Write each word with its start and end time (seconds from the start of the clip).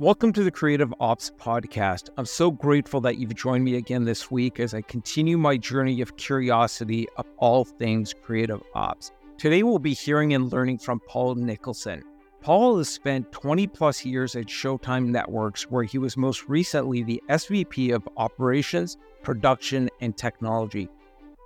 Welcome 0.00 0.32
to 0.34 0.44
the 0.44 0.52
Creative 0.52 0.94
Ops 1.00 1.32
Podcast. 1.40 2.10
I'm 2.16 2.24
so 2.24 2.52
grateful 2.52 3.00
that 3.00 3.18
you've 3.18 3.34
joined 3.34 3.64
me 3.64 3.74
again 3.74 4.04
this 4.04 4.30
week 4.30 4.60
as 4.60 4.72
I 4.72 4.80
continue 4.82 5.36
my 5.36 5.56
journey 5.56 6.00
of 6.00 6.16
curiosity 6.16 7.08
of 7.16 7.26
all 7.38 7.64
things 7.64 8.14
creative 8.22 8.62
ops. 8.76 9.10
Today, 9.38 9.64
we'll 9.64 9.80
be 9.80 9.94
hearing 9.94 10.34
and 10.34 10.52
learning 10.52 10.78
from 10.78 11.00
Paul 11.00 11.34
Nicholson. 11.34 12.04
Paul 12.40 12.78
has 12.78 12.88
spent 12.88 13.32
20 13.32 13.66
plus 13.66 14.04
years 14.04 14.36
at 14.36 14.46
Showtime 14.46 15.06
Networks, 15.06 15.68
where 15.68 15.82
he 15.82 15.98
was 15.98 16.16
most 16.16 16.48
recently 16.48 17.02
the 17.02 17.20
SVP 17.28 17.92
of 17.92 18.08
Operations, 18.16 18.98
Production, 19.24 19.90
and 20.00 20.16
Technology. 20.16 20.88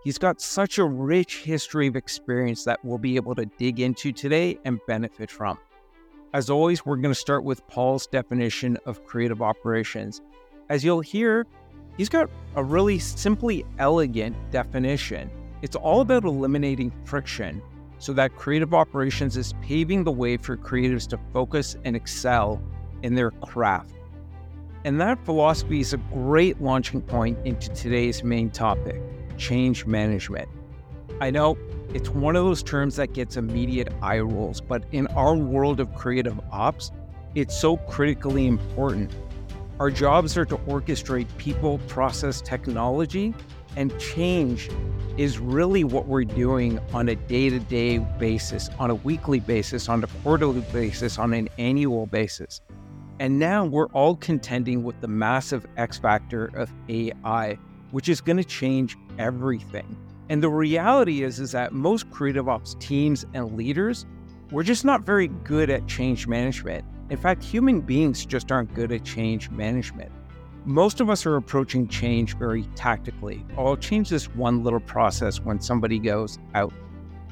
He's 0.04 0.18
got 0.18 0.42
such 0.42 0.76
a 0.76 0.84
rich 0.84 1.38
history 1.38 1.86
of 1.86 1.96
experience 1.96 2.64
that 2.64 2.84
we'll 2.84 2.98
be 2.98 3.16
able 3.16 3.34
to 3.36 3.46
dig 3.46 3.80
into 3.80 4.12
today 4.12 4.58
and 4.66 4.78
benefit 4.86 5.30
from. 5.30 5.58
As 6.34 6.48
always, 6.48 6.86
we're 6.86 6.96
going 6.96 7.12
to 7.12 7.20
start 7.20 7.44
with 7.44 7.66
Paul's 7.66 8.06
definition 8.06 8.78
of 8.86 9.04
creative 9.04 9.42
operations. 9.42 10.22
As 10.70 10.82
you'll 10.82 11.02
hear, 11.02 11.46
he's 11.98 12.08
got 12.08 12.30
a 12.56 12.64
really 12.64 12.98
simply 12.98 13.66
elegant 13.78 14.34
definition. 14.50 15.30
It's 15.60 15.76
all 15.76 16.00
about 16.00 16.24
eliminating 16.24 16.90
friction 17.04 17.60
so 17.98 18.14
that 18.14 18.34
creative 18.34 18.72
operations 18.72 19.36
is 19.36 19.52
paving 19.60 20.04
the 20.04 20.10
way 20.10 20.38
for 20.38 20.56
creatives 20.56 21.06
to 21.08 21.18
focus 21.34 21.76
and 21.84 21.94
excel 21.94 22.62
in 23.02 23.14
their 23.14 23.30
craft. 23.30 23.92
And 24.86 24.98
that 25.02 25.22
philosophy 25.26 25.80
is 25.80 25.92
a 25.92 25.98
great 25.98 26.62
launching 26.62 27.02
point 27.02 27.38
into 27.44 27.68
today's 27.74 28.24
main 28.24 28.48
topic 28.50 29.02
change 29.36 29.84
management. 29.84 30.48
I 31.22 31.30
know 31.30 31.56
it's 31.94 32.08
one 32.08 32.34
of 32.34 32.44
those 32.44 32.64
terms 32.64 32.96
that 32.96 33.12
gets 33.12 33.36
immediate 33.36 33.92
eye 34.02 34.18
rolls, 34.18 34.60
but 34.60 34.82
in 34.90 35.06
our 35.06 35.36
world 35.36 35.78
of 35.78 35.94
creative 35.94 36.40
ops, 36.50 36.90
it's 37.36 37.56
so 37.56 37.76
critically 37.76 38.48
important. 38.48 39.14
Our 39.78 39.88
jobs 39.88 40.36
are 40.36 40.44
to 40.44 40.56
orchestrate 40.56 41.28
people, 41.38 41.78
process, 41.86 42.40
technology, 42.40 43.32
and 43.76 43.96
change 44.00 44.68
is 45.16 45.38
really 45.38 45.84
what 45.84 46.08
we're 46.08 46.24
doing 46.24 46.80
on 46.92 47.08
a 47.08 47.14
day 47.14 47.50
to 47.50 47.60
day 47.60 47.98
basis, 47.98 48.68
on 48.80 48.90
a 48.90 48.96
weekly 48.96 49.38
basis, 49.38 49.88
on 49.88 50.02
a 50.02 50.08
quarterly 50.24 50.62
basis, 50.72 51.20
on 51.20 51.32
an 51.34 51.48
annual 51.56 52.06
basis. 52.06 52.62
And 53.20 53.38
now 53.38 53.64
we're 53.64 53.90
all 53.90 54.16
contending 54.16 54.82
with 54.82 55.00
the 55.00 55.06
massive 55.06 55.68
X 55.76 55.98
factor 55.98 56.46
of 56.56 56.68
AI, 56.88 57.56
which 57.92 58.08
is 58.08 58.20
going 58.20 58.38
to 58.38 58.44
change 58.44 58.96
everything. 59.20 59.96
And 60.32 60.42
the 60.42 60.48
reality 60.48 61.24
is, 61.24 61.38
is 61.40 61.52
that 61.52 61.74
most 61.74 62.10
creative 62.10 62.48
ops 62.48 62.74
teams 62.80 63.26
and 63.34 63.54
leaders, 63.54 64.06
we're 64.50 64.62
just 64.62 64.82
not 64.82 65.04
very 65.04 65.28
good 65.28 65.68
at 65.68 65.86
change 65.86 66.26
management. 66.26 66.86
In 67.10 67.18
fact, 67.18 67.44
human 67.44 67.82
beings 67.82 68.24
just 68.24 68.50
aren't 68.50 68.72
good 68.72 68.92
at 68.92 69.04
change 69.04 69.50
management. 69.50 70.10
Most 70.64 71.02
of 71.02 71.10
us 71.10 71.26
are 71.26 71.36
approaching 71.36 71.86
change 71.86 72.38
very 72.38 72.62
tactically. 72.74 73.44
I'll 73.58 73.76
change 73.76 74.08
this 74.08 74.24
one 74.34 74.64
little 74.64 74.80
process 74.80 75.38
when 75.38 75.60
somebody 75.60 75.98
goes 75.98 76.38
out, 76.54 76.72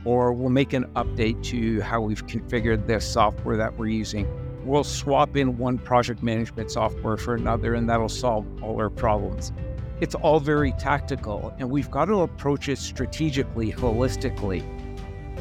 or 0.05 0.35
we'll 0.35 0.51
make 0.51 0.75
an 0.75 0.85
update 0.95 1.43
to 1.45 1.81
how 1.81 2.03
we've 2.03 2.27
configured 2.27 2.87
this 2.87 3.11
software 3.11 3.57
that 3.57 3.79
we're 3.79 3.87
using. 3.87 4.29
We'll 4.67 4.85
swap 4.85 5.39
in 5.39 5.57
one 5.57 5.79
project 5.79 6.23
management 6.23 6.71
software 6.71 7.17
for 7.17 7.35
another, 7.35 7.73
and 7.73 7.89
that'll 7.89 8.11
solve 8.11 8.63
all 8.63 8.77
our 8.77 8.91
problems 8.91 9.53
it's 10.01 10.15
all 10.15 10.41
very 10.41 10.73
tactical, 10.73 11.55
and 11.59 11.69
we've 11.69 11.91
got 11.91 12.07
to 12.07 12.21
approach 12.21 12.69
it 12.69 12.79
strategically, 12.79 13.71
holistically. 13.73 14.65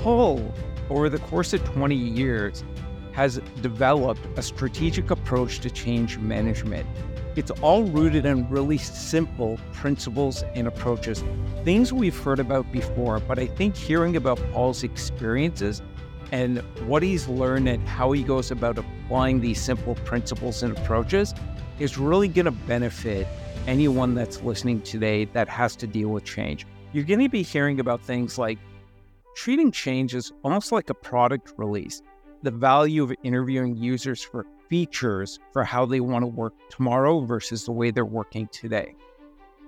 Paul, 0.04 0.54
over 0.90 1.10
the 1.10 1.20
course 1.20 1.54
of 1.54 1.64
20 1.64 1.96
years, 1.96 2.64
has 3.14 3.40
developed 3.62 4.22
a 4.38 4.42
strategic 4.42 5.12
approach 5.12 5.60
to 5.60 5.70
change 5.70 6.18
management. 6.18 6.88
It's 7.36 7.52
all 7.52 7.84
rooted 7.84 8.26
in 8.26 8.50
really 8.50 8.78
simple 8.78 9.60
principles 9.72 10.44
and 10.56 10.68
approaches, 10.68 11.24
things 11.64 11.94
we've 11.94 12.18
heard 12.18 12.40
about 12.40 12.70
before. 12.72 13.20
But 13.20 13.40
I 13.40 13.48
think 13.48 13.78
hearing 13.78 14.18
about 14.18 14.40
Paul's 14.52 14.84
experiences 14.84 15.82
and 16.32 16.60
what 16.86 17.02
he's 17.02 17.28
learned 17.28 17.70
and 17.70 17.88
how 17.88 18.12
he 18.12 18.24
goes 18.24 18.52
about 18.52 18.78
applying 18.78 19.40
these 19.40 19.62
simple 19.62 19.96
principles 19.96 20.64
and 20.64 20.78
approaches 20.78 21.34
is 21.80 21.98
really 21.98 22.28
going 22.28 22.46
to 22.46 22.52
benefit 22.52 23.26
anyone 23.68 24.16
that's 24.16 24.42
listening 24.42 24.82
today 24.82 25.26
that 25.26 25.48
has 25.48 25.76
to 25.78 25.88
deal 25.88 26.10
with 26.10 26.24
change. 26.24 26.66
You're 26.94 27.04
going 27.04 27.20
to 27.20 27.30
be 27.30 27.44
hearing 27.44 27.80
about 27.80 28.02
things 28.02 28.38
like 28.38 28.58
treating 29.36 29.72
change 29.72 30.16
as 30.16 30.32
almost 30.44 30.72
like 30.72 30.90
a 30.90 30.94
product 30.94 31.54
release, 31.58 32.02
the 32.44 32.52
value 32.52 33.04
of 33.04 33.14
interviewing 33.24 33.76
users 33.76 34.24
for 34.24 34.46
features 34.70 35.40
for 35.52 35.64
how 35.64 35.86
they 35.86 36.00
want 36.00 36.24
to 36.24 36.28
work 36.28 36.54
tomorrow 36.70 37.22
versus 37.22 37.66
the 37.66 37.72
way 37.72 37.92
they're 37.92 38.06
working 38.06 38.48
today. 38.48 38.96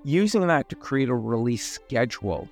Using 0.03 0.47
that 0.47 0.69
to 0.69 0.75
create 0.75 1.09
a 1.09 1.15
release 1.15 1.71
schedule. 1.71 2.49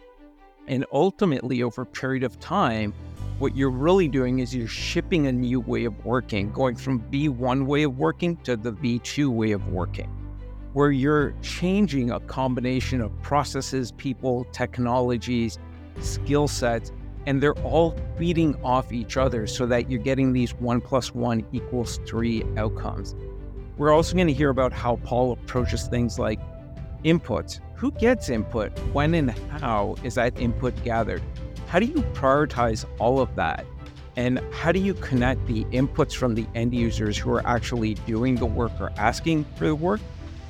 And 0.68 0.86
ultimately, 0.92 1.64
over 1.64 1.82
a 1.82 1.86
period 1.86 2.24
of 2.24 2.40
time, 2.40 2.94
what 3.40 3.56
you're 3.56 3.72
really 3.72 4.08
doing 4.08 4.40
is 4.40 4.54
you're 4.54 4.68
shipping 4.68 5.26
a 5.26 5.32
new 5.32 5.62
way 5.62 5.86
of 5.86 6.06
working, 6.06 6.52
going 6.52 6.76
from 6.76 7.02
V1 7.12 7.66
way 7.66 7.84
of 7.84 7.98
working 7.98 8.36
to 8.44 8.56
the 8.56 8.72
V2 8.74 9.30
way 9.30 9.52
of 9.52 9.68
working 9.70 10.10
where 10.74 10.91
you're 10.91 11.34
changing 11.41 12.12
a 12.12 12.19
combination 12.22 13.02
of 13.02 13.22
processes, 13.22 13.91
people, 13.94 14.46
technologies, 14.52 15.57
skill 16.00 16.47
sets, 16.47 16.91
and 17.25 17.41
they're 17.41 17.59
all 17.59 17.96
feeding 18.18 18.56
off 18.63 18.91
each 18.94 19.18
other 19.18 19.47
so 19.47 19.66
that 19.66 19.90
you're 19.90 20.02
getting 20.02 20.31
these 20.31 20.53
one 20.56 20.79
plus 20.79 21.13
one 21.13 21.46
equals 21.52 22.00
three 22.08 22.44
outcomes. 22.58 23.16
We're 23.78 23.94
also 23.94 24.16
going 24.16 24.28
to 24.28 24.34
hear 24.34 24.50
about 24.50 24.74
how 24.74 24.97
Paul 24.97 25.34
approaches 25.34 25.88
things 25.88 26.19
like 26.19 26.40
inputs. 27.03 27.59
Who 27.75 27.91
gets 27.91 28.29
input? 28.29 28.78
When 28.94 29.13
and 29.13 29.31
how 29.31 29.96
is 30.03 30.16
that 30.16 30.38
input 30.40 30.81
gathered? 30.84 31.24
How 31.68 31.79
do 31.79 31.85
you 31.85 32.02
prioritize 32.13 32.85
all 33.00 33.19
of 33.19 33.35
that? 33.35 33.66
And 34.16 34.40
how 34.52 34.72
do 34.72 34.79
you 34.79 34.94
connect 34.96 35.46
the 35.47 35.63
inputs 35.66 36.13
from 36.13 36.35
the 36.35 36.46
end 36.56 36.74
users 36.74 37.18
who 37.18 37.31
are 37.31 37.46
actually 37.47 37.94
doing 37.94 38.35
the 38.35 38.46
work 38.46 38.74
or 38.79 38.91
asking 38.97 39.46
for 39.56 39.68
the 39.68 39.75
work 39.75 40.02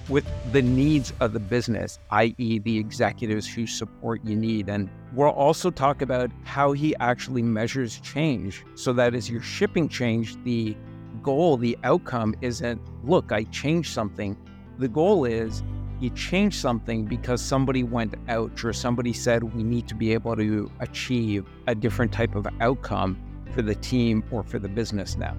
with 0.10 0.26
the 0.52 0.62
needs 0.62 1.14
of 1.20 1.34
the 1.34 1.40
business, 1.40 2.00
i.e., 2.12 2.60
the 2.60 2.78
executives 2.78 3.48
whose 3.48 3.72
support 3.72 4.22
you 4.24 4.36
need. 4.36 4.68
And 4.68 4.90
we'll 5.14 5.30
also 5.30 5.70
talk 5.70 6.02
about 6.02 6.32
how 6.44 6.72
he 6.72 6.96
actually 6.98 7.44
measures 7.44 8.00
change 8.00 8.66
so 8.76 8.92
that 8.94 9.14
as 9.14 9.30
you're 9.30 9.42
shipping 9.42 9.88
change, 9.88 10.36
the 10.44 10.76
goal, 11.22 11.58
the 11.58 11.78
outcome 11.84 12.36
isn't, 12.42 12.82
look, 13.04 13.32
I 13.32 13.44
changed 13.46 13.94
something. 13.94 14.36
The 14.80 14.88
goal 14.88 15.26
is 15.26 15.64
you 16.00 16.10
change 16.12 16.56
something 16.56 17.06
because 17.06 17.42
somebody 17.42 17.84
went 17.84 18.16
out 18.30 18.64
or 18.64 18.72
somebody 18.74 19.12
said 19.14 19.44
we 19.44 19.64
need 19.64 19.88
to 19.90 19.96
be 19.96 20.14
able 20.14 20.36
to 20.38 20.72
achieve 20.80 21.46
a 21.68 21.76
different 21.76 22.12
type 22.12 22.36
of 22.36 22.48
outcome 22.62 23.22
for 23.54 23.62
the 23.62 23.76
team 23.76 24.24
or 24.32 24.44
for 24.44 24.60
the 24.60 24.70
business 24.70 25.18
now. 25.18 25.36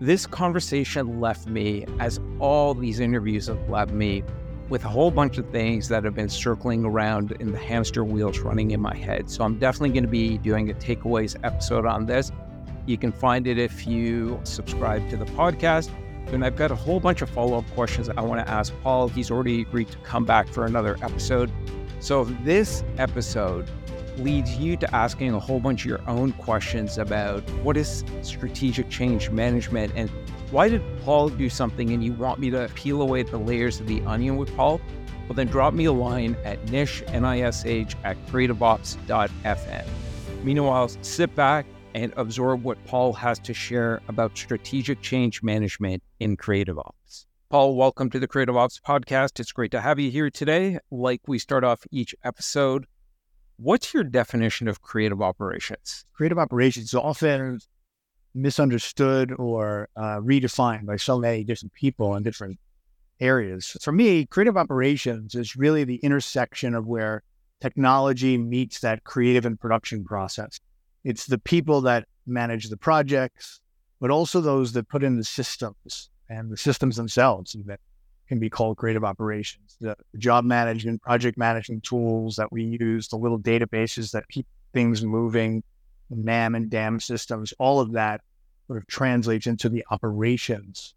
This 0.00 0.24
conversation 0.26 1.20
left 1.20 1.46
me, 1.46 1.84
as 1.98 2.20
all 2.38 2.72
these 2.72 3.00
interviews 3.00 3.48
have 3.48 3.68
left 3.68 3.90
me, 3.90 4.24
with 4.70 4.82
a 4.86 4.88
whole 4.88 5.10
bunch 5.10 5.36
of 5.36 5.50
things 5.50 5.88
that 5.88 6.04
have 6.04 6.14
been 6.14 6.30
circling 6.30 6.86
around 6.86 7.32
in 7.32 7.52
the 7.52 7.58
hamster 7.58 8.02
wheels 8.02 8.38
running 8.38 8.70
in 8.70 8.80
my 8.80 8.96
head. 8.96 9.28
So 9.28 9.44
I'm 9.44 9.58
definitely 9.58 9.90
going 9.90 10.04
to 10.04 10.08
be 10.08 10.38
doing 10.38 10.70
a 10.70 10.72
takeaways 10.72 11.36
episode 11.44 11.84
on 11.84 12.06
this. 12.06 12.32
You 12.86 12.96
can 12.96 13.12
find 13.12 13.46
it 13.46 13.58
if 13.58 13.86
you 13.86 14.40
subscribe 14.44 15.06
to 15.10 15.18
the 15.18 15.26
podcast. 15.26 15.90
And 16.28 16.46
I've 16.46 16.56
got 16.56 16.70
a 16.70 16.76
whole 16.76 17.00
bunch 17.00 17.20
of 17.20 17.28
follow 17.28 17.58
up 17.58 17.70
questions 17.72 18.08
I 18.08 18.22
want 18.22 18.42
to 18.42 18.50
ask 18.50 18.72
Paul. 18.82 19.08
He's 19.08 19.30
already 19.30 19.60
agreed 19.60 19.88
to 19.90 19.98
come 19.98 20.24
back 20.24 20.48
for 20.48 20.64
another 20.64 20.96
episode. 21.02 21.52
So, 21.98 22.24
this 22.24 22.84
episode 22.96 23.68
leads 24.18 24.56
you 24.56 24.76
to 24.76 24.94
asking 24.94 25.34
a 25.34 25.40
whole 25.40 25.60
bunch 25.60 25.82
of 25.82 25.86
your 25.86 26.08
own 26.08 26.32
questions 26.32 26.98
about 26.98 27.42
what 27.62 27.76
is 27.76 28.04
strategic 28.22 28.90
change 28.90 29.30
management 29.30 29.92
and 29.94 30.10
why 30.50 30.68
did 30.68 30.82
Paul 31.04 31.28
do 31.28 31.48
something 31.48 31.90
and 31.90 32.02
you 32.02 32.12
want 32.12 32.40
me 32.40 32.50
to 32.50 32.68
peel 32.74 33.02
away 33.02 33.22
the 33.22 33.38
layers 33.38 33.78
of 33.78 33.86
the 33.86 34.02
onion 34.02 34.36
with 34.36 34.54
Paul? 34.56 34.80
Well, 35.28 35.34
then 35.36 35.46
drop 35.46 35.74
me 35.74 35.84
a 35.84 35.92
line 35.92 36.36
at 36.44 36.70
nish, 36.70 37.04
N-I-S-H, 37.06 37.94
at 38.02 38.26
creativeops.fm. 38.26 39.86
Meanwhile, 40.42 40.90
sit 41.02 41.32
back 41.36 41.66
and 41.94 42.12
absorb 42.16 42.64
what 42.64 42.84
Paul 42.84 43.12
has 43.12 43.38
to 43.40 43.54
share 43.54 44.00
about 44.08 44.36
strategic 44.36 45.00
change 45.02 45.42
management 45.42 46.02
in 46.18 46.36
Creative 46.36 46.78
Ops. 46.78 47.26
Paul, 47.48 47.76
welcome 47.76 48.10
to 48.10 48.18
the 48.18 48.28
Creative 48.28 48.56
Ops 48.56 48.80
podcast. 48.80 49.40
It's 49.40 49.52
great 49.52 49.70
to 49.72 49.80
have 49.80 49.98
you 49.98 50.10
here 50.10 50.30
today. 50.30 50.78
Like 50.90 51.20
we 51.26 51.38
start 51.38 51.64
off 51.64 51.84
each 51.90 52.14
episode, 52.24 52.86
What's 53.62 53.92
your 53.92 54.04
definition 54.04 54.68
of 54.68 54.80
creative 54.80 55.20
operations? 55.20 56.06
Creative 56.14 56.38
operations 56.38 56.86
is 56.86 56.94
often 56.94 57.58
misunderstood 58.32 59.34
or 59.38 59.90
uh, 59.96 60.18
redefined 60.20 60.86
by 60.86 60.96
so 60.96 61.18
many 61.18 61.44
different 61.44 61.74
people 61.74 62.16
in 62.16 62.22
different 62.22 62.58
areas. 63.20 63.76
For 63.82 63.92
me, 63.92 64.24
creative 64.24 64.56
operations 64.56 65.34
is 65.34 65.56
really 65.56 65.84
the 65.84 65.96
intersection 65.96 66.74
of 66.74 66.86
where 66.86 67.22
technology 67.60 68.38
meets 68.38 68.80
that 68.80 69.04
creative 69.04 69.44
and 69.44 69.60
production 69.60 70.04
process. 70.04 70.58
It's 71.04 71.26
the 71.26 71.36
people 71.36 71.82
that 71.82 72.08
manage 72.26 72.70
the 72.70 72.78
projects, 72.78 73.60
but 74.00 74.10
also 74.10 74.40
those 74.40 74.72
that 74.72 74.88
put 74.88 75.04
in 75.04 75.18
the 75.18 75.24
systems 75.24 76.08
and 76.30 76.50
the 76.50 76.56
systems 76.56 76.96
themselves 76.96 77.54
that 77.66 77.80
can 78.30 78.38
be 78.38 78.48
called 78.48 78.76
creative 78.76 79.02
operations. 79.02 79.76
The 79.80 79.96
job 80.16 80.44
management, 80.44 81.02
project 81.02 81.36
management 81.36 81.82
tools 81.82 82.36
that 82.36 82.52
we 82.52 82.78
use, 82.80 83.08
the 83.08 83.16
little 83.16 83.40
databases 83.40 84.12
that 84.12 84.28
keep 84.28 84.46
things 84.72 85.04
moving, 85.04 85.64
MAM 86.10 86.54
and 86.54 86.70
DAM 86.70 87.00
systems, 87.00 87.52
all 87.58 87.80
of 87.80 87.90
that 87.92 88.20
sort 88.68 88.78
of 88.78 88.86
translates 88.86 89.48
into 89.48 89.68
the 89.68 89.84
operations 89.90 90.94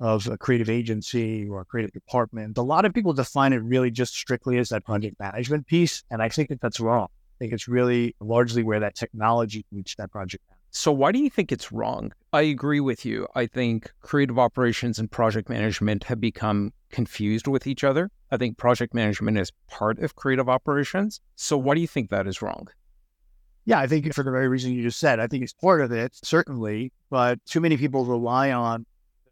of 0.00 0.26
a 0.26 0.36
creative 0.36 0.68
agency 0.68 1.48
or 1.48 1.62
a 1.62 1.64
creative 1.64 1.92
department. 1.92 2.58
A 2.58 2.62
lot 2.62 2.84
of 2.84 2.92
people 2.92 3.14
define 3.14 3.54
it 3.54 3.62
really 3.62 3.90
just 3.90 4.14
strictly 4.14 4.58
as 4.58 4.68
that 4.68 4.84
project 4.84 5.18
management 5.18 5.66
piece. 5.66 6.02
And 6.10 6.20
I 6.20 6.28
think 6.28 6.50
that 6.50 6.60
that's 6.60 6.78
wrong. 6.78 7.08
I 7.08 7.36
think 7.38 7.54
it's 7.54 7.68
really 7.68 8.14
largely 8.20 8.62
where 8.62 8.80
that 8.80 8.94
technology 8.96 9.64
meets 9.72 9.94
that 9.94 10.12
project. 10.12 10.44
So, 10.72 10.92
why 10.92 11.10
do 11.10 11.20
you 11.20 11.30
think 11.30 11.52
it's 11.52 11.72
wrong? 11.72 12.12
I 12.36 12.42
agree 12.42 12.80
with 12.80 13.06
you. 13.06 13.26
I 13.34 13.46
think 13.46 13.90
creative 14.02 14.38
operations 14.38 14.98
and 14.98 15.10
project 15.10 15.48
management 15.48 16.04
have 16.04 16.20
become 16.20 16.74
confused 16.90 17.46
with 17.46 17.66
each 17.66 17.82
other. 17.82 18.10
I 18.30 18.36
think 18.36 18.58
project 18.58 18.92
management 18.92 19.38
is 19.38 19.50
part 19.68 20.00
of 20.00 20.16
creative 20.16 20.46
operations. 20.46 21.18
So, 21.36 21.56
why 21.56 21.74
do 21.74 21.80
you 21.80 21.86
think 21.86 22.10
that 22.10 22.26
is 22.26 22.42
wrong? 22.42 22.68
Yeah, 23.64 23.78
I 23.78 23.86
think 23.86 24.12
for 24.12 24.22
the 24.22 24.30
very 24.30 24.48
reason 24.48 24.72
you 24.72 24.82
just 24.82 24.98
said, 24.98 25.18
I 25.18 25.26
think 25.28 25.44
it's 25.44 25.54
part 25.54 25.80
of 25.80 25.92
it, 25.92 26.14
certainly, 26.14 26.92
but 27.08 27.42
too 27.46 27.58
many 27.58 27.78
people 27.78 28.04
rely 28.04 28.52
on 28.52 28.84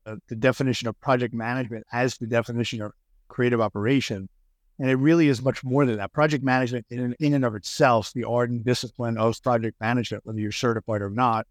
uh, 0.06 0.16
the 0.28 0.34
definition 0.34 0.88
of 0.88 0.98
project 1.02 1.34
management 1.34 1.84
as 1.92 2.16
the 2.16 2.26
definition 2.26 2.80
of 2.80 2.92
creative 3.28 3.60
operation. 3.60 4.30
And 4.78 4.88
it 4.88 4.96
really 4.96 5.28
is 5.28 5.42
much 5.42 5.62
more 5.62 5.84
than 5.84 5.98
that. 5.98 6.14
Project 6.14 6.42
management, 6.42 6.86
in, 6.88 7.14
in 7.20 7.34
and 7.34 7.44
of 7.44 7.54
itself, 7.54 8.14
the 8.14 8.24
art 8.24 8.48
and 8.48 8.64
discipline 8.64 9.18
of 9.18 9.42
project 9.42 9.78
management, 9.78 10.24
whether 10.24 10.40
you're 10.40 10.52
certified 10.52 11.02
or 11.02 11.10
not, 11.10 11.46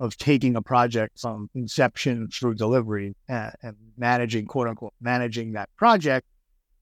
of 0.00 0.16
taking 0.16 0.56
a 0.56 0.62
project 0.62 1.18
from 1.18 1.50
inception 1.54 2.28
through 2.28 2.54
delivery 2.54 3.14
and, 3.28 3.52
and 3.62 3.76
managing, 3.96 4.46
quote 4.46 4.68
unquote, 4.68 4.94
managing 5.00 5.52
that 5.52 5.68
project 5.76 6.26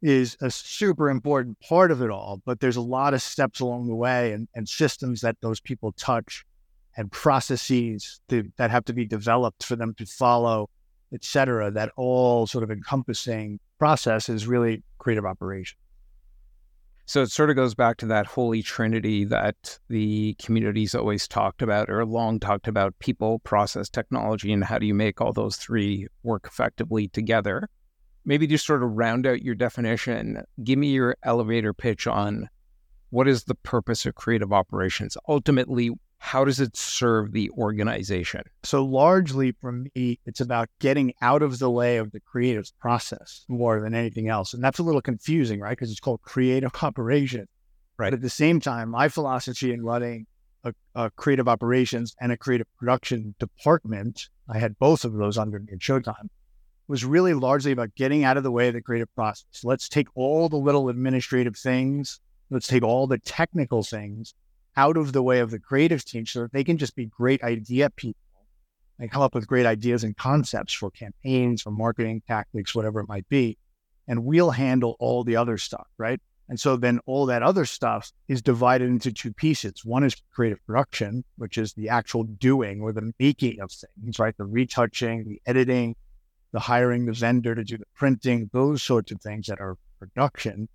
is 0.03 0.37
a 0.43 0.51
super 0.51 1.09
important 1.09 1.59
part 1.61 1.91
of 1.91 2.03
it 2.03 2.11
all. 2.11 2.43
But 2.45 2.61
there's 2.61 2.77
a 2.77 2.83
lot 2.83 3.15
of 3.15 3.23
steps 3.23 3.61
along 3.61 3.89
the 3.89 3.95
way 3.95 4.33
and, 4.33 4.47
and 4.55 4.69
systems 4.69 5.23
that 5.23 5.37
those 5.41 5.61
people 5.61 5.93
touch 5.93 6.45
and 6.97 7.11
processes 7.11 8.21
to, 8.29 8.51
that 8.57 8.71
have 8.71 8.85
to 8.87 8.93
be 8.93 9.07
developed 9.07 9.65
for 9.65 9.77
them 9.77 9.95
to 9.95 10.07
follow, 10.07 10.69
et 11.13 11.25
cetera, 11.25 11.71
that 11.71 11.91
all 11.97 12.47
sort 12.47 12.65
of 12.65 12.71
encompassing 12.71 13.59
process 13.79 14.29
is 14.29 14.47
really 14.47 14.83
creative 14.99 15.25
operation. 15.25 15.79
So 17.09 17.23
it 17.23 17.31
sort 17.31 17.51
of 17.51 17.57
goes 17.57 17.77
back 17.77 17.99
to 17.99 18.07
that 18.07 18.27
holy 18.27 18.63
trinity 18.63 19.25
that 19.27 19.79
the 19.89 20.35
communities 20.43 20.93
always 20.93 21.29
talked 21.29 21.63
about 21.63 21.89
or 21.89 22.05
long 22.05 22.41
talked 22.41 22.67
about 22.67 22.99
people, 22.99 23.39
process, 23.39 23.89
technology, 23.89 24.53
and 24.53 24.65
how 24.65 24.79
do 24.79 24.87
you 24.87 24.95
make 24.95 25.21
all 25.21 25.33
those 25.33 25.57
three 25.57 26.09
work 26.25 26.47
effectively 26.49 27.07
together. 27.07 27.69
Maybe 28.25 28.49
just 28.49 28.67
sort 28.67 28.83
of 28.83 28.91
round 28.91 29.25
out 29.25 29.43
your 29.43 29.55
definition. 29.55 30.43
Give 30.65 30.81
me 30.81 30.89
your 30.89 31.17
elevator 31.23 31.73
pitch 31.73 32.09
on 32.09 32.49
what 33.11 33.29
is 33.29 33.45
the 33.45 33.55
purpose 33.55 34.05
of 34.05 34.17
creative 34.17 34.53
operations? 34.53 35.17
Ultimately, 35.29 35.93
how 36.27 36.45
does 36.45 36.59
it 36.59 36.77
serve 36.77 37.31
the 37.31 37.49
organization? 37.51 38.43
So, 38.65 38.85
largely 38.85 39.53
for 39.61 39.71
me, 39.71 40.19
it's 40.27 40.41
about 40.41 40.69
getting 40.81 41.15
out 41.23 41.41
of 41.41 41.61
the 41.61 41.71
way 41.71 41.99
of 41.99 42.11
the 42.11 42.19
creative 42.19 42.69
process 42.81 43.45
more 43.49 43.81
than 43.81 43.95
anything 43.95 44.29
else. 44.29 44.53
And 44.53 44.63
that's 44.63 44.81
a 44.81 44.83
little 44.83 45.01
confusing, 45.01 45.61
right? 45.61 45.71
Because 45.71 45.93
it's 45.93 46.01
called 46.01 46.23
creative 46.23 46.73
operation. 46.83 47.47
Right. 47.97 48.11
But 48.11 48.15
at 48.15 48.23
the 48.23 48.29
same 48.29 48.59
time, 48.59 48.91
my 48.91 49.09
philosophy 49.09 49.73
in 49.73 49.85
running 49.85 50.27
a, 50.65 50.75
a, 50.97 51.11
creative 51.13 51.47
operations 51.47 52.17
and 52.21 52.33
a 52.33 52.37
creative 52.37 52.67
production 52.77 53.37
department, 53.39 54.29
I 54.49 54.59
had 54.59 54.77
both 54.81 55.05
of 55.05 55.13
those 55.13 55.39
under 55.39 55.61
me 55.61 55.69
at 55.73 55.79
Showtime, 55.79 56.29
was 56.89 57.05
really 57.05 57.35
largely 57.35 57.71
about 57.71 57.95
getting 57.95 58.25
out 58.25 58.37
of 58.37 58.43
the 58.43 58.51
way 58.51 58.67
of 58.67 58.75
the 58.75 58.83
creative 58.83 59.15
process. 59.15 59.63
Let's 59.63 59.89
take 59.89 60.09
all 60.17 60.49
the 60.49 60.57
little 60.57 60.89
administrative 60.89 61.57
things, 61.57 62.19
let's 62.51 62.67
take 62.67 62.83
all 62.83 63.07
the 63.07 63.19
technical 63.19 63.85
things 63.85 64.35
out 64.77 64.97
of 64.97 65.13
the 65.13 65.23
way 65.23 65.41
of 65.41 65.51
the 65.51 65.59
creative 65.59 66.05
team 66.05 66.27
so 66.27 66.43
that 66.43 66.53
they 66.53 66.65
can 66.65 66.79
just 66.79 66.95
be 66.95 67.07
great 67.07 67.43
idea 67.43 67.91
people 67.91 68.21
and 68.99 69.11
come 69.11 69.23
up 69.23 69.35
with 69.35 69.47
great 69.47 69.67
ideas 69.67 70.05
and 70.05 70.17
concepts 70.17 70.73
for 70.73 70.91
campaigns, 70.91 71.63
for 71.63 71.71
marketing 71.71 72.23
tactics, 72.27 72.75
whatever 72.75 73.01
it 73.01 73.09
might 73.09 73.29
be. 73.29 73.59
And 74.09 74.25
we'll 74.25 74.51
handle 74.51 74.97
all 74.99 75.25
the 75.25 75.37
other 75.37 75.59
stuff, 75.59 75.87
right? 75.99 76.21
And 76.49 76.61
so 76.61 76.77
then 76.77 77.01
all 77.07 77.27
that 77.27 77.43
other 77.43 77.65
stuff 77.65 78.13
is 78.29 78.41
divided 78.41 78.89
into 78.89 79.13
two 79.13 79.33
pieces. 79.33 79.85
One 79.85 80.05
is 80.05 80.15
creative 80.33 80.65
production, 80.65 81.25
which 81.37 81.59
is 81.59 81.73
the 81.73 81.89
actual 81.89 82.23
doing 82.23 82.81
or 82.81 82.93
the 82.93 83.13
making 83.19 83.61
of 83.61 83.73
things, 83.73 84.19
right? 84.19 84.37
The 84.37 84.45
retouching, 84.45 85.25
the 85.25 85.43
editing, 85.45 85.97
the 86.53 86.61
hiring 86.61 87.05
the 87.05 87.13
vendor 87.13 87.55
to 87.55 87.65
do 87.65 87.77
the 87.77 87.85
printing, 87.95 88.49
those 88.53 88.83
sorts 88.83 89.11
of 89.11 89.21
things 89.21 89.47
that 89.49 89.61
are 89.61 89.77
production. 89.99 90.69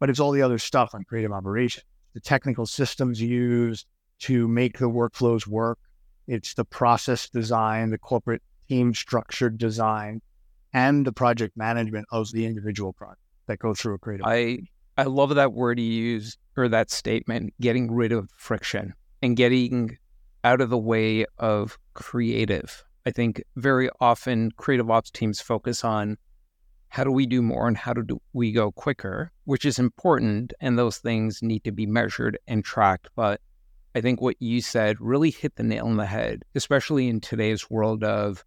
But 0.00 0.10
it's 0.10 0.18
all 0.18 0.32
the 0.32 0.42
other 0.42 0.58
stuff 0.58 0.94
on 0.94 1.04
creative 1.04 1.32
operation 1.32 1.84
the 2.16 2.20
technical 2.20 2.64
systems 2.64 3.20
used 3.20 3.86
to 4.18 4.48
make 4.48 4.78
the 4.78 4.88
workflows 4.88 5.46
work. 5.46 5.78
It's 6.26 6.54
the 6.54 6.64
process 6.64 7.28
design, 7.28 7.90
the 7.90 7.98
corporate 7.98 8.40
team 8.70 8.94
structure 8.94 9.50
design, 9.50 10.22
and 10.72 11.06
the 11.06 11.12
project 11.12 11.58
management 11.58 12.06
of 12.10 12.32
the 12.32 12.46
individual 12.46 12.94
project 12.94 13.20
that 13.48 13.58
go 13.58 13.74
through 13.74 13.96
a 13.96 13.98
creative. 13.98 14.24
I 14.24 14.60
I 14.96 15.02
love 15.02 15.34
that 15.34 15.52
word 15.52 15.78
you 15.78 15.84
use 15.84 16.38
or 16.56 16.70
that 16.70 16.90
statement, 16.90 17.52
getting 17.60 17.92
rid 17.92 18.12
of 18.12 18.30
friction 18.34 18.94
and 19.20 19.36
getting 19.36 19.98
out 20.42 20.62
of 20.62 20.70
the 20.70 20.78
way 20.78 21.26
of 21.36 21.76
creative. 21.92 22.82
I 23.04 23.10
think 23.10 23.42
very 23.56 23.90
often 24.00 24.52
creative 24.56 24.90
ops 24.90 25.10
teams 25.10 25.42
focus 25.42 25.84
on 25.84 26.16
how 26.88 27.04
do 27.04 27.10
we 27.10 27.26
do 27.26 27.42
more 27.42 27.68
and 27.68 27.76
how 27.76 27.92
do 27.92 28.20
we 28.32 28.52
go 28.52 28.72
quicker, 28.72 29.30
which 29.44 29.64
is 29.64 29.78
important. 29.78 30.52
And 30.60 30.78
those 30.78 30.98
things 30.98 31.42
need 31.42 31.64
to 31.64 31.72
be 31.72 31.86
measured 31.86 32.38
and 32.46 32.64
tracked. 32.64 33.08
But 33.16 33.40
I 33.94 34.00
think 34.00 34.20
what 34.20 34.36
you 34.40 34.60
said 34.60 35.00
really 35.00 35.30
hit 35.30 35.56
the 35.56 35.62
nail 35.62 35.86
on 35.86 35.96
the 35.96 36.06
head, 36.06 36.44
especially 36.54 37.08
in 37.08 37.20
today's 37.20 37.70
world 37.70 38.04
of 38.04 38.44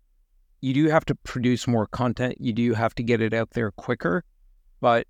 you 0.61 0.73
do 0.73 0.89
have 0.89 1.05
to 1.05 1.15
produce 1.15 1.67
more 1.67 1.87
content, 1.87 2.35
you 2.39 2.53
do 2.53 2.73
have 2.73 2.93
to 2.95 3.03
get 3.03 3.21
it 3.21 3.33
out 3.33 3.51
there 3.51 3.71
quicker, 3.71 4.23
but 4.81 5.07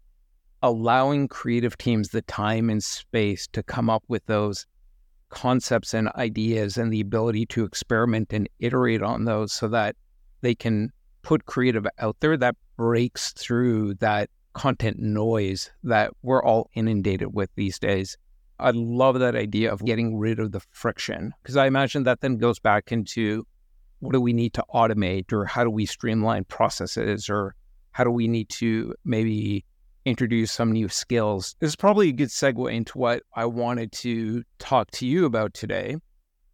allowing 0.61 1.27
creative 1.27 1.77
teams 1.77 2.09
the 2.09 2.21
time 2.23 2.69
and 2.69 2.83
space 2.83 3.47
to 3.47 3.63
come 3.63 3.89
up 3.89 4.03
with 4.07 4.25
those 4.25 4.65
concepts 5.29 5.93
and 5.93 6.09
ideas 6.15 6.77
and 6.77 6.91
the 6.91 7.01
ability 7.01 7.45
to 7.45 7.63
experiment 7.63 8.33
and 8.33 8.49
iterate 8.59 9.01
on 9.01 9.25
those 9.25 9.53
so 9.53 9.67
that 9.67 9.95
they 10.41 10.55
can 10.55 10.91
put 11.21 11.45
creative 11.45 11.85
out 11.99 12.17
there 12.19 12.35
that 12.37 12.55
breaks 12.79 13.33
through 13.33 13.94
that 13.95 14.30
content 14.54 14.97
noise 14.97 15.69
that 15.83 16.11
we're 16.23 16.42
all 16.42 16.69
inundated 16.75 17.33
with 17.33 17.49
these 17.56 17.77
days. 17.77 18.18
I 18.57 18.71
love 18.71 19.19
that 19.19 19.35
idea 19.35 19.69
of 19.69 19.83
getting 19.83 20.18
rid 20.18 20.39
of 20.39 20.54
the 20.54 20.61
friction 20.71 21.33
because 21.44 21.57
I 21.57 21.68
imagine 21.68 22.04
that 22.04 22.21
then 22.21 22.37
goes 22.37 22.57
back 22.57 22.94
into 22.94 23.45
what 23.99 24.13
do 24.13 24.21
we 24.21 24.31
need 24.31 24.54
to 24.54 24.63
automate 24.73 25.33
or 25.33 25.44
how 25.44 25.65
do 25.65 25.69
we 25.69 25.85
streamline 25.85 26.45
processes 26.45 27.30
or 27.30 27.54
how 27.92 28.06
do 28.06 28.11
we 28.11 28.30
need 28.30 28.47
to 28.47 28.95
maybe 29.04 29.65
introduce 30.06 30.49
some 30.49 30.71
new 30.71 30.87
skills. 30.87 31.57
This 31.59 31.71
is 31.71 31.75
probably 31.75 32.07
a 32.07 32.13
good 32.13 32.30
segue 32.30 32.73
into 32.73 32.97
what 32.97 33.23
I 33.35 33.45
wanted 33.45 33.92
to 33.92 34.44
talk 34.57 34.89
to 34.92 35.06
you 35.06 35.25
about 35.25 35.54
today. 35.54 35.97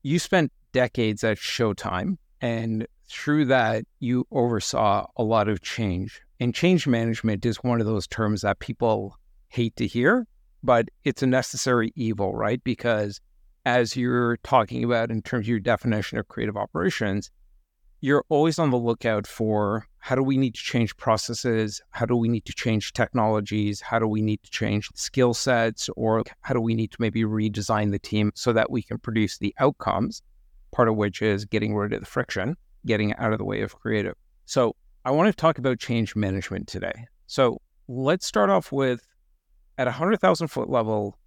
You 0.01 0.17
spent 0.17 0.51
decades 0.71 1.23
at 1.23 1.37
Showtime 1.37 2.17
and 2.41 2.87
through 3.07 3.45
that, 3.45 3.85
you 3.99 4.27
oversaw 4.31 5.07
a 5.15 5.23
lot 5.23 5.47
of 5.47 5.61
change. 5.61 6.21
And 6.39 6.53
change 6.53 6.87
management 6.87 7.45
is 7.45 7.57
one 7.57 7.79
of 7.79 7.87
those 7.87 8.07
terms 8.07 8.41
that 8.41 8.59
people 8.59 9.17
hate 9.47 9.75
to 9.77 9.87
hear, 9.87 10.27
but 10.63 10.89
it's 11.03 11.23
a 11.23 11.27
necessary 11.27 11.91
evil, 11.95 12.35
right? 12.35 12.61
Because 12.63 13.21
as 13.65 13.95
you're 13.95 14.37
talking 14.37 14.83
about 14.83 15.11
in 15.11 15.21
terms 15.21 15.45
of 15.45 15.49
your 15.49 15.59
definition 15.59 16.17
of 16.17 16.27
creative 16.27 16.57
operations, 16.57 17.31
you're 18.01 18.25
always 18.29 18.59
on 18.59 18.69
the 18.69 18.77
lookout 18.77 19.25
for 19.25 19.87
how 19.99 20.15
do 20.15 20.21
we 20.21 20.37
need 20.37 20.53
to 20.53 20.61
change 20.61 20.95
processes? 20.97 21.81
How 21.89 22.05
do 22.05 22.15
we 22.15 22.27
need 22.27 22.45
to 22.45 22.53
change 22.53 22.93
technologies? 22.93 23.81
How 23.81 23.97
do 23.97 24.07
we 24.07 24.21
need 24.21 24.43
to 24.43 24.51
change 24.51 24.89
skill 24.93 25.33
sets? 25.33 25.89
Or 25.95 26.23
how 26.41 26.53
do 26.53 26.61
we 26.61 26.75
need 26.75 26.91
to 26.91 26.97
maybe 26.99 27.23
redesign 27.23 27.91
the 27.91 27.97
team 27.97 28.31
so 28.35 28.53
that 28.53 28.69
we 28.69 28.83
can 28.83 28.99
produce 28.99 29.39
the 29.39 29.55
outcomes? 29.57 30.21
Part 30.71 30.89
of 30.89 30.95
which 30.95 31.23
is 31.23 31.45
getting 31.45 31.73
rid 31.73 31.93
of 31.93 32.01
the 32.01 32.05
friction 32.05 32.57
getting 32.85 33.13
out 33.15 33.31
of 33.31 33.39
the 33.39 33.45
way 33.45 33.61
of 33.61 33.79
creative. 33.79 34.15
So 34.45 34.75
I 35.03 35.11
want 35.11 35.27
to 35.27 35.33
talk 35.33 35.57
about 35.57 35.79
change 35.79 36.15
management 36.15 36.67
today. 36.67 37.07
So 37.27 37.61
let's 37.87 38.25
start 38.25 38.49
off 38.49 38.71
with 38.71 39.05
at 39.77 39.87
a 39.87 39.91
100,000 39.91 40.47
foot 40.47 40.69
level, 40.69 41.17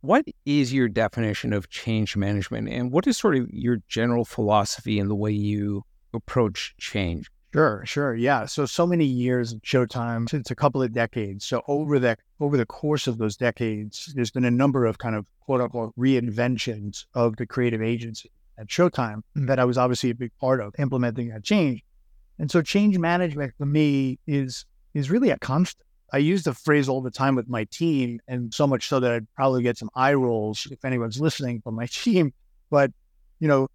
what 0.00 0.24
is 0.44 0.72
your 0.72 0.88
definition 0.88 1.52
of 1.52 1.70
change 1.70 2.16
management 2.16 2.68
and 2.68 2.92
what 2.92 3.06
is 3.06 3.16
sort 3.16 3.36
of 3.36 3.48
your 3.50 3.78
general 3.88 4.24
philosophy 4.24 4.98
in 4.98 5.08
the 5.08 5.14
way 5.14 5.32
you 5.32 5.82
approach 6.12 6.74
change? 6.78 7.30
Sure, 7.52 7.82
sure. 7.86 8.14
Yeah. 8.14 8.44
So 8.44 8.66
so 8.66 8.86
many 8.86 9.06
years 9.06 9.52
of 9.52 9.62
Showtime, 9.62 10.28
since 10.28 10.50
a 10.50 10.54
couple 10.54 10.82
of 10.82 10.92
decades. 10.92 11.46
So 11.46 11.62
over 11.68 11.98
the 11.98 12.18
over 12.38 12.56
the 12.56 12.66
course 12.66 13.06
of 13.06 13.16
those 13.16 13.36
decades, 13.36 14.12
there's 14.14 14.30
been 14.30 14.44
a 14.44 14.50
number 14.50 14.84
of 14.84 14.98
kind 14.98 15.16
of 15.16 15.26
quote 15.40 15.62
unquote 15.62 15.94
reinventions 15.96 17.06
of 17.14 17.36
the 17.36 17.46
creative 17.46 17.80
agency 17.80 18.30
at 18.58 18.68
Showtime 18.68 19.22
that 19.34 19.58
I 19.58 19.64
was 19.64 19.78
obviously 19.78 20.10
a 20.10 20.14
big 20.14 20.32
part 20.40 20.60
of 20.60 20.74
implementing 20.78 21.28
that 21.28 21.44
change. 21.44 21.82
And 22.38 22.50
so 22.50 22.62
change 22.62 22.98
management 22.98 23.54
for 23.56 23.66
me 23.66 24.18
is 24.26 24.64
is 24.94 25.10
really 25.10 25.30
a 25.30 25.38
constant. 25.38 25.86
I 26.12 26.18
use 26.18 26.44
the 26.44 26.54
phrase 26.54 26.88
all 26.88 27.02
the 27.02 27.10
time 27.10 27.34
with 27.34 27.48
my 27.48 27.64
team, 27.64 28.20
and 28.28 28.54
so 28.54 28.66
much 28.66 28.88
so 28.88 29.00
that 29.00 29.12
I'd 29.12 29.34
probably 29.34 29.62
get 29.62 29.76
some 29.76 29.90
eye 29.94 30.14
rolls 30.14 30.66
if 30.70 30.84
anyone's 30.84 31.20
listening 31.20 31.60
from 31.62 31.74
my 31.74 31.86
team. 31.90 32.32
But 32.70 32.92
you 33.40 33.48
know, 33.48 33.68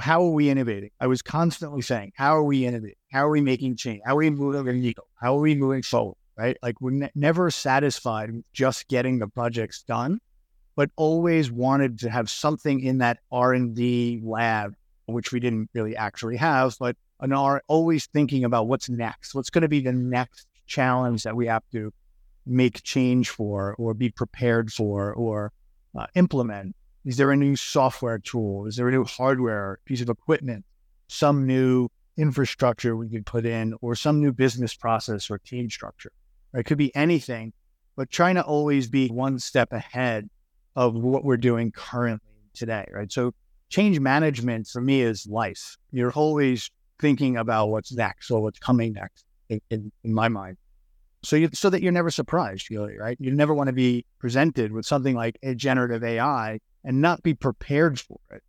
how 0.00 0.22
are 0.22 0.30
we 0.30 0.48
innovating? 0.48 0.90
I 1.00 1.06
was 1.06 1.22
constantly 1.22 1.82
saying, 1.82 2.12
how 2.16 2.36
are 2.36 2.44
we 2.44 2.64
innovating? 2.64 2.96
How 3.12 3.26
are 3.26 3.30
we 3.30 3.40
making 3.40 3.76
change? 3.76 4.00
How 4.04 4.14
are 4.14 4.18
we 4.18 4.30
moving 4.30 4.64
the 4.64 4.72
needle? 4.72 5.08
How 5.20 5.36
are 5.36 5.40
we 5.40 5.54
moving 5.54 5.82
forward? 5.82 6.16
Right? 6.36 6.56
Like 6.62 6.80
we're 6.80 6.90
ne- 6.90 7.10
never 7.14 7.50
satisfied 7.50 8.32
with 8.32 8.44
just 8.52 8.88
getting 8.88 9.18
the 9.18 9.28
projects 9.28 9.82
done, 9.82 10.18
but 10.76 10.90
always 10.96 11.50
wanted 11.50 11.98
to 12.00 12.10
have 12.10 12.28
something 12.30 12.80
in 12.80 12.98
that 12.98 13.18
R 13.30 13.52
and 13.52 13.74
D 13.74 14.20
lab, 14.22 14.74
which 15.06 15.32
we 15.32 15.40
didn't 15.40 15.70
really 15.74 15.96
actually 15.96 16.36
have, 16.36 16.76
but 16.78 16.96
an 17.20 17.32
R 17.32 17.62
always 17.68 18.06
thinking 18.06 18.44
about 18.44 18.66
what's 18.66 18.88
next. 18.88 19.34
What's 19.34 19.50
going 19.50 19.62
to 19.62 19.68
be 19.68 19.80
the 19.80 19.92
next 19.92 20.46
challenge 20.66 21.22
that 21.22 21.36
we 21.36 21.46
have 21.46 21.62
to 21.72 21.92
make 22.46 22.82
change 22.82 23.30
for, 23.30 23.74
or 23.78 23.94
be 23.94 24.10
prepared 24.10 24.72
for, 24.72 25.14
or 25.14 25.52
uh, 25.96 26.06
implement 26.14 26.74
is 27.04 27.18
there 27.18 27.30
a 27.30 27.36
new 27.36 27.54
software 27.54 28.18
tool? 28.18 28.66
Is 28.66 28.76
there 28.76 28.88
a 28.88 28.90
new 28.90 29.04
hardware 29.04 29.78
piece 29.84 30.00
of 30.00 30.08
equipment? 30.08 30.64
Some 31.08 31.46
new 31.46 31.88
infrastructure 32.16 32.96
we 32.96 33.10
could 33.10 33.26
put 33.26 33.44
in, 33.44 33.74
or 33.82 33.94
some 33.94 34.20
new 34.20 34.32
business 34.32 34.74
process 34.74 35.30
or 35.30 35.38
team 35.38 35.68
structure? 35.68 36.12
It 36.54 36.64
could 36.64 36.78
be 36.78 36.94
anything, 36.96 37.52
but 37.94 38.10
trying 38.10 38.36
to 38.36 38.42
always 38.42 38.88
be 38.88 39.08
one 39.08 39.38
step 39.38 39.72
ahead 39.72 40.30
of 40.76 40.94
what 40.94 41.24
we're 41.24 41.36
doing 41.36 41.72
currently 41.72 42.20
today, 42.54 42.86
right? 42.92 43.10
So 43.10 43.32
change 43.68 43.98
management 44.00 44.68
for 44.68 44.80
me 44.80 45.02
is 45.02 45.26
life. 45.26 45.76
You're 45.90 46.12
always 46.12 46.70
thinking 47.00 47.36
about 47.36 47.68
what's 47.68 47.92
next 47.92 48.30
or 48.30 48.40
what's 48.42 48.58
coming 48.58 48.92
next 48.92 49.24
in, 49.48 49.60
in, 49.70 49.92
in 50.04 50.14
my 50.14 50.28
mind. 50.28 50.56
So 51.22 51.36
you, 51.36 51.48
so 51.52 51.70
that 51.70 51.82
you're 51.82 51.92
never 51.92 52.10
surprised, 52.10 52.70
really, 52.70 52.98
right? 52.98 53.16
You 53.18 53.30
never 53.30 53.54
want 53.54 53.68
to 53.68 53.72
be 53.72 54.04
presented 54.18 54.72
with 54.72 54.84
something 54.84 55.14
like 55.14 55.38
a 55.42 55.54
generative 55.54 56.04
AI 56.04 56.60
and 56.84 57.00
not 57.00 57.22
be 57.22 57.34
prepared 57.34 57.98
for 57.98 58.18
it. 58.30 58.42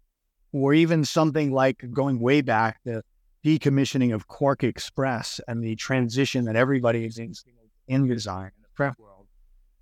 Or 0.52 0.74
even 0.74 1.06
something 1.06 1.52
like 1.52 1.84
going 1.92 2.20
way 2.20 2.42
back, 2.42 2.80
the 2.84 3.04
decommissioning 3.46 4.14
of 4.14 4.28
QuarkXPress 4.28 5.40
and 5.48 5.64
the 5.64 5.76
transition 5.76 6.46
that 6.46 6.56
everybody 6.56 7.06
is 7.06 7.18
in, 7.18 7.34
in 7.88 8.08
design 8.08 8.52
in 8.56 8.62
the 8.62 8.70
prep 8.74 8.98
world. 8.98 9.28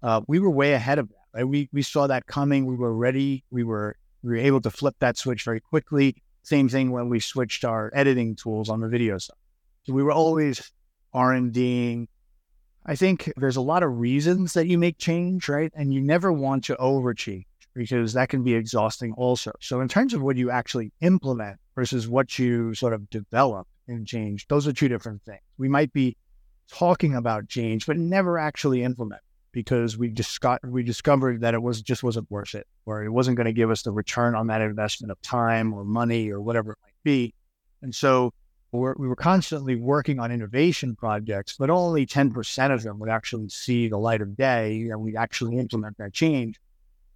Uh, 0.01 0.21
we 0.27 0.39
were 0.39 0.49
way 0.49 0.73
ahead 0.73 0.99
of 0.99 1.09
that. 1.09 1.22
Right? 1.33 1.47
We 1.47 1.69
we 1.71 1.81
saw 1.81 2.07
that 2.07 2.25
coming. 2.27 2.65
We 2.65 2.75
were 2.75 2.93
ready. 2.93 3.43
We 3.49 3.63
were 3.63 3.95
we 4.21 4.31
were 4.31 4.37
able 4.37 4.61
to 4.61 4.71
flip 4.71 4.95
that 4.99 5.17
switch 5.17 5.43
very 5.43 5.59
quickly. 5.59 6.15
Same 6.43 6.67
thing 6.69 6.91
when 6.91 7.09
we 7.09 7.19
switched 7.19 7.63
our 7.63 7.91
editing 7.93 8.35
tools 8.35 8.69
on 8.69 8.81
the 8.81 8.87
video 8.87 9.17
side. 9.17 9.37
So 9.83 9.93
we 9.93 10.03
were 10.03 10.11
always 10.11 10.71
R 11.13 11.33
and 11.33 11.51
Ding. 11.51 12.07
I 12.85 12.95
think 12.95 13.31
there's 13.37 13.55
a 13.55 13.61
lot 13.61 13.83
of 13.83 13.97
reasons 13.97 14.53
that 14.53 14.67
you 14.67 14.77
make 14.77 14.97
change, 14.97 15.47
right? 15.47 15.71
And 15.73 15.93
you 15.93 16.01
never 16.01 16.33
want 16.33 16.65
to 16.65 16.75
overachieve 16.75 17.45
because 17.73 18.13
that 18.13 18.29
can 18.29 18.43
be 18.43 18.53
exhausting 18.53 19.13
also. 19.13 19.51
So, 19.61 19.81
in 19.81 19.87
terms 19.87 20.13
of 20.13 20.21
what 20.21 20.37
you 20.37 20.51
actually 20.51 20.91
implement 21.01 21.57
versus 21.75 22.07
what 22.07 22.37
you 22.37 22.73
sort 22.73 22.93
of 22.93 23.09
develop 23.09 23.67
in 23.87 24.05
change, 24.05 24.47
those 24.47 24.67
are 24.67 24.73
two 24.73 24.89
different 24.89 25.23
things. 25.23 25.41
We 25.57 25.69
might 25.69 25.93
be 25.93 26.17
talking 26.69 27.15
about 27.15 27.47
change, 27.47 27.85
but 27.85 27.97
never 27.97 28.37
actually 28.37 28.83
implement 28.83 29.21
because 29.53 29.97
we 29.97 30.09
just 30.09 30.41
got 30.41 30.59
we 30.67 30.83
discovered 30.83 31.41
that 31.41 31.53
it 31.53 31.61
was 31.61 31.81
just 31.81 32.03
wasn't 32.03 32.29
worth 32.29 32.55
it, 32.55 32.67
or 32.85 33.03
it 33.03 33.09
wasn't 33.09 33.37
going 33.37 33.45
to 33.45 33.53
give 33.53 33.71
us 33.71 33.83
the 33.83 33.91
return 33.91 34.35
on 34.35 34.47
that 34.47 34.61
investment 34.61 35.11
of 35.11 35.21
time 35.21 35.73
or 35.73 35.85
money 35.85 36.29
or 36.29 36.41
whatever 36.41 36.73
it 36.73 36.77
might 36.83 37.03
be. 37.03 37.33
And 37.81 37.95
so 37.95 38.33
we're, 38.73 38.95
we 38.97 39.07
were 39.07 39.15
constantly 39.15 39.75
working 39.75 40.19
on 40.19 40.31
innovation 40.31 40.95
projects, 40.95 41.55
but 41.57 41.69
only 41.69 42.05
10% 42.05 42.73
of 42.73 42.83
them 42.83 42.99
would 42.99 43.09
actually 43.09 43.49
see 43.49 43.87
the 43.87 43.97
light 43.97 44.21
of 44.21 44.35
day 44.35 44.87
and 44.89 44.99
we'd 44.99 45.15
actually 45.15 45.57
implement 45.57 45.97
that 45.99 46.13
change 46.13 46.59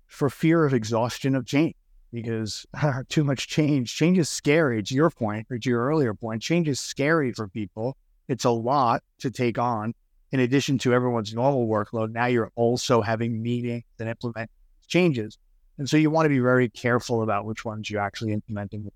for 0.06 0.30
fear 0.30 0.66
of 0.66 0.74
exhaustion 0.74 1.36
of 1.36 1.46
change 1.46 1.74
because 2.14 2.66
too 3.10 3.24
much 3.24 3.48
change. 3.48 3.96
Change 3.96 4.18
is 4.20 4.30
scary. 4.30 4.84
To 4.84 4.94
your 4.94 5.10
point, 5.10 5.48
or 5.50 5.58
to 5.58 5.70
your 5.70 5.86
earlier 5.86 6.14
point, 6.14 6.42
change 6.42 6.68
is 6.68 6.80
scary 6.80 7.34
for 7.34 7.48
people. 7.48 7.98
It's 8.28 8.46
a 8.46 8.52
lot 8.52 9.04
to 9.20 9.32
take 9.32 9.58
on. 9.58 9.94
In 10.32 10.40
addition 10.42 10.78
to 10.80 10.94
everyone's 10.94 11.34
normal 11.34 11.68
workload, 11.68 12.12
now 12.12 12.26
you're 12.26 12.52
also 12.56 13.02
having 13.02 13.42
meetings 13.42 13.84
and 14.00 14.10
implement 14.10 14.50
changes. 14.88 15.38
And 15.78 15.90
so 15.90 15.96
you 15.96 16.10
want 16.10 16.26
to 16.26 16.30
be 16.30 16.40
very 16.40 16.70
careful 16.70 17.22
about 17.22 17.46
which 17.46 17.64
ones 17.64 17.90
you're 17.90 18.02
actually 18.02 18.34
implementing. 18.34 18.90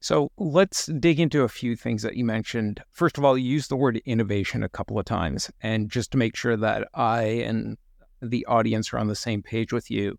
So 0.00 0.32
let's 0.36 0.86
dig 0.86 1.20
into 1.20 1.42
a 1.42 1.48
few 1.48 1.76
things 1.76 2.02
that 2.02 2.16
you 2.16 2.24
mentioned. 2.24 2.82
First 2.90 3.18
of 3.18 3.24
all, 3.24 3.38
you 3.38 3.48
used 3.48 3.70
the 3.70 3.76
word 3.76 4.02
innovation 4.04 4.62
a 4.64 4.68
couple 4.68 4.98
of 4.98 5.04
times. 5.04 5.50
And 5.60 5.90
just 5.90 6.10
to 6.10 6.18
make 6.18 6.34
sure 6.34 6.56
that 6.56 6.88
I 6.92 7.22
and 7.22 7.78
the 8.20 8.44
audience 8.46 8.92
are 8.92 8.98
on 8.98 9.08
the 9.08 9.14
same 9.14 9.42
page 9.42 9.72
with 9.72 9.90
you. 9.90 10.18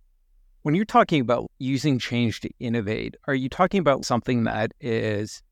When 0.62 0.74
you're 0.74 0.86
talking 0.86 1.20
about 1.20 1.52
using 1.60 2.00
change 2.00 2.40
to 2.42 2.50
innovate, 2.60 3.18
are 3.28 3.36
you 3.36 3.50
talking 3.50 3.82
about 3.82 4.06
something 4.06 4.46
that 4.46 4.72
is 4.80 5.44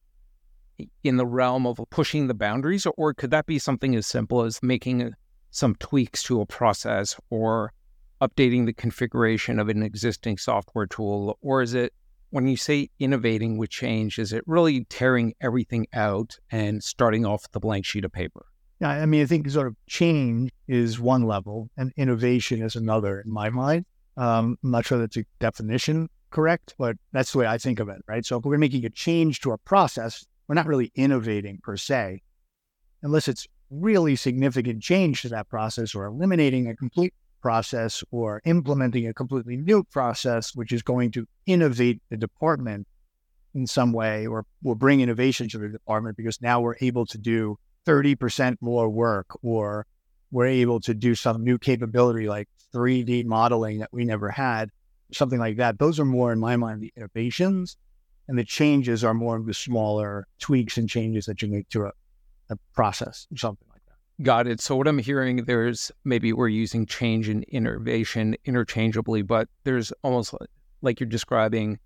in 1.04 1.18
the 1.18 1.26
realm 1.26 1.66
of 1.66 1.80
pushing 1.90 2.28
the 2.28 2.34
boundaries, 2.34 2.86
or 2.98 3.14
could 3.14 3.32
that 3.32 3.46
be 3.46 3.60
something 3.60 3.96
as 3.96 4.08
simple 4.08 4.44
as 4.44 4.62
making 4.62 5.14
some 5.52 5.76
tweaks 5.76 6.24
to 6.24 6.42
a 6.42 6.46
process 6.46 7.16
or 7.30 7.74
updating 8.22 8.66
the 8.66 8.74
configuration 8.74 9.60
of 9.60 9.70
an 9.70 9.84
existing 9.84 10.38
software 10.38 10.86
tool? 10.86 11.38
Or 11.42 11.62
is 11.62 11.74
it 11.74 11.94
when 12.30 12.48
you 12.48 12.56
say 12.56 12.90
innovating 13.00 13.58
with 13.58 13.70
change, 13.70 14.18
is 14.18 14.32
it 14.32 14.44
really 14.48 14.86
tearing 14.86 15.34
everything 15.42 15.86
out 15.94 16.38
and 16.50 16.82
starting 16.82 17.26
off 17.26 17.52
the 17.52 17.60
blank 17.60 17.86
sheet 17.86 18.06
of 18.06 18.12
paper? 18.12 18.46
Yeah, 18.80 18.90
I 18.90 19.06
mean, 19.06 19.22
I 19.22 19.26
think 19.26 19.50
sort 19.50 19.68
of 19.68 19.76
change 19.88 20.50
is 20.68 21.00
one 21.00 21.24
level 21.24 21.70
and 21.78 21.92
innovation 21.98 22.62
is 22.64 22.76
another 22.76 23.22
in 23.22 23.32
my 23.32 23.50
mind. 23.50 23.86
Um, 24.18 24.58
I'm 24.64 24.72
not 24.72 24.86
sure 24.86 24.98
that's 24.98 25.18
a 25.18 25.26
definition 25.40 26.10
correct, 26.32 26.74
but 26.78 26.96
that's 27.12 27.34
the 27.34 27.40
way 27.40 27.48
I 27.48 27.58
think 27.58 27.80
of 27.80 27.90
it, 27.90 28.02
right? 28.08 28.26
So 28.26 28.38
if 28.38 28.46
we're 28.46 28.58
making 28.58 28.86
a 28.86 28.90
change 28.90 29.42
to 29.42 29.52
a 29.52 29.58
process, 29.58 30.26
we're 30.52 30.56
not 30.56 30.68
really 30.68 30.92
innovating 30.96 31.60
per 31.64 31.78
se, 31.78 32.22
unless 33.04 33.30
it's 33.30 33.48
really 33.70 34.18
significant 34.18 34.84
change 34.84 35.22
to 35.22 35.30
that 35.30 35.48
process 35.48 35.96
or 35.96 36.04
eliminating 36.04 36.68
a 36.68 36.76
complete 36.76 37.14
process 37.42 38.04
or 38.12 38.42
implementing 38.44 39.08
a 39.08 39.14
completely 39.14 39.56
new 39.56 39.82
process, 39.82 40.54
which 40.54 40.74
is 40.74 40.82
going 40.82 41.10
to 41.10 41.26
innovate 41.46 42.02
the 42.10 42.18
department 42.18 42.86
in 43.56 43.66
some 43.66 43.94
way 43.94 44.28
or 44.28 44.46
will 44.62 44.76
bring 44.76 45.00
innovation 45.00 45.48
to 45.48 45.58
the 45.58 45.70
department 45.70 46.18
because 46.18 46.42
now 46.42 46.60
we're 46.60 46.76
able 46.82 47.06
to 47.06 47.18
do 47.18 47.58
30% 47.86 48.58
more 48.60 48.90
work 48.90 49.28
or 49.42 49.88
we're 50.32 50.48
able 50.48 50.82
to 50.82 50.94
do 50.94 51.16
some 51.16 51.46
new 51.46 51.58
capability 51.58 52.28
like 52.28 52.50
3D 52.76 53.24
modeling 53.24 53.80
that 53.80 53.94
we 53.94 54.04
never 54.04 54.30
had, 54.30 54.70
something 55.14 55.40
like 55.40 55.56
that. 55.56 55.80
Those 55.80 55.98
are 55.98 56.04
more, 56.04 56.34
in 56.34 56.40
my 56.40 56.58
mind, 56.58 56.82
the 56.82 56.92
innovations. 56.98 57.78
And 58.28 58.38
the 58.38 58.46
changes 58.46 59.04
are 59.04 59.14
more 59.14 59.36
of 59.36 59.46
the 59.46 59.54
smaller 59.54 60.28
tweaks 60.40 60.78
and 60.78 60.90
changes 60.90 61.26
that 61.26 61.42
you 61.42 61.50
make 61.50 61.70
to 61.70 61.86
a, 61.86 61.92
a 62.50 62.58
process 62.74 63.28
or 63.32 63.38
something 63.38 63.68
like 63.72 63.82
that. 63.86 64.24
Got 64.24 64.48
it. 64.48 64.62
So, 64.62 64.76
what 64.76 64.88
I'm 64.88 65.00
hearing, 65.00 65.46
there's 65.46 65.92
maybe 66.06 66.32
we're 66.32 66.48
using 66.48 66.86
change 66.86 67.28
and 67.28 67.44
innovation 67.46 68.36
interchangeably, 68.46 69.22
but 69.22 69.50
there's 69.64 69.92
almost 70.04 70.34
like 70.82 71.00
you're 71.00 71.10
describing 71.10 71.80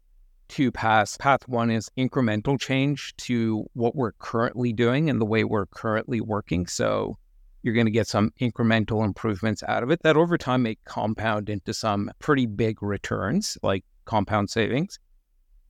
two 0.47 0.71
paths. 0.71 1.17
Path 1.17 1.47
one 1.47 1.71
is 1.71 1.89
incremental 1.97 2.59
change 2.59 3.15
to 3.17 3.65
what 3.73 3.95
we're 3.95 4.13
currently 4.13 4.73
doing 4.73 5.09
and 5.09 5.19
the 5.19 5.25
way 5.25 5.43
we're 5.43 5.65
currently 5.67 6.21
working. 6.21 6.67
So 6.67 7.17
you're 7.63 7.73
going 7.73 7.87
to 7.87 7.91
get 7.91 8.07
some 8.07 8.31
incremental 8.39 9.03
improvements 9.03 9.63
out 9.67 9.81
of 9.81 9.89
it 9.89 10.03
that 10.03 10.15
over 10.15 10.37
time 10.37 10.63
may 10.63 10.77
compound 10.85 11.49
into 11.49 11.73
some 11.73 12.11
pretty 12.19 12.45
big 12.45 12.83
returns, 12.83 13.57
like 13.63 13.83
compound 14.05 14.49
savings. 14.49 14.99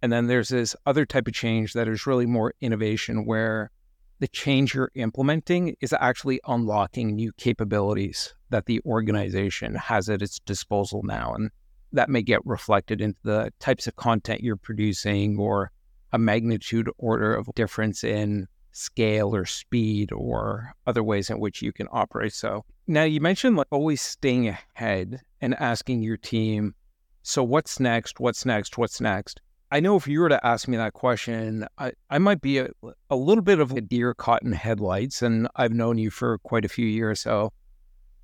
And 0.02 0.12
then 0.12 0.28
there's 0.28 0.50
this 0.50 0.75
other 0.86 1.06
type 1.06 1.28
of 1.28 1.34
change 1.34 1.74
that 1.74 1.88
is 1.88 2.06
really 2.06 2.25
more 2.25 2.54
innovation 2.62 3.25
where 3.25 3.72
the 4.20 4.28
change 4.28 4.74
you're 4.74 4.92
implementing 4.96 5.75
is 5.82 5.94
actually 5.94 6.40
unlocking 6.48 7.16
new 7.16 7.32
capabilities 7.34 8.34
that 8.50 8.66
the 8.66 8.80
organization 8.86 9.75
has 9.75 10.10
at 10.10 10.22
its 10.22 10.40
disposal 10.40 11.04
now. 11.04 11.34
And 11.34 11.50
that 11.92 12.10
may 12.10 12.22
get 12.22 12.46
reflected 12.46 13.02
into 13.02 13.20
the 13.24 13.52
types 13.60 13.88
of 13.88 13.96
content 13.96 14.42
you're 14.42 14.56
producing 14.56 15.38
or 15.38 15.72
a 16.12 16.18
magnitude 16.18 16.90
order 16.98 17.36
of 17.36 17.50
difference 17.56 18.04
in 18.04 18.48
scale 18.72 19.34
or 19.36 19.46
speed 19.46 20.12
or 20.12 20.74
other 20.86 21.04
ways 21.04 21.30
in 21.30 21.40
which 21.40 21.62
you 21.62 21.72
can 21.72 21.88
operate. 21.92 22.34
So 22.34 22.66
now 22.88 23.04
you 23.04 23.22
mentioned 23.22 23.56
like 23.56 23.68
always 23.72 24.02
staying 24.02 24.48
ahead 24.48 25.22
and 25.42 25.56
asking 25.56 26.04
your 26.04 26.18
team, 26.18 26.75
so 27.24 27.44
what's 27.44 27.80
next? 27.80 28.20
What's 28.20 28.46
next? 28.46 28.78
What's 28.78 29.02
next? 29.02 29.42
I 29.72 29.80
know 29.80 29.96
if 29.96 30.08
you 30.08 30.20
were 30.20 30.30
to 30.30 30.46
ask 30.46 30.68
me 30.68 30.78
that 30.78 30.94
question, 30.94 31.68
I, 31.78 31.94
I 32.10 32.20
might 32.20 32.42
be 32.42 32.60
a, 32.60 32.70
a 33.10 33.16
little 33.16 33.44
bit 33.44 33.60
of 33.60 33.72
a 33.72 33.82
deer 33.82 34.14
caught 34.14 34.44
in 34.44 34.52
headlights. 34.52 35.22
And 35.22 35.48
I've 35.56 35.74
known 35.74 35.98
you 35.98 36.12
for 36.12 36.38
quite 36.40 36.66
a 36.66 36.70
few 36.70 36.86
years. 36.86 37.20
So 37.20 37.52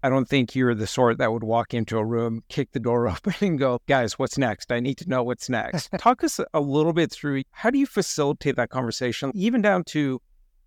I 0.03 0.09
don't 0.09 0.27
think 0.27 0.55
you're 0.55 0.73
the 0.73 0.87
sort 0.87 1.17
that 1.17 1.31
would 1.31 1.43
walk 1.43 1.73
into 1.73 1.97
a 1.97 2.05
room, 2.05 2.43
kick 2.49 2.71
the 2.71 2.79
door 2.79 3.07
open, 3.09 3.33
and 3.41 3.59
go, 3.59 3.79
guys, 3.87 4.17
what's 4.17 4.37
next? 4.37 4.71
I 4.71 4.79
need 4.79 4.97
to 4.99 5.09
know 5.09 5.23
what's 5.23 5.49
next. 5.49 5.89
Talk 5.97 6.23
us 6.23 6.39
a 6.53 6.61
little 6.61 6.93
bit 6.93 7.11
through 7.11 7.43
how 7.51 7.69
do 7.69 7.77
you 7.77 7.85
facilitate 7.85 8.55
that 8.55 8.69
conversation, 8.69 9.31
even 9.33 9.61
down 9.61 9.83
to 9.85 10.21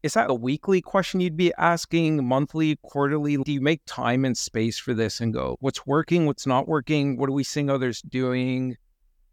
is 0.04 0.12
that 0.12 0.28
a 0.28 0.34
weekly 0.34 0.82
question 0.82 1.20
you'd 1.20 1.34
be 1.34 1.50
asking, 1.56 2.28
monthly, 2.28 2.76
quarterly? 2.82 3.38
Do 3.38 3.50
you 3.50 3.62
make 3.62 3.80
time 3.86 4.26
and 4.26 4.36
space 4.36 4.78
for 4.78 4.92
this 4.92 5.18
and 5.18 5.32
go, 5.32 5.56
what's 5.60 5.86
working, 5.86 6.26
what's 6.26 6.46
not 6.46 6.68
working? 6.68 7.16
What 7.16 7.30
are 7.30 7.32
we 7.32 7.42
seeing 7.42 7.70
others 7.70 8.02
doing? 8.02 8.76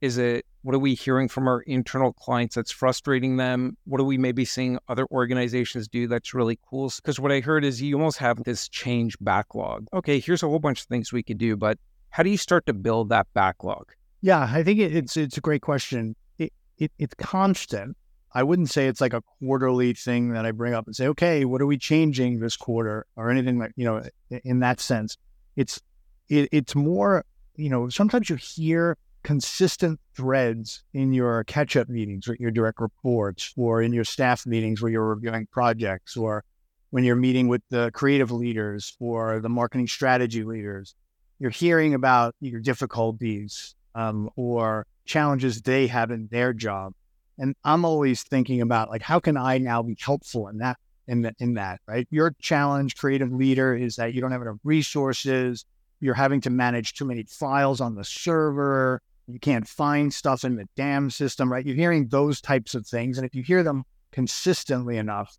Is 0.01 0.17
it 0.17 0.45
what 0.63 0.75
are 0.75 0.79
we 0.79 0.93
hearing 0.93 1.27
from 1.27 1.47
our 1.47 1.61
internal 1.61 2.13
clients 2.13 2.55
that's 2.55 2.71
frustrating 2.71 3.37
them? 3.37 3.77
What 3.85 4.01
are 4.01 4.03
we 4.03 4.17
maybe 4.17 4.45
seeing 4.45 4.77
other 4.87 5.05
organizations 5.11 5.87
do 5.87 6.07
that's 6.07 6.33
really 6.33 6.59
cool? 6.69 6.91
Because 6.95 7.19
what 7.19 7.31
I 7.31 7.39
heard 7.39 7.63
is 7.63 7.81
you 7.81 7.95
almost 7.95 8.17
have 8.17 8.43
this 8.43 8.67
change 8.67 9.15
backlog. 9.21 9.87
Okay, 9.93 10.19
here's 10.19 10.43
a 10.43 10.47
whole 10.47 10.59
bunch 10.59 10.81
of 10.81 10.87
things 10.87 11.11
we 11.11 11.23
could 11.23 11.37
do, 11.37 11.55
but 11.55 11.77
how 12.09 12.23
do 12.23 12.29
you 12.29 12.37
start 12.37 12.65
to 12.65 12.73
build 12.73 13.09
that 13.09 13.27
backlog? 13.33 13.91
Yeah, 14.21 14.49
I 14.51 14.63
think 14.63 14.79
it's 14.79 15.17
it's 15.17 15.37
a 15.37 15.41
great 15.41 15.61
question. 15.61 16.15
It, 16.37 16.53
it 16.77 16.91
it's 16.99 17.15
constant 17.15 17.95
I 18.33 18.43
wouldn't 18.43 18.69
say 18.69 18.87
it's 18.87 19.01
like 19.01 19.13
a 19.13 19.21
quarterly 19.21 19.93
thing 19.93 20.29
that 20.33 20.45
I 20.45 20.51
bring 20.51 20.73
up 20.73 20.85
and 20.85 20.95
say, 20.95 21.07
okay, 21.07 21.43
what 21.45 21.61
are 21.61 21.65
we 21.65 21.77
changing 21.77 22.39
this 22.39 22.55
quarter 22.55 23.05
or 23.15 23.29
anything 23.29 23.59
like, 23.59 23.73
you 23.75 23.85
know, 23.85 24.03
in 24.45 24.59
that 24.59 24.79
sense. 24.79 25.17
It's, 25.57 25.81
it, 26.29 26.47
it's 26.51 26.73
more, 26.73 27.25
you 27.55 27.69
know, 27.69 27.89
sometimes 27.89 28.29
you 28.29 28.37
hear 28.37 28.97
consistent 29.23 29.99
threads 30.15 30.83
in 30.93 31.13
your 31.13 31.43
catch 31.45 31.75
up 31.75 31.89
meetings 31.89 32.27
with 32.27 32.39
your 32.39 32.51
direct 32.51 32.79
reports 32.79 33.53
or 33.55 33.81
in 33.81 33.93
your 33.93 34.03
staff 34.03 34.45
meetings 34.45 34.81
where 34.81 34.91
you're 34.91 35.15
reviewing 35.15 35.47
projects 35.51 36.17
or 36.17 36.43
when 36.89 37.03
you're 37.03 37.15
meeting 37.15 37.47
with 37.47 37.61
the 37.69 37.91
creative 37.93 38.31
leaders 38.31 38.95
or 38.99 39.39
the 39.39 39.49
marketing 39.49 39.87
strategy 39.87 40.43
leaders. 40.43 40.95
You're 41.39 41.51
hearing 41.51 41.93
about 41.93 42.35
your 42.41 42.59
difficulties 42.59 43.75
um, 43.95 44.29
or 44.35 44.85
challenges 45.05 45.61
they 45.61 45.87
have 45.87 46.11
in 46.11 46.27
their 46.31 46.53
job 46.53 46.93
and 47.41 47.55
I'm 47.63 47.85
always 47.85 48.21
thinking 48.21 48.61
about 48.61 48.91
like, 48.91 49.01
how 49.01 49.19
can 49.19 49.35
I 49.35 49.57
now 49.57 49.81
be 49.81 49.97
helpful 49.99 50.47
in 50.47 50.59
that, 50.59 50.77
in, 51.07 51.23
the, 51.23 51.33
in 51.39 51.55
that, 51.55 51.81
right? 51.87 52.07
Your 52.11 52.35
challenge, 52.39 52.95
creative 52.95 53.31
leader, 53.31 53.75
is 53.75 53.95
that 53.95 54.13
you 54.13 54.21
don't 54.21 54.31
have 54.31 54.43
enough 54.43 54.57
resources. 54.63 55.65
You're 55.99 56.13
having 56.13 56.41
to 56.41 56.51
manage 56.51 56.93
too 56.93 57.05
many 57.05 57.23
files 57.23 57.81
on 57.81 57.95
the 57.95 58.03
server. 58.03 59.01
You 59.31 59.39
can't 59.39 59.67
find 59.67 60.13
stuff 60.13 60.43
in 60.43 60.55
the 60.55 60.67
DAM 60.75 61.09
system, 61.09 61.51
right? 61.51 61.65
You're 61.65 61.75
hearing 61.75 62.07
those 62.07 62.41
types 62.41 62.75
of 62.75 62.85
things. 62.85 63.17
And 63.17 63.25
if 63.25 63.33
you 63.35 63.43
hear 63.43 63.63
them 63.63 63.83
consistently 64.11 64.97
enough, 64.97 65.37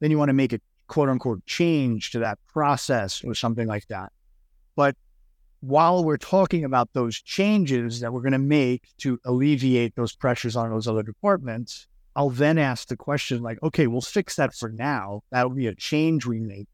then 0.00 0.10
you 0.10 0.18
want 0.18 0.28
to 0.30 0.34
make 0.34 0.52
a 0.52 0.60
quote 0.86 1.08
unquote 1.08 1.44
change 1.46 2.10
to 2.12 2.18
that 2.20 2.38
process 2.52 3.22
or 3.24 3.34
something 3.34 3.66
like 3.66 3.86
that. 3.88 4.12
But 4.74 4.96
while 5.60 6.04
we're 6.04 6.16
talking 6.16 6.64
about 6.64 6.92
those 6.92 7.20
changes 7.20 8.00
that 8.00 8.12
we're 8.12 8.20
going 8.20 8.32
to 8.32 8.38
make 8.38 8.88
to 8.98 9.18
alleviate 9.24 9.96
those 9.96 10.14
pressures 10.14 10.54
on 10.56 10.70
those 10.70 10.86
other 10.86 11.02
departments, 11.02 11.86
I'll 12.14 12.30
then 12.30 12.56
ask 12.56 12.88
the 12.88 12.96
question 12.96 13.42
like, 13.42 13.62
okay, 13.62 13.86
we'll 13.86 14.00
fix 14.00 14.36
that 14.36 14.54
for 14.54 14.70
now. 14.70 15.22
That'll 15.30 15.50
be 15.50 15.66
a 15.66 15.74
change 15.74 16.24
we 16.24 16.40
make. 16.40 16.68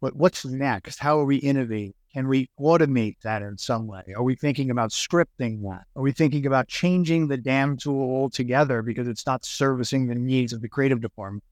But 0.00 0.16
what's 0.16 0.44
next? 0.44 0.98
How 0.98 1.20
are 1.20 1.24
we 1.24 1.36
innovating? 1.36 1.94
Can 2.12 2.26
we 2.26 2.48
automate 2.58 3.16
that 3.22 3.42
in 3.42 3.56
some 3.56 3.86
way? 3.86 4.02
Are 4.16 4.22
we 4.22 4.34
thinking 4.34 4.70
about 4.70 4.90
scripting 4.90 5.62
that? 5.62 5.84
Are 5.94 6.02
we 6.02 6.10
thinking 6.10 6.44
about 6.44 6.66
changing 6.66 7.28
the 7.28 7.36
DAM 7.36 7.76
tool 7.76 8.02
altogether 8.02 8.82
because 8.82 9.06
it's 9.06 9.26
not 9.26 9.44
servicing 9.44 10.08
the 10.08 10.16
needs 10.16 10.52
of 10.52 10.60
the 10.60 10.68
creative 10.68 11.00
department? 11.00 11.44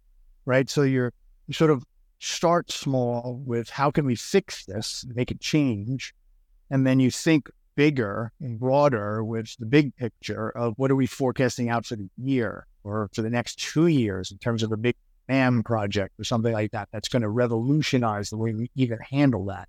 Right. 0.45 0.69
So 0.69 0.83
you're 0.83 1.13
you 1.47 1.55
sort 1.55 1.71
of 1.71 1.85
start 2.19 2.73
small 2.73 3.41
with 3.47 3.71
how 3.71 3.91
can 3.91 4.05
we 4.05 4.17
fix 4.17 4.65
this, 4.65 5.07
make 5.15 5.31
a 5.31 5.35
change, 5.37 6.13
and 6.71 6.87
then 6.87 6.99
you 6.99 7.11
think 7.11 7.49
bigger 7.77 8.33
and 8.41 8.59
broader 8.59 9.23
with 9.23 9.57
the 9.61 9.67
big 9.67 9.95
picture 9.95 10.51
of 10.51 10.75
what 10.77 10.91
are 10.91 10.97
we 10.97 11.07
forecasting 11.07 11.69
out 11.69 11.87
for 11.87 11.95
the 11.95 12.09
year 12.17 12.67
or 12.83 13.09
for 13.15 13.23
the 13.23 13.31
next 13.31 13.61
two 13.61 13.87
years 13.87 14.33
in 14.33 14.39
terms 14.39 14.65
of 14.65 14.73
a 14.73 14.77
big 14.77 14.97
BAM 15.29 15.63
project 15.63 16.19
or 16.19 16.25
something 16.25 16.53
like 16.53 16.73
that 16.73 16.89
that's 16.91 17.09
going 17.09 17.23
to 17.23 17.29
revolutionize 17.29 18.31
the 18.31 18.37
way 18.37 18.53
we 18.53 18.69
even 18.75 18.99
handle 19.11 19.45
that 19.45 19.69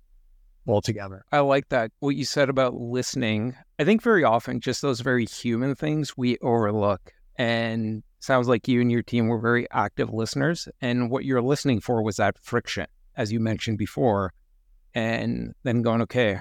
altogether. 0.66 1.24
I 1.32 1.40
like 1.40 1.68
that. 1.70 1.92
What 2.00 2.16
you 2.16 2.24
said 2.24 2.48
about 2.48 2.74
listening. 2.74 3.56
I 3.78 3.84
think 3.84 4.02
very 4.02 4.24
often 4.24 4.60
just 4.60 4.82
those 4.82 5.00
very 5.00 5.26
human 5.26 5.74
things 5.74 6.16
we 6.16 6.38
overlook. 6.38 7.12
And 7.36 8.02
sounds 8.20 8.48
like 8.48 8.68
you 8.68 8.80
and 8.80 8.92
your 8.92 9.02
team 9.02 9.28
were 9.28 9.38
very 9.38 9.66
active 9.70 10.12
listeners. 10.12 10.68
And 10.80 11.10
what 11.10 11.24
you're 11.24 11.42
listening 11.42 11.80
for 11.80 12.02
was 12.02 12.16
that 12.16 12.38
friction, 12.38 12.86
as 13.16 13.32
you 13.32 13.40
mentioned 13.40 13.78
before. 13.78 14.32
And 14.94 15.54
then 15.62 15.82
going, 15.82 16.02
okay, 16.02 16.40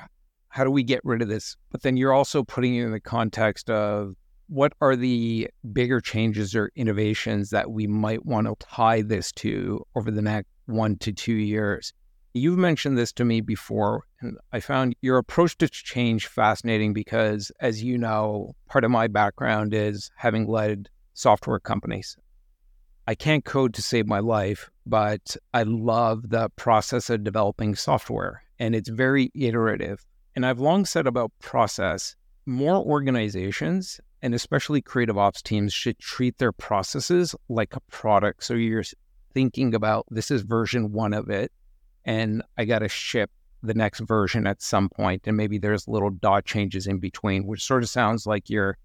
how 0.49 0.63
do 0.63 0.71
we 0.71 0.83
get 0.83 1.01
rid 1.03 1.21
of 1.21 1.27
this? 1.27 1.55
But 1.71 1.83
then 1.83 1.95
you're 1.95 2.13
also 2.13 2.43
putting 2.43 2.75
it 2.75 2.83
in 2.83 2.91
the 2.91 2.99
context 2.99 3.69
of 3.69 4.15
what 4.47 4.73
are 4.81 4.95
the 4.95 5.47
bigger 5.71 6.01
changes 6.01 6.55
or 6.55 6.71
innovations 6.75 7.51
that 7.51 7.71
we 7.71 7.85
might 7.85 8.25
want 8.25 8.47
to 8.47 8.55
tie 8.59 9.03
this 9.03 9.31
to 9.33 9.85
over 9.95 10.09
the 10.09 10.23
next 10.23 10.49
one 10.65 10.97
to 10.97 11.11
two 11.13 11.33
years? 11.33 11.93
You've 12.33 12.59
mentioned 12.59 12.97
this 12.97 13.11
to 13.13 13.25
me 13.25 13.41
before, 13.41 14.03
and 14.21 14.37
I 14.53 14.59
found 14.59 14.95
your 15.01 15.17
approach 15.17 15.57
to 15.57 15.67
change 15.67 16.27
fascinating 16.27 16.93
because, 16.93 17.51
as 17.59 17.83
you 17.83 17.97
know, 17.97 18.55
part 18.67 18.83
of 18.83 18.91
my 18.91 19.07
background 19.07 19.73
is 19.73 20.11
having 20.15 20.47
led 20.47 20.89
software 21.13 21.59
companies. 21.59 22.17
I 23.07 23.15
can't 23.15 23.43
code 23.43 23.73
to 23.73 23.81
save 23.81 24.05
my 24.05 24.19
life, 24.19 24.69
but 24.85 25.35
I 25.55 25.63
love 25.63 26.29
the 26.29 26.49
process 26.55 27.09
of 27.09 27.23
developing 27.23 27.73
software, 27.73 28.43
and 28.59 28.75
it's 28.75 28.89
very 28.89 29.31
iterative. 29.33 30.05
And 30.35 30.45
I've 30.45 30.59
long 30.59 30.85
said 30.85 31.07
about 31.07 31.31
process, 31.39 32.15
more 32.45 32.75
organizations 32.75 33.99
and 34.21 34.35
especially 34.35 34.81
creative 34.81 35.17
ops 35.17 35.41
teams 35.41 35.73
should 35.73 35.97
treat 35.97 36.37
their 36.37 36.51
processes 36.51 37.33
like 37.47 37.75
a 37.75 37.81
product. 37.91 38.43
So 38.43 38.53
you're 38.53 38.83
thinking 39.33 39.73
about 39.73 40.05
this 40.09 40.29
is 40.29 40.41
version 40.41 40.91
one 40.91 41.13
of 41.13 41.29
it, 41.29 41.51
and 42.09 42.41
I 42.57 42.65
got 42.65 42.79
to 42.79 42.89
ship 42.89 43.29
the 43.61 43.75
next 43.75 43.99
version 43.99 44.47
at 44.47 44.63
some 44.63 44.89
point, 44.89 45.27
and 45.27 45.37
maybe 45.37 45.59
there's 45.59 45.87
little 45.87 46.09
dot 46.09 46.43
changes 46.43 46.87
in 46.87 46.97
between, 46.97 47.45
which 47.45 47.63
sort 47.63 47.83
of 47.83 47.89
sounds 47.89 48.25
like 48.25 48.49
your 48.49 48.79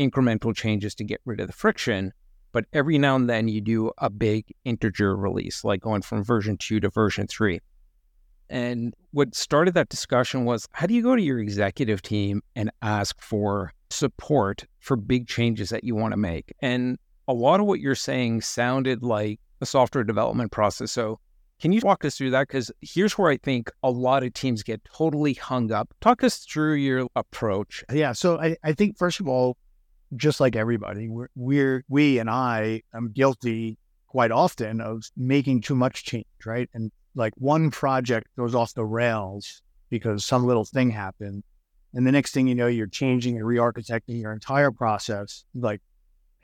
incremental 0.00 0.52
changes 0.52 0.92
to 0.96 1.04
get 1.04 1.20
rid 1.24 1.38
of 1.38 1.46
the 1.46 1.52
friction. 1.52 2.12
But 2.50 2.64
every 2.72 2.98
now 2.98 3.14
and 3.14 3.30
then 3.30 3.46
you 3.46 3.60
do 3.60 3.92
a 3.98 4.10
big 4.10 4.52
integer 4.64 5.14
release, 5.14 5.62
like 5.62 5.80
going 5.80 6.02
from 6.02 6.24
version 6.24 6.56
two 6.56 6.80
to 6.80 6.90
version 6.90 7.28
three. 7.28 7.60
And 8.50 8.94
what 9.12 9.36
started 9.36 9.74
that 9.74 9.88
discussion 9.88 10.44
was 10.44 10.66
how 10.72 10.88
do 10.88 10.94
you 10.94 11.04
go 11.04 11.14
to 11.14 11.22
your 11.22 11.38
executive 11.38 12.02
team 12.02 12.42
and 12.56 12.72
ask 12.82 13.20
for 13.20 13.72
support 13.90 14.64
for 14.80 14.96
big 14.96 15.28
changes 15.28 15.68
that 15.68 15.84
you 15.84 15.94
want 15.94 16.14
to 16.14 16.18
make? 16.18 16.52
And 16.60 16.98
a 17.28 17.32
lot 17.32 17.60
of 17.60 17.66
what 17.66 17.78
you're 17.78 17.94
saying 17.94 18.40
sounded 18.40 19.04
like 19.04 19.38
a 19.60 19.66
software 19.66 20.02
development 20.02 20.50
process. 20.50 20.90
So, 20.90 21.20
can 21.60 21.72
you 21.72 21.80
walk 21.82 22.04
us 22.04 22.16
through 22.16 22.30
that? 22.30 22.48
Because 22.48 22.70
here's 22.80 23.16
where 23.16 23.30
I 23.30 23.38
think 23.38 23.70
a 23.82 23.90
lot 23.90 24.22
of 24.22 24.34
teams 24.34 24.62
get 24.62 24.84
totally 24.84 25.34
hung 25.34 25.72
up. 25.72 25.94
Talk 26.00 26.22
us 26.22 26.38
through 26.38 26.74
your 26.74 27.08
approach. 27.16 27.82
Yeah. 27.90 28.12
So, 28.12 28.38
I, 28.38 28.56
I 28.62 28.72
think, 28.72 28.98
first 28.98 29.20
of 29.20 29.28
all, 29.28 29.56
just 30.14 30.38
like 30.38 30.54
everybody, 30.54 31.08
we're, 31.08 31.28
we're 31.34 31.84
we 31.88 32.18
and 32.18 32.30
I 32.30 32.82
am 32.94 33.10
guilty 33.12 33.78
quite 34.06 34.30
often 34.30 34.80
of 34.80 35.04
making 35.16 35.62
too 35.62 35.74
much 35.74 36.04
change, 36.04 36.26
right? 36.44 36.68
And 36.74 36.92
like 37.14 37.32
one 37.36 37.70
project 37.70 38.28
goes 38.36 38.54
off 38.54 38.74
the 38.74 38.84
rails 38.84 39.62
because 39.90 40.24
some 40.24 40.46
little 40.46 40.64
thing 40.64 40.90
happened. 40.90 41.42
And 41.94 42.06
the 42.06 42.12
next 42.12 42.32
thing 42.32 42.46
you 42.46 42.54
know, 42.54 42.66
you're 42.66 42.86
changing 42.86 43.36
and 43.36 43.46
re-architecting 43.46 44.20
your 44.20 44.32
entire 44.32 44.70
process. 44.70 45.44
Like 45.54 45.80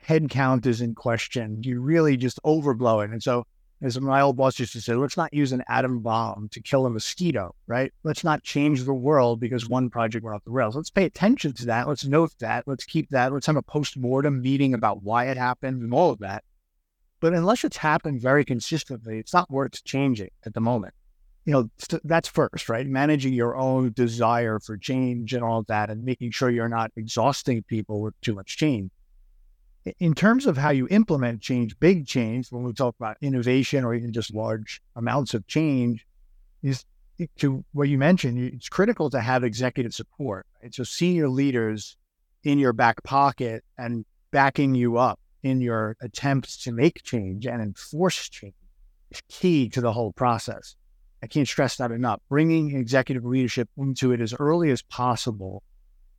headcount 0.05 0.65
is 0.65 0.81
in 0.81 0.95
question. 0.95 1.61
You 1.63 1.79
really 1.79 2.17
just 2.17 2.39
overblow 2.43 3.05
it. 3.05 3.11
And 3.11 3.21
so 3.21 3.45
as 3.83 3.99
my 3.99 4.21
old 4.21 4.37
boss 4.37 4.57
used 4.59 4.71
to 4.73 4.81
say, 4.81 4.95
let's 4.95 5.17
not 5.17 5.33
use 5.33 5.51
an 5.51 5.61
atom 5.67 5.99
bomb 5.99 6.47
to 6.53 6.61
kill 6.61 6.85
a 6.85 6.89
mosquito, 6.89 7.53
right? 7.67 7.91
Let's 8.03 8.23
not 8.23 8.41
change 8.41 8.83
the 8.83 8.93
world 8.93 9.41
because 9.41 9.67
one 9.67 9.89
project 9.89 10.23
went 10.23 10.35
off 10.35 10.43
the 10.45 10.51
rails. 10.51 10.77
Let's 10.77 10.89
pay 10.89 11.03
attention 11.03 11.51
to 11.53 11.65
that. 11.65 11.89
Let's 11.89 12.05
note 12.05 12.31
that. 12.39 12.63
Let's 12.65 12.85
keep 12.85 13.09
that. 13.09 13.33
Let's 13.33 13.45
have 13.45 13.57
a 13.57 13.61
post-mortem 13.61 14.41
meeting 14.41 14.73
about 14.73 15.03
why 15.03 15.25
it 15.25 15.35
happened 15.35 15.83
and 15.83 15.93
all 15.93 16.11
of 16.11 16.19
that. 16.19 16.45
But 17.19 17.33
unless 17.33 17.65
it's 17.65 17.77
happened 17.77 18.21
very 18.21 18.45
consistently, 18.45 19.19
it's 19.19 19.33
not 19.33 19.51
worth 19.51 19.83
changing 19.83 20.29
at 20.45 20.53
the 20.53 20.61
moment. 20.61 20.93
You 21.45 21.51
know, 21.51 21.69
that's 22.05 22.29
first, 22.29 22.69
right? 22.69 22.87
Managing 22.87 23.33
your 23.33 23.57
own 23.57 23.91
desire 23.91 24.59
for 24.59 24.77
change 24.77 25.33
and 25.33 25.43
all 25.43 25.59
of 25.59 25.67
that, 25.67 25.89
and 25.89 26.05
making 26.05 26.31
sure 26.31 26.49
you're 26.49 26.69
not 26.69 26.91
exhausting 26.95 27.63
people 27.63 27.99
with 27.99 28.13
too 28.21 28.33
much 28.33 28.55
change. 28.55 28.91
In 29.99 30.13
terms 30.13 30.45
of 30.45 30.57
how 30.57 30.69
you 30.69 30.87
implement 30.89 31.41
change, 31.41 31.77
big 31.79 32.07
change, 32.07 32.51
when 32.51 32.63
we 32.63 32.73
talk 32.73 32.95
about 32.97 33.17
innovation 33.21 33.83
or 33.83 33.93
even 33.93 34.13
just 34.13 34.33
large 34.33 34.81
amounts 34.95 35.33
of 35.33 35.45
change, 35.47 36.05
is 36.61 36.85
to 37.37 37.65
what 37.73 37.89
you 37.89 37.97
mentioned, 37.97 38.39
it's 38.39 38.69
critical 38.69 39.09
to 39.09 39.19
have 39.19 39.43
executive 39.43 39.93
support. 39.93 40.45
Right? 40.61 40.73
So 40.73 40.83
senior 40.83 41.27
leaders 41.27 41.97
in 42.43 42.59
your 42.59 42.73
back 42.73 43.03
pocket 43.03 43.63
and 43.77 44.05
backing 44.31 44.73
you 44.73 44.97
up 44.97 45.19
in 45.43 45.59
your 45.59 45.97
attempts 46.01 46.63
to 46.63 46.71
make 46.71 47.03
change 47.03 47.45
and 47.45 47.61
enforce 47.61 48.29
change 48.29 48.55
is 49.11 49.21
key 49.27 49.67
to 49.69 49.81
the 49.81 49.91
whole 49.91 50.13
process. 50.13 50.75
I 51.21 51.27
can't 51.27 51.47
stress 51.47 51.75
that 51.77 51.91
enough. 51.91 52.21
Bringing 52.29 52.75
executive 52.75 53.25
leadership 53.25 53.69
into 53.77 54.11
it 54.13 54.21
as 54.21 54.33
early 54.39 54.71
as 54.71 54.81
possible, 54.81 55.63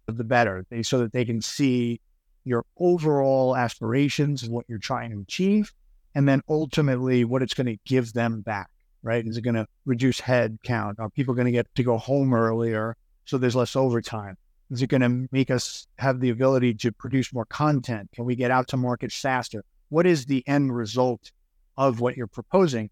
the 0.07 0.25
better, 0.25 0.65
so 0.83 0.99
that 0.99 1.13
they 1.13 1.25
can 1.25 1.41
see 1.41 2.01
your 2.45 2.65
overall 2.79 3.57
aspirations 3.57 4.43
and 4.43 4.53
what 4.53 4.67
you're 4.69 4.79
trying 4.79 5.11
to 5.11 5.21
achieve, 5.21 5.73
and 6.15 6.29
then 6.29 6.43
ultimately 6.49 7.25
what 7.25 7.43
it's 7.43 7.55
going 7.55 7.67
to 7.67 7.79
give 7.87 8.13
them 8.13 8.43
back, 8.43 8.71
right? 9.03 9.27
Is 9.27 9.37
it 9.37 9.43
going 9.43 9.55
to 9.55 9.67
reduce 9.85 10.21
head 10.21 10.59
count? 10.63 11.01
Are 11.01 11.11
people 11.11 11.35
going 11.35 11.47
to 11.47 11.53
get 11.53 11.75
to 11.75 11.83
go 11.83 11.99
home 11.99 12.35
earlier 12.35 12.97
so 13.25 13.39
there's 13.39 13.57
less 13.57 13.75
overtime? 13.75 14.37
Is 14.71 14.83
it 14.83 14.89
going 14.89 15.03
to 15.03 15.29
make 15.33 15.51
us 15.51 15.87
have 15.99 16.21
the 16.21 16.31
ability 16.31 16.75
to 16.75 16.93
produce 16.93 17.33
more 17.33 17.45
content? 17.47 18.11
Can 18.15 18.25
we 18.25 18.35
get 18.35 18.51
out 18.51 18.69
to 18.69 18.77
market 18.77 19.13
faster? 19.13 19.65
What 19.89 20.07
is 20.07 20.27
the 20.27 20.43
end 20.47 20.75
result 20.75 21.33
of 21.77 22.01
what 22.01 22.17
you're 22.17 22.27
proposing? 22.27 22.91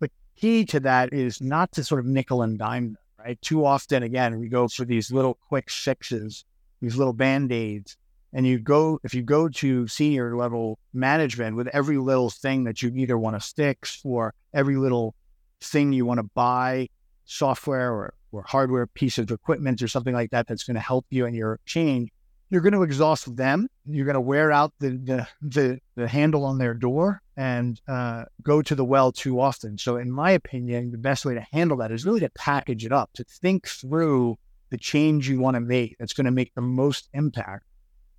But 0.00 0.10
key 0.36 0.64
to 0.66 0.80
that 0.80 1.12
is 1.12 1.40
not 1.40 1.72
to 1.72 1.84
sort 1.84 2.00
of 2.00 2.06
nickel 2.06 2.42
and 2.42 2.58
dime 2.58 2.94
them, 2.94 2.98
right? 3.18 3.40
Too 3.42 3.64
often, 3.64 4.02
again, 4.02 4.38
we 4.38 4.48
go 4.48 4.68
for 4.68 4.84
these 4.84 5.12
little 5.12 5.34
quick 5.48 5.70
fixes, 5.70 6.44
these 6.80 6.96
little 6.96 7.12
band 7.12 7.52
aids 7.52 7.96
and 8.34 8.46
you 8.46 8.58
go 8.58 9.00
if 9.04 9.14
you 9.14 9.22
go 9.22 9.48
to 9.48 9.86
senior 9.88 10.36
level 10.36 10.78
management 10.92 11.56
with 11.56 11.68
every 11.68 11.96
little 11.96 12.30
thing 12.30 12.64
that 12.64 12.82
you 12.82 12.92
either 12.94 13.16
want 13.16 13.40
to 13.40 13.54
fix 13.54 14.00
or 14.04 14.34
every 14.52 14.76
little 14.76 15.14
thing 15.60 15.92
you 15.92 16.04
want 16.04 16.18
to 16.18 16.28
buy 16.34 16.88
software 17.24 17.92
or, 17.92 18.14
or 18.32 18.42
hardware 18.42 18.86
piece 18.86 19.16
of 19.16 19.30
equipment 19.30 19.80
or 19.80 19.88
something 19.88 20.12
like 20.12 20.30
that 20.30 20.46
that's 20.46 20.64
going 20.64 20.74
to 20.74 20.80
help 20.80 21.06
you 21.10 21.24
in 21.24 21.34
your 21.34 21.58
change 21.64 22.10
you're 22.50 22.60
going 22.60 22.74
to 22.74 22.82
exhaust 22.82 23.34
them. 23.36 23.68
You're 23.84 24.04
going 24.04 24.14
to 24.14 24.20
wear 24.20 24.52
out 24.52 24.72
the, 24.78 24.90
the 24.90 25.28
the, 25.42 25.80
the 25.96 26.06
handle 26.06 26.44
on 26.44 26.58
their 26.58 26.72
door 26.72 27.20
and 27.36 27.80
uh, 27.88 28.26
go 28.42 28.62
to 28.62 28.74
the 28.76 28.84
well 28.84 29.10
too 29.10 29.40
often. 29.40 29.76
So 29.76 29.96
in 29.96 30.10
my 30.10 30.30
opinion 30.30 30.92
the 30.92 30.98
best 30.98 31.24
way 31.24 31.34
to 31.34 31.44
handle 31.52 31.78
that 31.78 31.90
is 31.90 32.04
really 32.04 32.20
to 32.20 32.30
package 32.30 32.84
it 32.84 32.92
up 32.92 33.10
to 33.14 33.24
think 33.24 33.66
through 33.66 34.36
the 34.70 34.78
change 34.78 35.28
you 35.28 35.40
want 35.40 35.54
to 35.56 35.60
make 35.60 35.96
that's 35.98 36.12
going 36.12 36.26
to 36.26 36.30
make 36.30 36.54
the 36.54 36.60
most 36.60 37.08
impact 37.12 37.64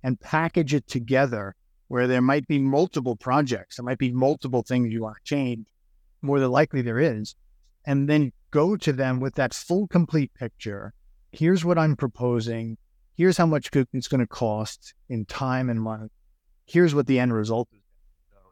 and 0.06 0.20
package 0.20 0.72
it 0.72 0.86
together 0.86 1.56
where 1.88 2.06
there 2.06 2.22
might 2.22 2.46
be 2.46 2.60
multiple 2.60 3.16
projects, 3.16 3.76
there 3.76 3.84
might 3.84 3.98
be 3.98 4.12
multiple 4.12 4.62
things 4.62 4.92
you 4.92 5.02
want 5.02 5.16
to 5.16 5.22
change. 5.24 5.66
More 6.22 6.38
than 6.38 6.52
likely 6.52 6.80
there 6.80 7.00
is. 7.00 7.34
And 7.84 8.08
then 8.08 8.32
go 8.52 8.76
to 8.76 8.92
them 8.92 9.18
with 9.18 9.34
that 9.34 9.52
full, 9.52 9.88
complete 9.88 10.32
picture. 10.34 10.94
Here's 11.32 11.64
what 11.64 11.76
I'm 11.76 11.96
proposing. 11.96 12.78
Here's 13.16 13.36
how 13.36 13.46
much 13.46 13.68
it's 13.74 14.06
going 14.06 14.20
to 14.20 14.28
cost 14.28 14.94
in 15.08 15.24
time 15.24 15.68
and 15.68 15.82
money. 15.82 16.08
Here's 16.66 16.94
what 16.94 17.08
the 17.08 17.18
end 17.18 17.34
result 17.34 17.68
is. 17.72 17.80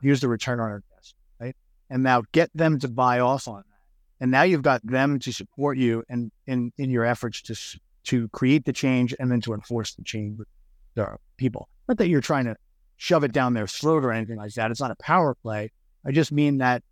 Here's 0.03 0.21
the 0.21 0.29
return 0.29 0.59
on 0.59 0.73
investment, 0.73 1.25
right? 1.39 1.57
And 1.89 2.03
now 2.03 2.25
get 2.33 2.51
them 2.53 2.81
to 2.81 2.89
buy 2.89 3.21
off 3.21 3.47
on 3.47 3.59
that. 3.59 4.21
And 4.21 4.33
now 4.33 4.43
you've 4.43 4.63
got 4.63 4.85
them 4.85 5.21
to 5.21 5.33
support 5.33 5.79
you 5.79 6.03
and 6.09 6.33
in, 6.49 6.73
in 6.79 6.91
your 6.91 7.05
efforts 7.05 7.43
to 7.43 7.79
to 8.05 8.29
create 8.31 8.65
the 8.67 8.73
change 8.73 9.15
and 9.19 9.31
then 9.31 9.41
to 9.41 9.55
enforce 9.55 9.95
the 9.95 10.03
change 10.03 10.37
people. 11.37 11.69
Not 11.89 11.99
that 11.99 12.09
you're 12.09 12.21
trying 12.21 12.45
to 12.47 12.57
shove 12.97 13.25
it 13.25 13.33
down 13.33 13.55
their 13.55 13.67
throat 13.67 14.05
or 14.05 14.13
anything 14.13 14.37
like 14.37 14.55
that. 14.55 14.71
It's 14.71 14.81
not 14.81 14.91
a 14.91 14.97
power 14.97 15.35
play. 15.35 15.71
I 16.07 16.13
just 16.13 16.33
mean 16.33 16.59
that 16.59 16.83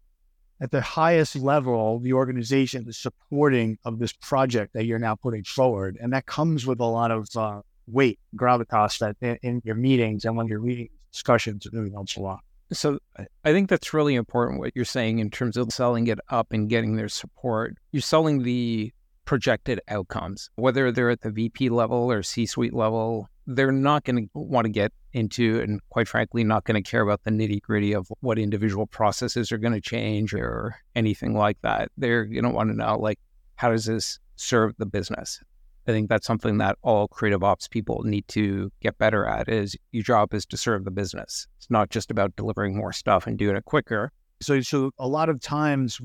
at 0.61 0.71
the 0.71 0.81
highest 0.81 1.37
level, 1.37 1.99
the 1.99 2.13
organization 2.13 2.89
is 2.89 2.97
supporting 2.97 3.79
of 3.85 3.99
this 3.99 4.13
project 4.13 4.75
that 4.75 4.85
you're 4.85 4.99
now 4.99 5.17
putting 5.17 5.45
forward. 5.45 5.99
And 6.01 6.13
that 6.13 6.27
comes 6.27 6.67
with 6.67 6.81
a 6.81 6.85
lot 6.85 7.11
of 7.11 7.29
uh, 7.35 7.63
weight, 7.89 8.21
gravitas 8.37 8.99
that 8.99 9.17
in, 9.21 9.39
in, 9.43 9.63
your 9.65 9.75
meetings 9.75 10.25
and 10.25 10.37
when 10.37 10.47
you're 10.47 10.61
leading 10.61 10.89
discussions, 11.13 11.67
really 11.73 11.91
helps 11.91 12.17
a 12.17 12.21
lot. 12.21 12.41
So 12.73 13.01
I 13.17 13.53
think 13.53 13.69
that's 13.69 13.93
really 13.93 14.15
important 14.15 14.61
what 14.61 14.73
you're 14.75 14.85
saying 14.85 15.19
in 15.19 15.31
terms 15.31 15.57
of 15.57 15.73
selling 15.73 16.07
it 16.07 16.21
up 16.31 16.53
and 16.53 16.71
getting 16.71 16.97
their 16.97 17.09
support. 17.09 17.77
You're 17.91 18.01
selling 18.01 18.45
the 18.45 18.93
projected 19.25 19.81
outcomes, 19.89 20.49
whether 20.55 20.91
they're 20.93 21.11
at 21.11 21.21
the 21.21 21.31
VP 21.31 21.69
level 21.71 22.11
or 22.11 22.23
C 22.23 22.47
suite 22.47 22.73
level, 22.73 23.29
they're 23.47 23.73
not 23.73 24.05
going 24.05 24.17
to 24.17 24.31
want 24.35 24.65
to 24.65 24.71
get 24.71 24.93
into 25.13 25.61
and 25.61 25.81
quite 25.91 26.09
frankly 26.09 26.45
not 26.45 26.65
going 26.65 26.83
to 26.83 26.89
care 26.89 27.03
about 27.03 27.23
the 27.25 27.31
nitty 27.31 27.61
gritty 27.61 27.93
of 27.93 28.11
what 28.21 28.39
individual 28.39 28.87
processes 28.87 29.53
are 29.53 29.59
going 29.59 29.73
to 29.73 29.81
change 29.81 30.33
or 30.33 30.77
anything 30.95 31.35
like 31.35 31.61
that. 31.63 31.91
They're 31.97 32.25
going 32.25 32.45
to 32.45 32.51
want 32.51 32.71
to 32.71 32.77
know 32.77 32.99
like 32.99 33.19
how 33.57 33.71
does 33.71 33.85
this 33.85 34.19
serve 34.37 34.75
the 34.79 34.87
business? 34.87 35.41
I 35.87 35.91
think 35.91 36.09
that's 36.09 36.27
something 36.27 36.59
that 36.59 36.79
all 36.83 37.09
creative 37.09 37.43
ops 37.43 37.67
people 37.67 38.03
need 38.05 38.27
to 38.29 38.71
get 38.81 38.97
better 38.99 39.27
at 39.27 39.49
is 39.49 39.77
your 39.91 40.05
job 40.05 40.33
is 40.33 40.47
to 40.47 40.57
serve 40.57 40.85
the 40.85 40.93
business. 40.93 41.49
It's 41.59 41.71
not 41.71 41.91
just 41.91 42.11
about 42.11 42.37
delivering 42.37 42.77
more 42.77 42.93
stuff 42.93 43.27
and 43.27 43.37
doing 43.37 43.57
it 43.57 43.65
quicker. 43.65 44.13
So 44.41 44.61
so 44.61 44.93
a 44.99 45.09
lot 45.09 45.29
of 45.29 45.41
times 45.41 46.01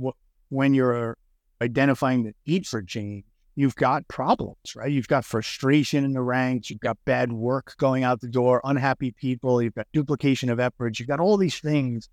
when 0.49 0.73
you're 0.73 1.17
identifying 1.61 2.23
the 2.23 2.33
need 2.45 2.65
for 2.65 2.81
change 2.81 3.23
you've 3.57 3.75
got 3.75 4.07
problems, 4.07 4.75
right? 4.75 4.91
You've 4.91 5.07
got 5.07 5.25
frustration 5.25 6.05
in 6.05 6.13
the 6.13 6.21
ranks, 6.21 6.69
you've 6.69 6.79
got 6.79 6.95
bad 7.05 7.33
work 7.33 7.73
going 7.77 8.03
out 8.03 8.21
the 8.21 8.27
door, 8.27 8.61
unhappy 8.63 9.11
people, 9.11 9.63
you've 9.63 9.73
got 9.73 9.87
duplication 9.91 10.51
of 10.51 10.59
efforts, 10.59 10.99
you've 10.99 11.09
got 11.09 11.19
all 11.19 11.37
these 11.37 11.59
things 11.59 12.07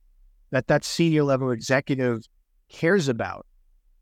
that 0.53 0.69
that 0.69 0.85
senior 0.85 1.23
level 1.23 1.51
executive 1.51 2.27
cares 2.71 3.09
about. 3.09 3.45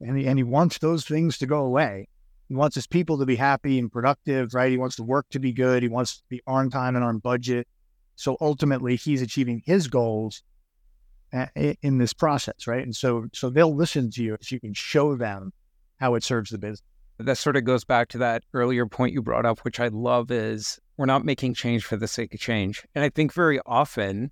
And 0.00 0.16
he, 0.16 0.28
and 0.28 0.38
he 0.38 0.44
wants 0.44 0.78
those 0.78 1.04
things 1.04 1.36
to 1.38 1.46
go 1.46 1.64
away. 1.64 2.06
He 2.48 2.54
wants 2.54 2.76
his 2.76 2.86
people 2.86 3.18
to 3.18 3.26
be 3.26 3.34
happy 3.34 3.76
and 3.80 3.90
productive, 3.90 4.54
right? 4.54 4.70
He 4.70 4.78
wants 4.78 4.94
the 4.94 5.02
work 5.02 5.26
to 5.30 5.40
be 5.40 5.52
good. 5.52 5.82
He 5.82 5.88
wants 5.88 6.18
to 6.18 6.22
be 6.28 6.42
on 6.46 6.70
time 6.70 6.94
and 6.94 7.04
on 7.04 7.18
budget. 7.18 7.66
So 8.14 8.36
ultimately, 8.40 8.94
he's 8.94 9.20
achieving 9.20 9.62
his 9.64 9.88
goals 9.88 10.44
in 11.56 11.98
this 11.98 12.12
process, 12.12 12.68
right? 12.68 12.84
And 12.84 12.94
so, 12.94 13.26
so 13.32 13.50
they'll 13.50 13.74
listen 13.74 14.10
to 14.12 14.22
you 14.22 14.34
if 14.34 14.52
you 14.52 14.60
can 14.60 14.74
show 14.74 15.16
them 15.16 15.52
how 15.98 16.14
it 16.14 16.22
serves 16.22 16.50
the 16.50 16.58
business 16.58 16.82
that 17.22 17.38
sort 17.38 17.56
of 17.56 17.64
goes 17.64 17.84
back 17.84 18.08
to 18.08 18.18
that 18.18 18.44
earlier 18.54 18.86
point 18.86 19.12
you 19.12 19.22
brought 19.22 19.46
up, 19.46 19.60
which 19.60 19.80
I 19.80 19.88
love 19.88 20.30
is 20.30 20.78
we're 20.96 21.06
not 21.06 21.24
making 21.24 21.54
change 21.54 21.84
for 21.84 21.96
the 21.96 22.08
sake 22.08 22.34
of 22.34 22.40
change. 22.40 22.84
And 22.94 23.04
I 23.04 23.08
think 23.08 23.32
very 23.32 23.60
often 23.66 24.30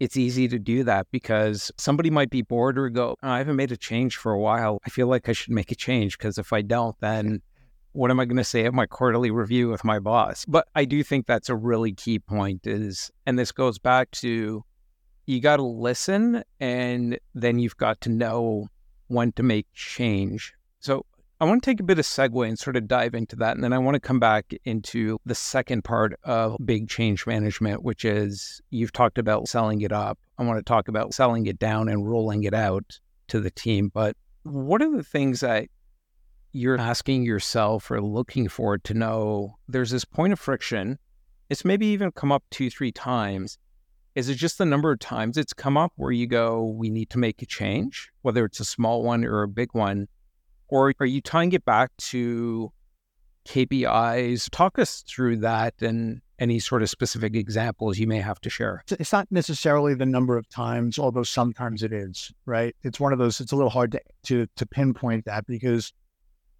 it's 0.00 0.16
easy 0.16 0.48
to 0.48 0.58
do 0.58 0.82
that 0.84 1.06
because 1.12 1.70
somebody 1.78 2.10
might 2.10 2.30
be 2.30 2.42
bored 2.42 2.78
or 2.78 2.88
go, 2.88 3.16
oh, 3.22 3.28
I 3.28 3.38
haven't 3.38 3.56
made 3.56 3.72
a 3.72 3.76
change 3.76 4.16
for 4.16 4.32
a 4.32 4.40
while. 4.40 4.80
I 4.84 4.90
feel 4.90 5.06
like 5.06 5.28
I 5.28 5.32
should 5.32 5.52
make 5.52 5.70
a 5.70 5.76
change 5.76 6.18
because 6.18 6.38
if 6.38 6.52
I 6.52 6.62
don't, 6.62 6.96
then 7.00 7.40
what 7.92 8.10
am 8.10 8.18
I 8.18 8.24
going 8.24 8.36
to 8.38 8.44
say 8.44 8.64
at 8.64 8.74
my 8.74 8.86
quarterly 8.86 9.30
review 9.30 9.68
with 9.68 9.84
my 9.84 9.98
boss? 9.98 10.44
But 10.46 10.66
I 10.74 10.86
do 10.86 11.04
think 11.04 11.26
that's 11.26 11.48
a 11.48 11.54
really 11.54 11.92
key 11.92 12.18
point 12.18 12.66
is, 12.66 13.10
and 13.26 13.38
this 13.38 13.52
goes 13.52 13.78
back 13.78 14.10
to 14.12 14.64
you 15.26 15.40
got 15.40 15.58
to 15.58 15.62
listen 15.62 16.42
and 16.58 17.18
then 17.34 17.58
you've 17.58 17.76
got 17.76 18.00
to 18.00 18.08
know 18.08 18.66
when 19.06 19.30
to 19.32 19.42
make 19.42 19.66
change. 19.72 20.52
So 20.80 21.06
I 21.42 21.44
want 21.44 21.60
to 21.60 21.68
take 21.68 21.80
a 21.80 21.82
bit 21.82 21.98
of 21.98 22.04
segue 22.04 22.46
and 22.46 22.56
sort 22.56 22.76
of 22.76 22.86
dive 22.86 23.16
into 23.16 23.34
that. 23.34 23.56
And 23.56 23.64
then 23.64 23.72
I 23.72 23.78
want 23.78 23.96
to 23.96 24.00
come 24.00 24.20
back 24.20 24.54
into 24.64 25.18
the 25.26 25.34
second 25.34 25.82
part 25.82 26.14
of 26.22 26.56
big 26.64 26.88
change 26.88 27.26
management, 27.26 27.82
which 27.82 28.04
is 28.04 28.60
you've 28.70 28.92
talked 28.92 29.18
about 29.18 29.48
selling 29.48 29.80
it 29.80 29.90
up. 29.90 30.20
I 30.38 30.44
want 30.44 30.60
to 30.60 30.62
talk 30.62 30.86
about 30.86 31.14
selling 31.14 31.46
it 31.46 31.58
down 31.58 31.88
and 31.88 32.08
rolling 32.08 32.44
it 32.44 32.54
out 32.54 33.00
to 33.26 33.40
the 33.40 33.50
team. 33.50 33.90
But 33.92 34.16
what 34.44 34.82
are 34.82 34.96
the 34.96 35.02
things 35.02 35.40
that 35.40 35.66
you're 36.52 36.78
asking 36.78 37.24
yourself 37.24 37.90
or 37.90 38.00
looking 38.00 38.48
for 38.48 38.78
to 38.78 38.94
know 38.94 39.56
there's 39.66 39.90
this 39.90 40.04
point 40.04 40.32
of 40.32 40.38
friction? 40.38 40.96
It's 41.50 41.64
maybe 41.64 41.88
even 41.88 42.12
come 42.12 42.30
up 42.30 42.44
two, 42.52 42.70
three 42.70 42.92
times. 42.92 43.58
Is 44.14 44.28
it 44.28 44.36
just 44.36 44.58
the 44.58 44.64
number 44.64 44.92
of 44.92 45.00
times 45.00 45.36
it's 45.36 45.52
come 45.52 45.76
up 45.76 45.90
where 45.96 46.12
you 46.12 46.28
go, 46.28 46.62
we 46.66 46.88
need 46.88 47.10
to 47.10 47.18
make 47.18 47.42
a 47.42 47.46
change, 47.46 48.12
whether 48.20 48.44
it's 48.44 48.60
a 48.60 48.64
small 48.64 49.02
one 49.02 49.24
or 49.24 49.42
a 49.42 49.48
big 49.48 49.70
one? 49.72 50.06
Or 50.72 50.94
are 51.00 51.04
you 51.04 51.20
tying 51.20 51.52
it 51.52 51.66
back 51.66 51.90
to 51.98 52.72
KPIs? 53.46 54.48
Talk 54.50 54.78
us 54.78 55.04
through 55.06 55.36
that 55.36 55.74
and 55.82 56.22
any 56.38 56.60
sort 56.60 56.80
of 56.80 56.88
specific 56.88 57.36
examples 57.36 57.98
you 57.98 58.06
may 58.06 58.20
have 58.22 58.40
to 58.40 58.48
share. 58.48 58.82
It's 58.88 59.12
not 59.12 59.28
necessarily 59.30 59.92
the 59.92 60.06
number 60.06 60.38
of 60.38 60.48
times, 60.48 60.98
although 60.98 61.24
sometimes 61.24 61.82
it 61.82 61.92
is, 61.92 62.32
right? 62.46 62.74
It's 62.82 62.98
one 62.98 63.12
of 63.12 63.18
those, 63.18 63.38
it's 63.38 63.52
a 63.52 63.54
little 63.54 63.68
hard 63.68 63.92
to, 63.92 64.00
to, 64.22 64.46
to 64.56 64.64
pinpoint 64.64 65.26
that 65.26 65.46
because 65.46 65.92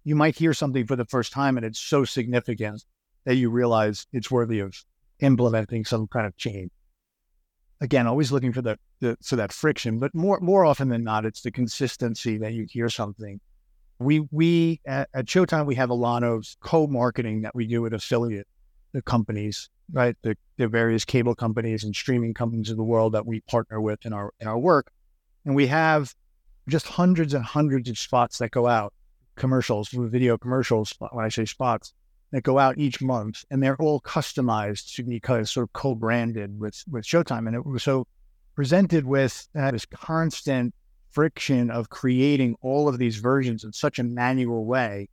you 0.03 0.15
might 0.15 0.37
hear 0.37 0.53
something 0.53 0.85
for 0.85 0.95
the 0.95 1.05
first 1.05 1.33
time 1.33 1.57
and 1.57 1.65
it's 1.65 1.79
so 1.79 2.05
significant 2.05 2.85
that 3.25 3.37
you 3.37 3.49
realize 3.49 4.05
it's 4.13 4.29
worthy 4.29 4.59
of 4.59 4.75
implementing 5.21 5.85
some 5.85 6.05
kind 6.05 6.27
of 6.27 6.37
change. 6.37 6.69
Again, 7.81 8.05
always 8.05 8.31
looking 8.31 8.53
for 8.53 8.61
the, 8.61 8.77
the 8.99 9.17
for 9.25 9.37
that 9.37 9.51
friction, 9.51 9.97
but 9.97 10.13
more 10.13 10.39
more 10.39 10.65
often 10.65 10.89
than 10.89 11.03
not, 11.03 11.25
it's 11.25 11.41
the 11.41 11.51
consistency 11.51 12.37
that 12.37 12.53
you 12.53 12.67
hear 12.69 12.89
something 12.89 13.41
we 14.03 14.27
we 14.31 14.81
at, 14.85 15.09
at 15.13 15.25
Showtime 15.25 15.65
we 15.65 15.75
have 15.75 15.89
a 15.89 15.95
lot 15.95 16.23
of 16.23 16.45
co-marketing 16.61 17.41
that 17.41 17.55
we 17.55 17.67
do 17.67 17.81
with 17.81 17.93
affiliate 17.93 18.47
the 18.93 19.01
companies, 19.01 19.69
right? 19.91 20.15
The, 20.21 20.37
the 20.57 20.67
various 20.67 21.03
cable 21.03 21.35
companies 21.35 21.83
and 21.83 21.95
streaming 21.95 22.33
companies 22.33 22.69
of 22.69 22.77
the 22.77 22.83
world 22.83 23.13
that 23.13 23.25
we 23.25 23.41
partner 23.41 23.81
with 23.81 24.05
in 24.05 24.13
our 24.13 24.33
in 24.39 24.47
our 24.47 24.57
work, 24.57 24.91
and 25.45 25.55
we 25.55 25.67
have 25.67 26.13
just 26.67 26.87
hundreds 26.87 27.33
and 27.33 27.43
hundreds 27.43 27.89
of 27.89 27.97
spots 27.97 28.37
that 28.37 28.51
go 28.51 28.67
out, 28.67 28.93
commercials, 29.35 29.89
video 29.91 30.37
commercials. 30.37 30.93
When 31.11 31.25
I 31.25 31.29
say 31.29 31.45
spots, 31.45 31.93
that 32.33 32.43
go 32.43 32.57
out 32.57 32.77
each 32.79 32.99
month, 33.01 33.45
and 33.51 33.61
they're 33.61 33.79
all 33.79 34.01
customized 34.01 34.95
to 34.95 35.03
be 35.03 35.19
kind 35.19 35.39
of 35.39 35.47
sort 35.47 35.69
of 35.69 35.73
co-branded 35.73 36.59
with 36.59 36.83
with 36.89 37.05
Showtime, 37.05 37.47
and 37.47 37.55
it 37.55 37.65
was 37.65 37.83
so 37.83 38.07
presented 38.55 39.05
with 39.05 39.47
uh, 39.55 39.71
this 39.71 39.85
constant 39.85 40.73
friction 41.13 41.69
of 41.71 41.89
creating 41.89 42.55
all 42.61 42.89
of 42.89 42.97
these 42.97 43.17
versions 43.17 43.63
in 43.63 43.71
such 43.71 43.99
a 43.99 44.03
manual 44.03 44.65
way 44.65 45.07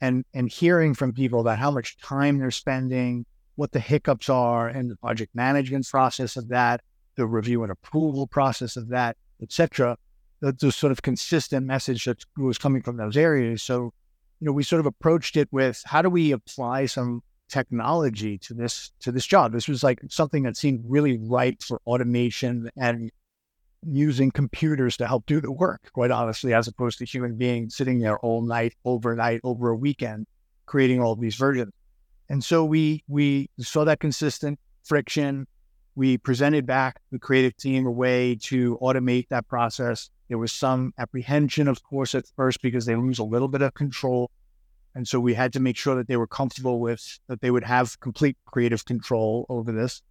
and 0.00 0.24
and 0.34 0.50
hearing 0.50 0.94
from 0.94 1.12
people 1.12 1.40
about 1.40 1.58
how 1.58 1.70
much 1.70 1.96
time 1.98 2.38
they're 2.38 2.50
spending, 2.50 3.24
what 3.54 3.72
the 3.72 3.80
hiccups 3.80 4.28
are 4.28 4.68
and 4.68 4.90
the 4.90 4.96
project 4.96 5.34
management 5.34 5.86
process 5.88 6.36
of 6.36 6.48
that, 6.48 6.80
the 7.16 7.26
review 7.26 7.62
and 7.62 7.72
approval 7.72 8.26
process 8.26 8.76
of 8.76 8.88
that, 8.88 9.16
etc. 9.40 9.96
That's 10.40 10.62
a 10.64 10.72
sort 10.72 10.90
of 10.90 11.02
consistent 11.02 11.66
message 11.66 12.04
that 12.06 12.24
was 12.36 12.58
coming 12.58 12.82
from 12.82 12.96
those 12.96 13.16
areas. 13.16 13.62
So, 13.62 13.92
you 14.40 14.46
know, 14.46 14.52
we 14.52 14.64
sort 14.64 14.80
of 14.80 14.86
approached 14.86 15.36
it 15.36 15.48
with 15.52 15.80
how 15.86 16.02
do 16.02 16.10
we 16.10 16.32
apply 16.32 16.86
some 16.86 17.22
technology 17.48 18.38
to 18.38 18.54
this 18.54 18.90
to 19.00 19.12
this 19.12 19.26
job? 19.26 19.52
This 19.52 19.68
was 19.68 19.84
like 19.84 20.00
something 20.08 20.42
that 20.44 20.56
seemed 20.56 20.82
really 20.86 21.18
ripe 21.18 21.62
for 21.62 21.80
automation 21.86 22.70
and 22.76 23.12
using 23.86 24.30
computers 24.30 24.96
to 24.96 25.06
help 25.06 25.26
do 25.26 25.40
the 25.40 25.50
work, 25.50 25.90
quite 25.92 26.10
honestly, 26.10 26.54
as 26.54 26.68
opposed 26.68 26.98
to 26.98 27.04
human 27.04 27.36
beings 27.36 27.76
sitting 27.76 27.98
there 27.98 28.18
all 28.18 28.42
night, 28.42 28.74
overnight, 28.84 29.40
over 29.44 29.70
a 29.70 29.76
weekend, 29.76 30.26
creating 30.66 31.00
all 31.00 31.16
these 31.16 31.36
versions. 31.36 31.72
And 32.28 32.42
so 32.42 32.64
we 32.64 33.02
we 33.08 33.50
saw 33.58 33.84
that 33.84 34.00
consistent 34.00 34.58
friction. 34.84 35.46
We 35.94 36.16
presented 36.16 36.64
back 36.66 37.00
the 37.10 37.18
creative 37.18 37.56
team 37.56 37.86
a 37.86 37.90
way 37.90 38.36
to 38.44 38.78
automate 38.80 39.28
that 39.28 39.46
process. 39.48 40.08
There 40.28 40.38
was 40.38 40.52
some 40.52 40.94
apprehension, 40.98 41.68
of 41.68 41.82
course, 41.82 42.14
at 42.14 42.24
first 42.36 42.62
because 42.62 42.86
they 42.86 42.96
lose 42.96 43.18
a 43.18 43.24
little 43.24 43.48
bit 43.48 43.60
of 43.60 43.74
control. 43.74 44.30
And 44.94 45.06
so 45.06 45.20
we 45.20 45.34
had 45.34 45.52
to 45.54 45.60
make 45.60 45.76
sure 45.76 45.94
that 45.96 46.08
they 46.08 46.16
were 46.16 46.26
comfortable 46.26 46.80
with 46.80 47.18
that 47.26 47.40
they 47.40 47.50
would 47.50 47.64
have 47.64 47.98
complete 48.00 48.36
creative 48.46 48.84
control 48.84 49.44
over 49.48 49.72
this. 49.72 50.02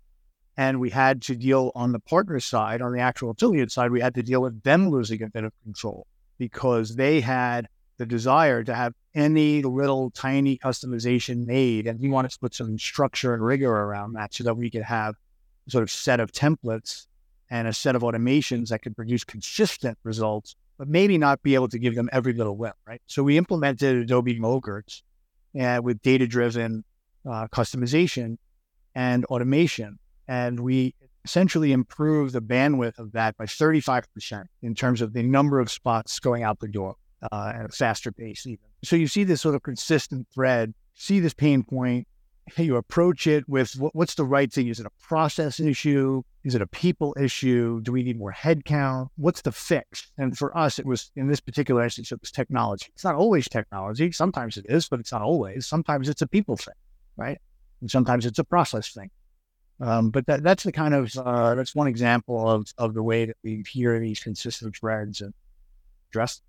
And 0.58 0.80
we 0.80 0.90
had 0.90 1.22
to 1.24 1.36
deal 1.36 1.72
on 1.76 1.92
the 1.92 2.00
partner 2.00 2.40
side, 2.40 2.82
on 2.82 2.92
the 2.92 3.00
actual 3.00 3.32
affiliate 3.32 3.72
side, 3.72 3.92
we 3.92 4.02
had 4.02 4.16
to 4.16 4.24
deal 4.24 4.42
with 4.42 4.62
them 4.64 4.90
losing 4.90 5.24
a 5.24 5.30
bit 5.30 5.44
of 5.44 5.54
control 5.64 6.06
because 6.38 6.96
they 6.96 7.22
had 7.22 7.68
the 7.98 8.06
desire 8.06 8.64
to 8.64 8.74
have 8.74 8.94
any 9.14 9.62
little 9.62 10.12
tiny 10.12 10.58
customization 10.58 11.46
made. 11.46 11.88
And 11.88 12.00
we 12.00 12.10
wanted 12.10 12.32
to 12.32 12.40
put 12.40 12.54
some 12.54 12.78
structure 12.78 13.34
and 13.34 13.44
rigor 13.44 13.72
around 13.72 14.14
that 14.14 14.34
so 14.34 14.44
that 14.44 14.56
we 14.56 14.70
could 14.70 14.84
have 14.84 15.16
sort 15.68 15.84
of 15.84 15.92
set 15.92 16.20
of 16.20 16.32
templates 16.32 17.06
and 17.50 17.68
a 17.68 17.74
set 17.74 17.96
of 17.96 18.02
automations 18.02 18.70
that 18.70 18.82
could 18.82 18.96
produce 18.96 19.24
consistent 19.24 19.98
results, 20.04 20.56
but 20.78 20.88
maybe 20.88 21.18
not 21.18 21.44
be 21.44 21.54
able 21.54 21.68
to 21.68 21.78
give 21.78 21.96
them 21.96 22.10
every 22.12 22.34
little 22.34 22.58
whim, 22.58 22.74
right? 22.88 23.02
So 23.08 23.24
we 23.24 23.38
implemented 23.38 23.98
Adobe 23.98 24.40
MOGRTs 24.40 25.04
uh, 25.60 25.82
with 25.84 26.02
data 26.02 26.28
driven 26.28 26.84
uh, 27.26 27.48
customization 27.50 28.38
and 28.96 29.26
automation 29.26 30.00
and 30.32 30.62
we 30.62 30.96
essentially 31.26 31.74
improved 31.74 32.34
the 32.34 32.42
bandwidth 32.42 32.98
of 32.98 33.12
that 33.12 33.36
by 33.36 33.46
35% 33.46 34.46
in 34.62 34.74
terms 34.74 35.02
of 35.02 35.12
the 35.12 35.22
number 35.22 35.60
of 35.60 35.70
spots 35.70 36.22
going 36.22 36.42
out 36.42 36.62
the 36.62 36.70
door 36.70 36.96
uh, 37.34 37.52
at 37.54 37.66
a 37.66 37.68
faster 37.68 38.14
pace, 38.14 38.48
even. 38.48 38.66
So 38.82 38.96
you 38.96 39.10
see 39.10 39.26
this 39.26 39.42
sort 39.42 39.56
of 39.56 39.62
consistent 39.62 40.26
thread, 40.34 40.74
see 40.96 41.20
this 41.20 41.34
pain 41.34 41.64
point, 41.64 42.08
you 42.58 42.78
approach 42.78 43.28
it 43.28 43.48
with 43.50 43.74
what's 43.92 44.16
the 44.16 44.24
right 44.24 44.52
thing? 44.52 44.70
Is 44.70 44.80
it 44.80 44.86
a 44.86 45.06
process 45.06 45.60
issue? 45.60 46.24
Is 46.46 46.56
it 46.56 46.62
a 46.62 46.68
people 46.68 47.14
issue? 47.20 47.82
Do 47.82 47.92
we 47.92 48.02
need 48.02 48.18
more 48.18 48.32
headcount? 48.32 49.10
What's 49.18 49.42
the 49.42 49.52
fix? 49.52 50.10
And 50.18 50.38
for 50.38 50.58
us, 50.58 50.80
it 50.80 50.86
was 50.86 51.12
in 51.18 51.28
this 51.28 51.42
particular 51.42 51.84
instance, 51.84 52.14
it 52.14 52.22
was 52.22 52.32
technology. 52.32 52.88
It's 52.94 53.04
not 53.04 53.16
always 53.16 53.50
technology. 53.50 54.14
Sometimes 54.14 54.56
it 54.56 54.66
is, 54.70 54.88
but 54.88 55.02
it's 55.02 55.12
not 55.12 55.24
always. 55.24 55.68
Sometimes 55.68 56.08
it's 56.08 56.22
a 56.22 56.28
people 56.28 56.56
thing, 56.56 56.74
right? 57.18 57.38
And 57.82 57.92
sometimes 57.92 58.26
it's 58.26 58.40
a 58.40 58.46
process 58.46 58.94
thing. 58.94 59.12
Um, 59.82 60.12
but 60.12 60.28
that, 60.28 60.44
that's 60.44 60.64
the 60.64 60.72
kind 60.72 60.94
of 60.94 61.16
uh, 61.18 61.56
that's 61.56 61.74
one 61.74 61.88
example 61.88 62.48
of 62.48 62.68
of 62.78 62.94
the 62.94 63.02
way 63.02 63.26
that 63.26 63.38
we 63.44 63.64
hear 63.68 64.00
these 64.00 64.20
consistent 64.20 64.76
threads 64.78 65.22
and 65.22 65.34
address. 66.12 66.42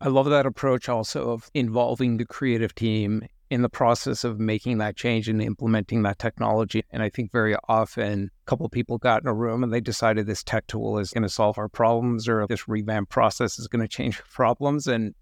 I 0.00 0.08
love 0.08 0.26
that 0.26 0.46
approach 0.46 0.88
also 0.88 1.30
of 1.30 1.50
involving 1.52 2.16
the 2.16 2.26
creative 2.26 2.74
team 2.74 3.26
in 3.48 3.62
the 3.62 3.68
process 3.68 4.24
of 4.24 4.38
making 4.38 4.78
that 4.78 4.96
change 4.96 5.28
and 5.28 5.40
implementing 5.40 6.02
that 6.02 6.18
technology. 6.18 6.84
And 6.90 7.02
I 7.02 7.08
think 7.08 7.32
very 7.32 7.56
often 7.68 8.30
a 8.46 8.50
couple 8.50 8.68
people 8.68 8.98
got 8.98 9.22
in 9.22 9.28
a 9.28 9.34
room 9.34 9.62
and 9.62 9.72
they 9.72 9.80
decided 9.80 10.26
this 10.26 10.42
tech 10.42 10.66
tool 10.66 10.98
is 10.98 11.12
going 11.12 11.22
to 11.22 11.28
solve 11.28 11.56
our 11.58 11.68
problems 11.68 12.28
or 12.28 12.46
this 12.46 12.68
revamp 12.68 13.08
process 13.08 13.58
is 13.58 13.68
going 13.68 13.82
to 13.82 13.88
change 13.88 14.18
problems. 14.32 14.86
And 14.86 15.14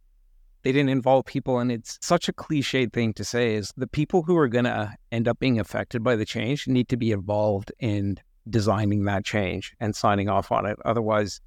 they 0.64 0.72
didn't 0.72 0.88
involve 0.88 1.26
people. 1.26 1.58
And 1.58 1.70
it's 1.70 1.98
such 2.02 2.28
a 2.28 2.32
cliched 2.32 2.92
thing 2.92 3.12
to 3.14 3.24
say 3.24 3.54
is 3.54 3.72
the 3.76 3.86
people 3.86 4.22
who 4.22 4.36
are 4.36 4.48
going 4.48 4.64
to 4.64 4.92
end 5.12 5.28
up 5.28 5.38
being 5.38 5.60
affected 5.60 6.02
by 6.02 6.16
the 6.16 6.24
change 6.24 6.66
need 6.66 6.88
to 6.88 6.96
be 6.96 7.12
involved 7.12 7.70
in 7.78 8.18
designing 8.48 9.04
that 9.04 9.24
change 9.24 9.74
and 9.78 9.94
signing 9.94 10.28
off 10.28 10.50
on 10.50 10.66
it. 10.66 10.76
Otherwise, 10.84 11.40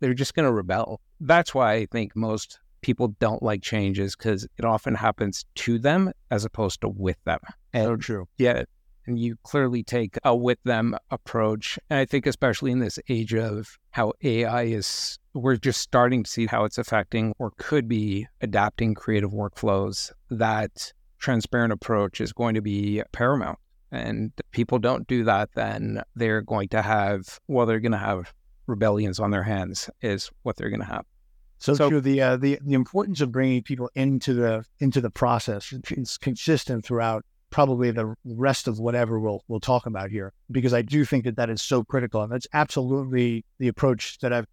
they're 0.00 0.14
just 0.14 0.34
going 0.34 0.46
to 0.46 0.52
rebel. 0.52 1.00
That's 1.20 1.54
why 1.54 1.74
I 1.74 1.86
think 1.86 2.16
most 2.16 2.58
people 2.80 3.08
don't 3.20 3.42
like 3.42 3.62
changes 3.62 4.16
because 4.16 4.46
it 4.58 4.64
often 4.64 4.94
happens 4.94 5.44
to 5.54 5.78
them 5.78 6.12
as 6.30 6.44
opposed 6.44 6.80
to 6.80 6.88
with 6.88 7.16
them. 7.24 7.40
And 7.72 7.84
so 7.84 7.96
true. 7.96 8.28
Yeah. 8.38 8.64
And 9.06 9.18
you 9.18 9.36
clearly 9.42 9.82
take 9.82 10.18
a 10.24 10.34
with 10.34 10.58
them 10.64 10.96
approach. 11.10 11.78
And 11.90 11.98
I 11.98 12.04
think, 12.04 12.26
especially 12.26 12.70
in 12.70 12.78
this 12.78 12.98
age 13.08 13.34
of 13.34 13.78
how 13.90 14.14
AI 14.22 14.62
is 14.62 15.18
we're 15.34 15.56
just 15.56 15.80
starting 15.80 16.22
to 16.22 16.30
see 16.30 16.46
how 16.46 16.64
it's 16.64 16.78
affecting 16.78 17.34
or 17.38 17.52
could 17.58 17.88
be 17.88 18.26
adapting 18.40 18.94
creative 18.94 19.32
workflows. 19.32 20.12
That 20.30 20.92
transparent 21.18 21.72
approach 21.72 22.20
is 22.20 22.32
going 22.32 22.54
to 22.54 22.60
be 22.60 23.02
paramount. 23.12 23.58
And 23.90 24.32
people 24.50 24.78
don't 24.78 25.06
do 25.06 25.24
that, 25.24 25.50
then 25.54 26.02
they're 26.16 26.42
going 26.42 26.68
to 26.68 26.82
have, 26.82 27.38
well, 27.46 27.66
they're 27.66 27.80
going 27.80 27.92
to 27.92 27.98
have 27.98 28.32
rebellions 28.66 29.20
on 29.20 29.30
their 29.30 29.42
hands, 29.42 29.88
is 30.02 30.30
what 30.42 30.56
they're 30.56 30.70
going 30.70 30.80
to 30.80 30.86
have. 30.86 31.04
So, 31.58 31.74
so 31.74 31.88
true. 31.88 32.00
The, 32.00 32.20
uh, 32.20 32.36
the 32.36 32.58
the 32.62 32.74
importance 32.74 33.20
of 33.20 33.32
bringing 33.32 33.62
people 33.62 33.88
into 33.94 34.34
the 34.34 34.64
into 34.80 35.00
the 35.00 35.10
process 35.10 35.72
is 35.72 36.18
consistent 36.18 36.84
throughout 36.84 37.24
probably 37.54 37.92
the 37.92 38.12
rest 38.24 38.66
of 38.66 38.80
whatever 38.80 39.20
we'll 39.20 39.44
we'll 39.46 39.60
talk 39.60 39.86
about 39.86 40.10
here 40.10 40.32
because 40.50 40.74
I 40.74 40.82
do 40.82 41.04
think 41.04 41.22
that 41.22 41.36
that 41.36 41.50
is 41.50 41.62
so 41.62 41.84
critical 41.84 42.20
and 42.20 42.32
that's 42.32 42.48
absolutely 42.52 43.44
the 43.60 43.68
approach 43.68 44.18
that 44.22 44.32
I've 44.32 44.48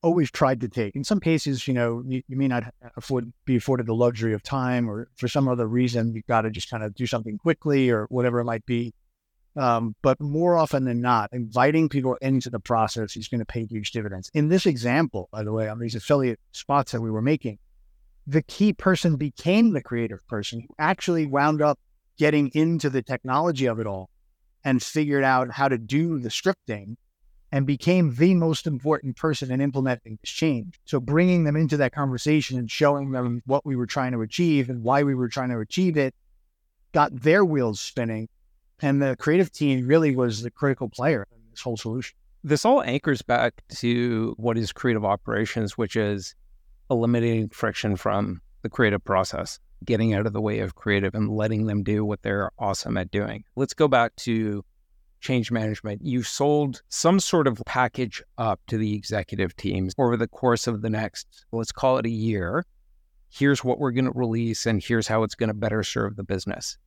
always 0.00 0.30
tried 0.30 0.60
to 0.60 0.68
take. 0.68 0.94
In 0.94 1.02
some 1.02 1.18
cases, 1.18 1.66
you 1.66 1.74
know, 1.74 2.04
you, 2.06 2.22
you 2.28 2.36
may 2.36 2.46
not 2.46 2.72
afford 2.96 3.32
be 3.46 3.56
afforded 3.56 3.86
the 3.86 3.96
luxury 3.96 4.32
of 4.32 4.44
time, 4.44 4.88
or 4.88 5.08
for 5.16 5.26
some 5.26 5.48
other 5.48 5.66
reason, 5.66 6.14
you've 6.14 6.28
got 6.28 6.42
to 6.42 6.50
just 6.52 6.70
kind 6.70 6.84
of 6.84 6.94
do 6.94 7.04
something 7.04 7.36
quickly 7.36 7.90
or 7.90 8.06
whatever 8.10 8.38
it 8.38 8.44
might 8.44 8.64
be. 8.64 8.94
Um, 9.56 9.96
but 10.00 10.20
more 10.20 10.56
often 10.56 10.84
than 10.84 11.00
not, 11.00 11.30
inviting 11.32 11.88
people 11.88 12.14
into 12.22 12.48
the 12.48 12.60
process 12.60 13.16
is 13.16 13.26
going 13.26 13.40
to 13.40 13.44
pay 13.44 13.64
huge 13.64 13.90
dividends. 13.90 14.30
In 14.34 14.50
this 14.50 14.66
example, 14.66 15.28
by 15.32 15.42
the 15.42 15.52
way, 15.52 15.68
on 15.68 15.80
these 15.80 15.96
affiliate 15.96 16.38
spots 16.52 16.92
that 16.92 17.00
we 17.00 17.10
were 17.10 17.22
making, 17.22 17.58
the 18.24 18.42
key 18.42 18.72
person 18.72 19.16
became 19.16 19.72
the 19.72 19.82
creative 19.82 20.24
person 20.28 20.60
who 20.60 20.68
actually 20.78 21.26
wound 21.26 21.60
up 21.60 21.80
getting 22.18 22.50
into 22.54 22.90
the 22.90 23.02
technology 23.02 23.66
of 23.66 23.78
it 23.78 23.86
all 23.86 24.10
and 24.64 24.82
figured 24.82 25.24
out 25.24 25.50
how 25.50 25.68
to 25.68 25.78
do 25.78 26.18
the 26.18 26.28
scripting 26.28 26.96
and 27.52 27.66
became 27.66 28.14
the 28.16 28.34
most 28.34 28.66
important 28.66 29.16
person 29.16 29.50
in 29.50 29.60
implementing 29.60 30.18
this 30.20 30.30
change. 30.30 30.80
So 30.84 31.00
bringing 31.00 31.44
them 31.44 31.56
into 31.56 31.76
that 31.78 31.94
conversation 31.94 32.58
and 32.58 32.70
showing 32.70 33.12
them 33.12 33.42
what 33.46 33.64
we 33.64 33.76
were 33.76 33.86
trying 33.86 34.12
to 34.12 34.20
achieve 34.20 34.68
and 34.68 34.82
why 34.82 35.04
we 35.04 35.14
were 35.14 35.28
trying 35.28 35.50
to 35.50 35.60
achieve 35.60 35.96
it 35.96 36.14
got 36.92 37.14
their 37.14 37.44
wheels 37.44 37.80
spinning. 37.80 38.28
And 38.80 39.00
the 39.00 39.16
creative 39.16 39.52
team 39.52 39.86
really 39.86 40.14
was 40.14 40.42
the 40.42 40.50
critical 40.50 40.88
player 40.88 41.26
in 41.30 41.38
this 41.50 41.60
whole 41.60 41.76
solution. 41.76 42.16
This 42.42 42.64
all 42.64 42.82
anchors 42.82 43.22
back 43.22 43.62
to 43.76 44.34
what 44.36 44.58
is 44.58 44.72
creative 44.72 45.04
operations, 45.04 45.78
which 45.78 45.96
is 45.96 46.34
eliminating 46.90 47.48
friction 47.48 47.96
from 47.96 48.40
the 48.62 48.68
creative 48.68 49.02
process, 49.04 49.58
getting 49.84 50.14
out 50.14 50.26
of 50.26 50.32
the 50.32 50.40
way 50.40 50.60
of 50.60 50.74
creative 50.74 51.14
and 51.14 51.30
letting 51.30 51.66
them 51.66 51.82
do 51.82 52.04
what 52.04 52.22
they're 52.22 52.50
awesome 52.58 52.96
at 52.96 53.10
doing. 53.10 53.44
Let's 53.54 53.74
go 53.74 53.88
back 53.88 54.16
to 54.16 54.64
change 55.20 55.50
management, 55.50 56.02
you 56.02 56.22
sold 56.22 56.82
some 56.88 57.18
sort 57.18 57.46
of 57.46 57.60
package 57.66 58.22
up 58.38 58.60
to 58.68 58.78
the 58.78 58.94
executive 58.94 59.56
teams 59.56 59.94
over 59.98 60.16
the 60.16 60.28
course 60.28 60.66
of 60.66 60.82
the 60.82 60.90
next, 60.90 61.46
let's 61.52 61.72
call 61.72 61.98
it 61.98 62.06
a 62.06 62.10
year. 62.10 62.64
Here's 63.28 63.64
what 63.64 63.78
we're 63.78 63.90
going 63.90 64.04
to 64.04 64.12
release, 64.14 64.66
and 64.66 64.82
here's 64.82 65.08
how 65.08 65.22
it's 65.22 65.34
going 65.34 65.48
to 65.48 65.54
better 65.54 65.82
serve 65.82 66.16
the 66.16 66.22
business. 66.22 66.78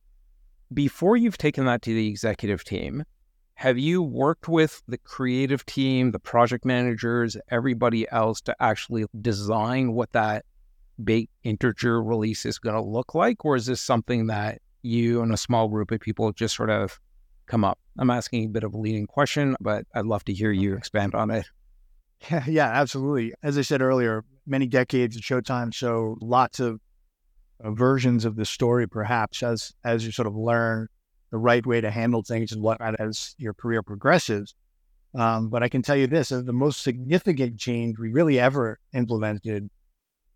Before 0.72 1.16
you've 1.16 1.38
taken 1.38 1.66
that 1.66 1.82
to 1.82 1.94
the 1.94 2.08
executive 2.08 2.64
team, 2.64 3.04
have 3.54 3.78
you 3.78 4.02
worked 4.02 4.48
with 4.48 4.82
the 4.88 4.96
creative 4.98 5.66
team, 5.66 6.12
the 6.12 6.18
project 6.18 6.64
managers, 6.64 7.36
everybody 7.50 8.10
else 8.10 8.40
to 8.42 8.56
actually 8.58 9.04
design 9.20 9.92
what 9.92 10.12
that 10.12 10.46
big 11.04 11.28
integer 11.42 12.02
release 12.02 12.46
is 12.46 12.58
going 12.58 12.76
to 12.76 12.82
look 12.82 13.14
like? 13.14 13.44
Or 13.44 13.56
is 13.56 13.66
this 13.66 13.80
something 13.80 14.26
that 14.28 14.60
you 14.82 15.22
and 15.22 15.32
a 15.32 15.36
small 15.36 15.68
group 15.68 15.90
of 15.90 16.00
people 16.00 16.32
just 16.32 16.54
sort 16.54 16.70
of 16.70 17.00
come 17.46 17.64
up? 17.64 17.78
I'm 17.98 18.10
asking 18.10 18.44
a 18.44 18.48
bit 18.48 18.64
of 18.64 18.74
a 18.74 18.78
leading 18.78 19.06
question, 19.06 19.56
but 19.60 19.84
I'd 19.94 20.06
love 20.06 20.24
to 20.26 20.32
hear 20.32 20.52
you 20.52 20.74
expand 20.74 21.14
on 21.14 21.30
it. 21.30 21.46
Yeah, 22.30 22.44
yeah, 22.46 22.68
absolutely. 22.68 23.34
As 23.42 23.56
I 23.56 23.62
said 23.62 23.80
earlier, 23.80 24.24
many 24.46 24.66
decades 24.66 25.16
of 25.16 25.22
Showtime, 25.22 25.72
so 25.72 26.18
lots 26.20 26.60
of 26.60 26.80
uh, 27.62 27.70
versions 27.70 28.24
of 28.24 28.36
the 28.36 28.44
story, 28.44 28.86
perhaps 28.86 29.42
as 29.42 29.72
as 29.84 30.04
you 30.04 30.12
sort 30.12 30.26
of 30.26 30.36
learn 30.36 30.88
the 31.30 31.38
right 31.38 31.64
way 31.64 31.80
to 31.80 31.90
handle 31.90 32.22
things 32.22 32.52
and 32.52 32.62
whatnot 32.62 32.98
as 33.00 33.34
your 33.38 33.54
career 33.54 33.82
progresses. 33.82 34.54
Um, 35.14 35.48
but 35.48 35.62
I 35.62 35.68
can 35.68 35.82
tell 35.82 35.96
you 35.96 36.06
this: 36.06 36.28
the 36.28 36.52
most 36.52 36.82
significant 36.82 37.58
change 37.58 37.98
we 37.98 38.10
really 38.10 38.38
ever 38.38 38.78
implemented 38.92 39.70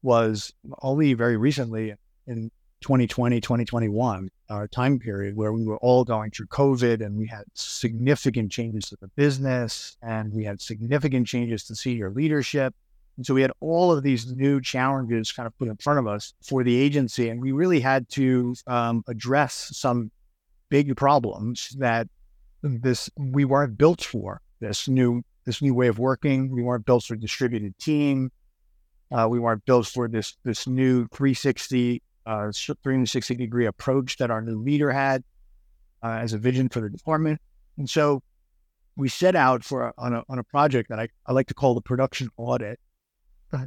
was 0.05 0.53
only 0.83 1.15
very 1.15 1.37
recently 1.37 1.95
in 2.27 2.51
2020, 2.83 3.41
2021, 3.41 4.29
our 4.51 4.69
time 4.69 4.99
period 4.99 5.35
where 5.35 5.55
we 5.55 5.65
were 5.65 5.79
all 5.79 6.05
going 6.05 6.31
through 6.31 6.47
COVID 6.49 7.05
and 7.05 7.17
we 7.17 7.27
had 7.27 7.45
significant 7.55 8.53
changes 8.53 8.91
to 8.91 8.97
the 9.01 9.09
business 9.17 9.97
and 10.03 10.33
we 10.35 10.45
had 10.45 10.61
significant 10.61 11.27
changes 11.27 11.65
to 11.65 11.75
senior 11.75 12.11
leadership. 12.11 12.75
And 13.17 13.25
so 13.25 13.33
we 13.33 13.41
had 13.41 13.53
all 13.61 13.91
of 13.91 14.03
these 14.03 14.31
new 14.35 14.61
challenges 14.61 15.33
kind 15.33 15.47
of 15.47 15.57
put 15.59 15.69
in 15.69 15.77
front 15.79 15.99
of 15.99 16.07
us 16.07 16.35
for 16.43 16.63
the 16.63 16.77
agency. 16.77 17.31
And 17.31 17.41
we 17.41 17.53
really 17.53 17.81
had 17.81 18.07
to 18.11 18.55
um, 18.67 19.03
address 19.09 19.71
some 19.73 20.11
big 20.69 20.95
problems 20.97 21.75
that 21.79 22.09
this 22.63 23.09
we 23.17 23.45
weren't 23.45 23.79
built 23.79 24.03
for 24.03 24.41
this 24.61 24.89
new 24.89 25.23
this 25.47 25.63
new 25.63 25.75
way 25.75 25.89
of 25.89 25.99
working. 25.99 26.51
We 26.51 26.63
weren't 26.63 26.85
built 26.85 27.05
for 27.05 27.15
a 27.15 27.19
distributed 27.19 27.79
team. 27.79 28.31
Uh, 29.13 29.29
we 29.29 29.39
weren't 29.39 29.65
built 29.65 29.87
for 29.87 30.09
this 30.09 30.37
this 30.45 30.67
new 30.67 31.07
360 31.09 32.03
uh, 32.27 32.51
360 32.53 33.35
degree 33.35 33.67
approach 33.67 34.17
that 34.17 34.31
our 34.31 34.41
new 34.41 34.61
leader 34.61 34.91
had 34.91 35.23
uh, 36.03 36.19
as 36.21 36.33
a 36.33 36.39
vision 36.39 36.69
for 36.69 36.81
the 36.81 36.89
department. 36.89 37.41
And 37.77 37.89
so 37.89 38.23
we 38.97 39.09
set 39.09 39.35
out 39.35 39.65
for 39.65 39.93
on 39.99 40.15
a 40.15 40.23
on 40.29 40.39
a 40.39 40.45
project 40.45 40.89
that 40.89 40.99
I, 40.99 41.09
I 41.27 41.33
like 41.33 41.49
to 41.49 41.55
call 41.55 41.75
the 41.75 41.81
production 41.81 42.29
audit, 42.37 42.79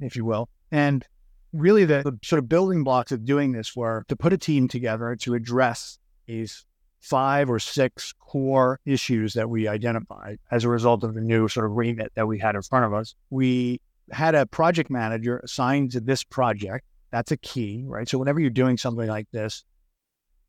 if 0.02 0.16
you 0.16 0.26
will. 0.26 0.50
And 0.72 1.06
really 1.54 1.86
the, 1.86 2.04
the 2.04 2.18
sort 2.24 2.40
of 2.40 2.50
building 2.50 2.84
blocks 2.84 3.12
of 3.12 3.26
doing 3.26 3.52
this 3.52 3.76
were 3.76 4.06
to 4.08 4.16
put 4.16 4.34
a 4.34 4.38
team 4.38 4.68
together 4.68 5.16
to 5.18 5.34
address 5.34 5.98
these 6.26 6.66
five 7.00 7.50
or 7.50 7.60
six 7.60 8.14
core 8.20 8.80
issues 8.86 9.34
that 9.34 9.50
we 9.50 9.68
identified 9.68 10.40
as 10.52 10.64
a 10.64 10.70
result 10.70 11.04
of 11.04 11.14
the 11.14 11.22
new 11.22 11.48
sort 11.48 11.66
of 11.66 11.74
remit 11.74 12.12
that 12.16 12.28
we 12.28 12.40
had 12.40 12.56
in 12.56 12.62
front 12.62 12.86
of 12.86 12.94
us. 12.94 13.16
We 13.30 13.80
had 14.12 14.36
a 14.36 14.46
project 14.46 14.90
manager 14.90 15.40
assigned 15.40 15.92
to 15.92 16.00
this 16.00 16.24
project. 16.24 16.86
That's 17.12 17.32
a 17.32 17.38
key, 17.38 17.84
right? 17.88 18.08
So 18.08 18.18
whenever 18.18 18.40
you're 18.40 18.50
doing 18.50 18.78
something 18.78 19.08
like 19.08 19.28
this, 19.32 19.64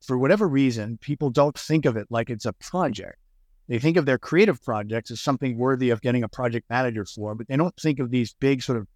for 0.05 0.19
whatever 0.19 0.49
reason, 0.49 0.99
people 0.99 1.31
don't 1.31 1.59
think 1.59 1.85
of 1.85 1.97
it 1.97 2.07
like 2.11 2.31
it's 2.31 2.47
a 2.47 2.53
project. 2.53 3.17
They 3.69 3.79
think 3.79 3.97
of 3.97 4.07
their 4.07 4.19
creative 4.19 4.63
projects 4.63 5.11
as 5.11 5.21
something 5.21 5.59
worthy 5.59 5.91
of 5.91 6.01
getting 6.01 6.23
a 6.23 6.29
project 6.29 6.71
manager 6.71 7.05
for, 7.05 7.35
but 7.35 7.49
they 7.49 7.57
don't 7.57 7.77
think 7.77 7.99
of 7.99 8.11
these 8.11 8.33
big 8.35 8.63
sort 8.63 8.79
of 8.79 8.87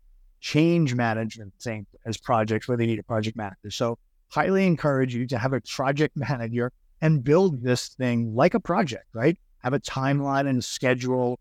change 0.40 0.94
management 0.94 1.52
things 1.60 1.86
as 2.06 2.16
projects 2.16 2.66
where 2.66 2.76
they 2.76 2.86
need 2.86 2.98
a 2.98 3.04
project 3.04 3.36
manager. 3.36 3.70
So 3.70 3.98
highly 4.28 4.66
encourage 4.66 5.14
you 5.14 5.26
to 5.26 5.38
have 5.38 5.52
a 5.52 5.60
project 5.60 6.16
manager 6.16 6.72
and 7.00 7.22
build 7.22 7.62
this 7.62 7.88
thing 7.88 8.34
like 8.34 8.54
a 8.54 8.60
project, 8.60 9.06
right? 9.12 9.36
Have 9.58 9.74
a 9.74 9.80
timeline 9.80 10.48
and 10.48 10.64
schedule, 10.64 11.38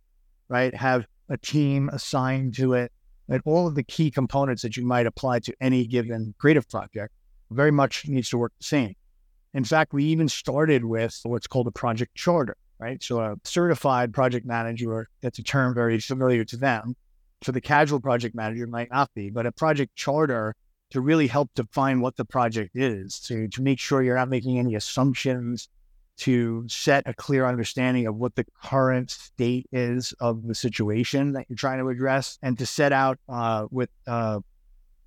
right? 0.49 0.73
Have 0.75 1.05
a 1.29 1.38
team 1.38 1.89
assigned 1.89 2.55
to 2.55 2.73
it, 2.73 2.91
and 3.32 3.41
all 3.46 3.65
of 3.65 3.76
the 3.76 3.84
key 3.84 4.12
components 4.12 4.62
that 4.62 4.76
you 4.76 4.86
might 4.86 5.08
apply 5.08 5.39
to 5.39 5.56
any 5.62 5.88
given 5.88 6.36
creative 6.38 6.70
project 6.70 7.13
very 7.50 7.72
much 7.72 8.06
needs 8.08 8.30
to 8.30 8.38
work 8.38 8.52
the 8.60 8.65
same. 8.65 8.94
In 9.54 9.63
fact, 9.63 9.94
we 9.94 10.04
even 10.06 10.28
started 10.28 10.84
with 10.84 11.17
what's 11.24 11.48
called 11.48 11.67
a 11.67 11.72
project 11.72 12.13
charter, 12.13 12.58
right? 12.78 13.02
So 13.02 13.22
a 13.22 13.36
certified 13.46 14.13
project 14.13 14.46
manager, 14.46 15.08
that's 15.22 15.39
a 15.39 15.44
term 15.44 15.74
very 15.74 16.00
familiar 16.00 16.44
to 16.46 16.58
them. 16.58 16.96
For 17.41 17.54
the 17.54 17.62
casual 17.62 18.02
project 18.02 18.36
manager, 18.36 18.67
might 18.67 18.91
not 18.91 19.10
be, 19.15 19.30
but 19.30 19.46
a 19.46 19.52
project 19.52 19.96
charter 19.96 20.54
to 20.91 21.02
really 21.02 21.28
help 21.28 21.50
define 21.56 22.02
what 22.02 22.17
the 22.17 22.26
project 22.26 22.72
is, 22.76 23.20
to, 23.22 23.48
to 23.48 23.62
make 23.62 23.80
sure 23.80 24.04
you're 24.04 24.17
not 24.17 24.30
making 24.30 24.60
any 24.60 24.76
assumptions, 24.76 25.70
to 26.17 26.65
set 26.67 27.08
a 27.08 27.13
clear 27.13 27.45
understanding 27.45 28.06
of 28.06 28.15
what 28.15 28.36
the 28.36 28.45
current 28.63 29.10
state 29.10 29.67
is 29.71 30.13
of 30.19 30.45
the 30.47 30.56
situation 30.56 31.34
that 31.34 31.45
you're 31.50 31.56
trying 31.56 31.80
to 31.80 31.89
address, 31.89 32.38
and 32.41 32.58
to 32.60 32.65
set 32.65 32.91
out 32.91 33.17
uh, 33.30 33.65
with 33.71 33.89
uh, 34.08 34.39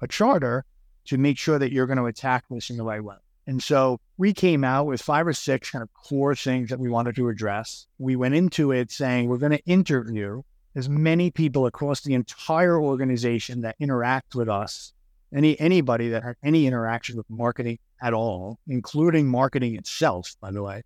a 0.01 0.09
charter 0.09 0.65
to 1.07 1.19
make 1.19 1.39
sure 1.39 1.59
that 1.59 1.73
you're 1.73 1.87
going 1.87 1.99
to 1.99 2.07
attack 2.07 2.45
this 2.51 2.71
in 2.71 2.77
the 2.77 2.85
right 2.85 3.03
way. 3.03 3.17
And 3.47 3.63
so 3.63 4.01
we 4.17 4.33
came 4.33 4.65
out 4.65 4.87
with 4.87 5.03
five 5.03 5.27
or 5.27 5.35
six 5.35 5.71
kind 5.71 5.83
of 5.83 5.93
core 5.93 6.35
things 6.35 6.71
that 6.71 6.79
we 6.81 6.89
wanted 6.89 7.15
to 7.17 7.29
address. 7.29 7.87
We 7.99 8.17
went 8.17 8.35
into 8.35 8.73
it 8.73 8.91
saying 8.91 9.29
we're 9.29 9.37
going 9.39 9.53
to 9.53 9.65
interview 9.67 10.43
as 10.75 10.89
many 10.89 11.31
people 11.31 11.67
across 11.67 12.01
the 12.01 12.15
entire 12.15 12.81
organization 12.81 13.61
that 13.61 13.77
interact 13.79 14.35
with 14.35 14.49
us 14.49 14.93
any 15.35 15.59
anybody 15.61 16.09
that 16.11 16.23
had 16.23 16.37
any 16.43 16.67
interaction 16.67 17.17
with 17.17 17.29
marketing 17.29 17.79
at 18.01 18.15
all, 18.15 18.59
including 18.69 19.29
marketing 19.29 19.75
itself, 19.77 20.35
by 20.41 20.51
the 20.51 20.63
way. 20.63 20.83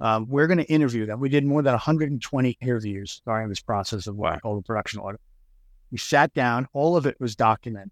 Um, 0.00 0.26
we're 0.28 0.46
going 0.46 0.58
to 0.58 0.70
interview 0.70 1.06
them. 1.06 1.20
We 1.20 1.28
did 1.28 1.44
more 1.44 1.62
than 1.62 1.72
120 1.72 2.58
interviews 2.60 3.20
during 3.24 3.48
this 3.48 3.60
process 3.60 4.06
of 4.06 4.16
what 4.16 4.32
I 4.32 4.38
call 4.38 4.56
the 4.56 4.62
production 4.62 5.00
audit. 5.00 5.20
We 5.90 5.98
sat 5.98 6.32
down, 6.34 6.68
all 6.72 6.96
of 6.96 7.06
it 7.06 7.16
was 7.18 7.34
documented 7.34 7.90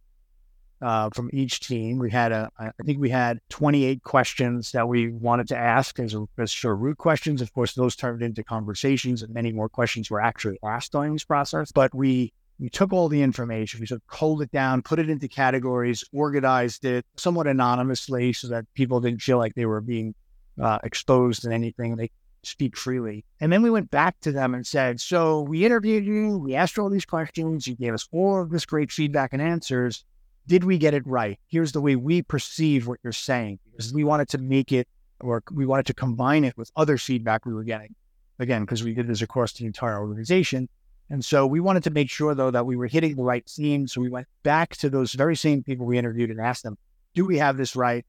uh, 0.83 1.11
from 1.14 1.31
each 1.33 1.61
team. 1.61 1.99
We 1.99 2.11
had 2.11 2.33
a, 2.33 2.51
I 2.59 2.71
think 2.85 3.01
we 3.01 3.11
had 3.11 3.40
28 3.49 4.03
questions 4.03 4.73
that 4.73 4.88
we 4.88 5.11
wanted 5.11 5.49
to 5.49 5.57
ask 5.57 5.99
as, 5.99 6.14
a, 6.14 6.27
as 6.38 6.53
sort 6.53 6.75
of 6.75 6.81
root 6.81 6.99
questions. 6.99 7.40
Of 7.40 7.53
course, 7.53 7.75
those 7.75 7.97
turned 7.97 8.23
into 8.23 8.45
conversations, 8.45 9.23
and 9.23 9.33
many 9.33 9.53
more 9.53 9.69
questions 9.69 10.11
were 10.11 10.21
actually 10.21 10.59
asked 10.62 10.92
during 10.92 11.12
this 11.14 11.25
process. 11.25 11.73
But 11.73 11.95
we 11.95 12.33
we 12.59 12.71
took 12.71 12.90
all 12.90 13.11
the 13.11 13.21
information, 13.21 13.81
we 13.81 13.87
sort 13.87 14.01
of 14.01 14.07
culled 14.07 14.40
it 14.40 14.51
down, 14.51 14.81
put 14.81 14.99
it 14.99 15.11
into 15.11 15.29
categories, 15.29 16.03
organized 16.12 16.87
it 16.87 17.05
somewhat 17.16 17.47
anonymously 17.47 18.33
so 18.33 18.49
that 18.49 18.64
people 18.73 18.99
didn't 18.99 19.21
feel 19.21 19.37
like 19.37 19.55
they 19.55 19.66
were 19.66 19.83
being 19.83 20.14
uh, 20.61 20.79
exposed 20.83 21.45
in 21.45 21.53
anything. 21.53 21.97
They 21.97 22.11
speak 22.42 22.77
freely. 22.77 23.25
And 23.40 23.53
then 23.53 23.62
we 23.62 23.71
went 23.71 23.90
back 23.90 24.21
to 24.21 24.33
them 24.33 24.55
and 24.55 24.66
said, 24.66 25.01
So 25.01 25.42
we 25.42 25.64
interviewed 25.64 26.05
you, 26.05 26.38
we 26.38 26.55
asked 26.55 26.79
all 26.79 26.90
these 26.90 27.05
questions, 27.05 27.66
you 27.66 27.75
gave 27.75 27.95
us 27.95 28.09
all 28.12 28.42
of 28.42 28.51
this 28.51 28.64
great 28.64 28.90
feedback 28.90 29.33
and 29.33 29.42
answers. 29.42 30.05
Did 30.47 30.62
we 30.62 30.79
get 30.79 30.95
it 30.95 31.07
right? 31.07 31.38
Here's 31.49 31.73
the 31.73 31.81
way 31.81 31.97
we 31.97 32.23
perceive 32.23 32.87
what 32.87 33.01
you're 33.03 33.12
saying 33.12 33.59
because 33.73 33.92
we 33.92 34.05
wanted 34.05 34.29
to 34.29 34.38
make 34.38 34.71
it 34.73 34.87
or 35.21 35.42
we 35.51 35.66
wanted 35.66 35.87
to 35.87 35.95
combine 35.95 36.45
it 36.45 36.57
with 36.57 36.71
other 36.77 36.99
feedback 36.99 37.45
we 37.45 37.55
were 37.55 37.64
getting. 37.64 37.95
Again, 38.38 38.62
because 38.62 38.85
we 38.85 38.95
did 38.95 39.09
this 39.09 39.23
across 39.23 39.55
the 39.55 39.64
entire 39.64 39.99
organization. 39.99 40.69
And 41.09 41.25
so 41.25 41.47
we 41.47 41.61
wanted 41.61 41.85
to 41.85 41.90
make 41.90 42.11
sure, 42.11 42.35
though, 42.35 42.51
that 42.51 42.66
we 42.66 42.77
were 42.77 42.87
hitting 42.87 43.16
the 43.16 43.23
right 43.23 43.49
themes. 43.49 43.92
So 43.92 44.01
we 44.01 44.11
went 44.11 44.27
back 44.42 44.77
to 44.77 44.90
those 44.90 45.12
very 45.14 45.37
same 45.37 45.62
people 45.62 45.87
we 45.87 45.99
interviewed 45.99 46.31
and 46.31 46.40
asked 46.40 46.62
them, 46.62 46.77
do 47.14 47.25
we 47.25 47.38
have 47.38 47.57
this 47.57 47.75
right? 47.75 48.05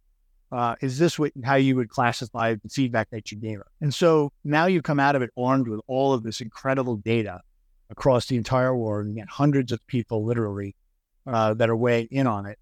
Uh, 0.51 0.75
is 0.81 0.97
this 0.97 1.19
what, 1.19 1.31
how 1.43 1.55
you 1.55 1.75
would 1.75 1.89
classify 1.89 2.53
the 2.53 2.69
feedback 2.69 3.09
that 3.09 3.31
you 3.31 3.37
gave 3.37 3.59
us? 3.59 3.67
And 3.81 3.93
so 3.93 4.31
now 4.43 4.65
you 4.65 4.81
come 4.81 4.99
out 4.99 5.15
of 5.15 5.21
it 5.21 5.29
armed 5.37 5.67
with 5.67 5.81
all 5.87 6.13
of 6.13 6.23
this 6.23 6.39
incredible 6.41 6.95
data 6.95 7.41
across 7.89 8.27
the 8.27 8.37
entire 8.37 8.75
world 8.75 9.07
and 9.07 9.29
hundreds 9.29 9.71
of 9.71 9.85
people 9.87 10.25
literally 10.25 10.75
uh, 11.25 11.53
that 11.55 11.69
are 11.69 11.75
weighing 11.75 12.07
in 12.11 12.27
on 12.27 12.45
it. 12.45 12.57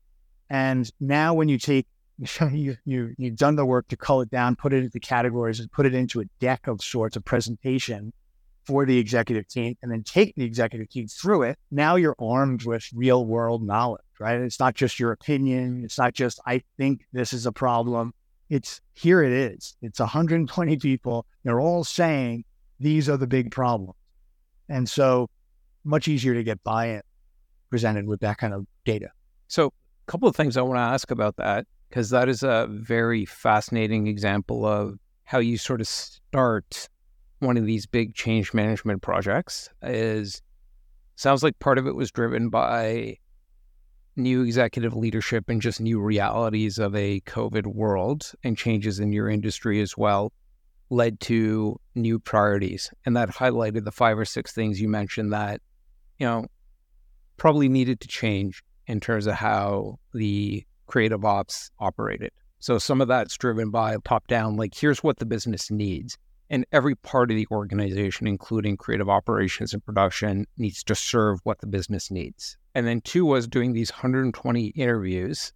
And 0.50 0.90
now 1.00 1.34
when 1.34 1.50
you 1.50 1.58
take 1.58 1.88
you, 2.52 2.78
you 2.86 3.14
you've 3.18 3.36
done 3.36 3.56
the 3.56 3.66
work 3.66 3.88
to 3.90 3.98
cull 3.98 4.22
it 4.22 4.30
down, 4.30 4.56
put 4.56 4.74
it 4.74 4.84
into 4.84 5.00
categories, 5.00 5.60
and 5.60 5.72
put 5.72 5.86
it 5.86 5.94
into 5.94 6.22
a 6.22 6.26
deck 6.40 6.68
of 6.68 6.82
sorts 6.82 7.16
of 7.16 7.26
presentation 7.26 8.14
for 8.66 8.86
the 8.86 8.98
executive 8.98 9.48
team 9.48 9.76
and 9.82 9.92
then 9.92 10.04
take 10.04 10.36
the 10.36 10.44
executive 10.44 10.90
team 10.90 11.08
through 11.08 11.44
it, 11.44 11.58
now 11.72 11.96
you're 11.96 12.16
armed 12.20 12.66
with 12.66 12.88
real 12.94 13.26
world 13.26 13.66
knowledge, 13.66 14.02
right? 14.20 14.40
It's 14.40 14.60
not 14.60 14.76
just 14.76 15.00
your 15.00 15.12
opinion. 15.12 15.84
It's 15.84 15.98
not 15.98 16.14
just, 16.14 16.40
I 16.46 16.62
think 16.78 17.06
this 17.14 17.34
is 17.34 17.46
a 17.46 17.52
problem. 17.52 18.14
It's 18.50 18.82
here 18.94 19.24
it 19.24 19.32
is. 19.32 19.76
It's 19.82 20.00
120 20.00 20.78
people. 20.78 21.26
They're 21.44 21.62
all 21.62 21.84
saying 21.84 22.46
these 22.80 23.10
are 23.10 23.18
the 23.18 23.28
big 23.28 23.52
problems. 23.52 23.98
And 24.70 24.90
so 24.90 25.30
much 25.84 26.08
easier 26.08 26.34
to 26.34 26.44
get 26.44 26.64
buy 26.64 26.88
in 26.88 27.02
presented 27.70 28.08
with 28.08 28.20
that 28.22 28.38
kind 28.38 28.54
of 28.54 28.66
data. 28.86 29.10
So, 29.48 29.68
a 29.68 30.12
couple 30.12 30.28
of 30.28 30.36
things 30.36 30.58
I 30.58 30.62
want 30.62 30.78
to 30.78 30.82
ask 30.82 31.12
about 31.12 31.36
that, 31.38 31.66
because 31.90 32.10
that 32.12 32.30
is 32.30 32.44
a 32.44 32.68
very 32.70 33.26
fascinating 33.26 34.08
example 34.08 34.66
of 34.66 34.98
how 35.24 35.40
you 35.40 35.58
sort 35.58 35.82
of 35.82 35.88
start 35.88 36.90
one 37.46 37.58
of 37.58 37.66
these 37.66 37.86
big 37.86 38.14
change 38.14 38.54
management 38.54 39.02
projects 39.02 39.70
is 39.82 40.42
sounds 41.16 41.44
like 41.44 41.58
part 41.60 41.78
of 41.78 41.88
it 41.88 41.96
was 41.96 42.12
driven 42.12 42.50
by 42.50 43.18
new 44.16 44.44
executive 44.44 44.96
leadership 44.96 45.50
and 45.50 45.62
just 45.62 45.82
new 45.82 46.00
realities 46.00 46.78
of 46.78 46.96
a 46.96 47.22
COVID 47.22 47.68
world 47.68 48.32
and 48.44 48.58
changes 48.58 49.00
in 49.00 49.12
your 49.12 49.30
industry 49.30 49.82
as 49.82 49.98
well 49.98 50.32
led 50.90 51.20
to 51.20 51.80
new 51.96 52.20
priorities. 52.20 52.92
And 53.06 53.16
that 53.18 53.30
highlighted 53.30 53.86
the 53.86 53.92
five 53.92 54.18
or 54.18 54.26
six 54.26 54.52
things 54.52 54.80
you 54.80 54.88
mentioned 54.88 55.34
that, 55.34 55.62
you 56.20 56.28
know, 56.28 56.46
probably 57.38 57.68
needed 57.68 58.00
to 58.02 58.08
change 58.08 58.64
in 58.88 59.00
terms 59.00 59.28
of 59.28 59.34
how 59.34 60.00
the 60.14 60.64
creative 60.88 61.26
ops 61.26 61.72
operated. 61.80 62.32
So 62.60 62.78
some 62.78 63.02
of 63.02 63.08
that's 63.08 63.38
driven 63.38 63.70
by 63.70 63.98
top 64.06 64.28
down, 64.28 64.56
like 64.56 64.74
here's 64.76 65.04
what 65.04 65.18
the 65.18 65.26
business 65.26 65.70
needs 65.70 66.18
and 66.50 66.66
every 66.72 66.96
part 66.96 67.32
of 67.32 67.38
the 67.38 67.48
organization, 67.52 68.28
including 68.28 68.78
creative 68.78 69.10
operations 69.10 69.74
and 69.74 69.86
production, 69.86 70.46
needs 70.58 70.84
to 70.84 70.96
serve 70.96 71.40
what 71.44 71.60
the 71.60 71.68
business 71.68 72.12
needs. 72.12 72.58
And 72.74 72.86
then 72.86 73.02
two 73.02 73.26
was 73.26 73.48
doing 73.48 73.74
these 73.74 73.92
120 73.92 74.68
interviews, 74.68 75.54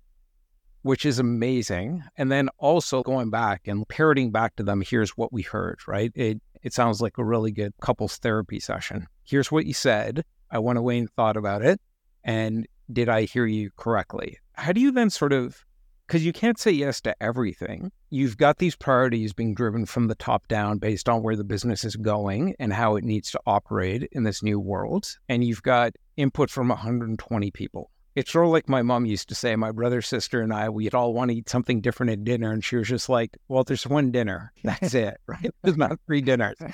which 0.82 1.06
is 1.06 1.20
amazing. 1.20 2.04
And 2.18 2.32
then 2.32 2.50
also 2.58 3.04
going 3.04 3.30
back 3.30 3.68
and 3.68 3.88
parroting 3.88 4.32
back 4.32 4.56
to 4.56 4.64
them, 4.64 4.82
here's 4.82 5.12
what 5.12 5.32
we 5.32 5.42
heard, 5.42 5.80
right? 5.88 6.12
It 6.16 6.42
it 6.62 6.74
sounds 6.74 7.02
like 7.02 7.18
a 7.18 7.24
really 7.24 7.52
good 7.52 7.74
couples 7.82 8.18
therapy 8.18 8.60
session. 8.60 9.08
Here's 9.24 9.52
what 9.52 9.66
you 9.66 9.74
said. 9.74 10.26
I 10.52 10.60
went 10.60 10.80
away 10.80 10.98
and 10.98 11.10
thought 11.12 11.38
about 11.38 11.64
it. 11.64 11.80
And 12.24 12.68
did 12.92 13.08
I 13.08 13.24
hear 13.24 13.46
you 13.46 13.70
correctly? 13.78 14.38
How 14.54 14.74
do 14.74 14.82
you 14.82 14.92
then 14.92 15.10
sort 15.10 15.32
of 15.32 15.64
because 16.10 16.26
you 16.26 16.34
can't 16.34 16.58
say 16.58 16.72
yes 16.72 17.00
to 17.02 17.16
everything. 17.22 17.92
You've 18.10 18.36
got 18.36 18.58
these 18.58 18.76
priorities 18.76 19.32
being 19.32 19.54
driven 19.54 19.86
from 19.86 20.08
the 20.08 20.16
top 20.16 20.48
down 20.48 20.80
based 20.80 21.08
on 21.08 21.22
where 21.22 21.36
the 21.36 21.44
business 21.44 21.84
is 21.84 21.96
going 21.96 22.56
and 22.58 22.74
how 22.74 22.96
it 22.96 23.04
needs 23.04 23.30
to 23.30 23.40
operate 23.46 24.10
in 24.14 24.24
this 24.24 24.42
new 24.42 24.60
world. 24.60 25.16
And 25.30 25.44
you've 25.44 25.62
got 25.62 25.94
input 26.18 26.50
from 26.50 26.70
120 26.70 27.52
people. 27.52 27.92
It's 28.16 28.32
sort 28.32 28.46
of 28.46 28.52
like 28.52 28.68
my 28.68 28.82
mom 28.82 29.06
used 29.06 29.30
to 29.30 29.36
say, 29.36 29.56
my 29.56 29.72
brother, 29.72 30.02
sister, 30.02 30.42
and 30.42 30.52
I, 30.52 30.68
we'd 30.70 30.96
all 30.96 31.14
want 31.14 31.30
to 31.30 31.38
eat 31.38 31.48
something 31.48 31.80
different 31.80 32.12
at 32.12 32.24
dinner. 32.24 32.52
And 32.52 32.66
she 32.66 32.76
was 32.76 32.88
just 32.88 33.08
like, 33.08 33.38
well, 33.48 33.64
there's 33.64 33.86
one 33.86 34.10
dinner. 34.10 34.52
That's 34.64 34.96
it, 34.96 35.16
right? 35.28 35.52
There's 35.62 35.78
not 35.78 36.00
three 36.08 36.22
dinners. 36.22 36.58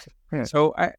So, 0.46 0.74
I, 0.78 0.92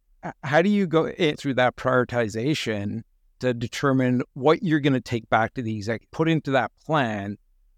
how 0.44 0.62
do 0.62 0.70
you 0.70 0.86
go 0.86 1.10
through 1.10 1.54
that 1.54 1.76
prioritization 1.76 3.02
to 3.40 3.52
determine 3.52 4.22
what 4.32 4.62
you're 4.62 4.80
going 4.80 4.94
to 4.94 5.00
take 5.00 5.28
back 5.28 5.52
to 5.54 5.62
the 5.62 5.76
exec, 5.76 6.02
put 6.10 6.26
into 6.26 6.52
that 6.52 6.70
plan 6.86 7.36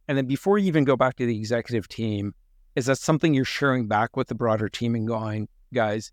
and 0.08 0.16
then 0.16 0.26
before 0.26 0.58
you 0.58 0.66
even 0.66 0.84
go 0.84 0.96
back 0.96 1.16
to 1.16 1.26
the 1.26 1.36
executive 1.36 1.86
team, 1.86 2.34
is 2.74 2.86
that 2.86 2.96
something 2.96 3.34
you're 3.34 3.44
sharing 3.44 3.86
back 3.86 4.16
with 4.16 4.28
the 4.28 4.34
broader 4.34 4.68
team 4.68 4.94
and 4.94 5.06
going, 5.06 5.48
guys, 5.72 6.10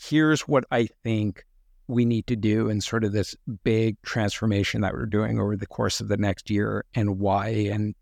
here's 0.00 0.42
what 0.42 0.64
I 0.70 0.86
think 1.02 1.44
we 1.86 2.04
need 2.04 2.26
to 2.28 2.36
do 2.36 2.68
in 2.68 2.80
sort 2.80 3.04
of 3.04 3.12
this 3.12 3.34
big 3.64 4.00
transformation 4.02 4.80
that 4.82 4.94
we're 4.94 5.06
doing 5.06 5.38
over 5.38 5.56
the 5.56 5.66
course 5.66 6.00
of 6.00 6.08
the 6.08 6.16
next 6.16 6.48
year 6.48 6.84
and 6.94 7.18
why 7.18 7.48
and 7.48 7.94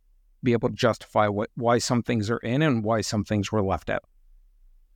be 0.43 0.53
able 0.53 0.69
to 0.69 0.75
justify 0.75 1.29
what 1.29 1.51
why 1.55 1.79
some 1.79 2.03
things 2.03 2.31
are 2.31 2.39
in 2.39 2.63
and 2.63 2.85
why 2.85 3.01
some 3.01 3.25
things 3.25 3.51
were 3.51 3.63
left 3.63 3.91
out. 3.91 4.03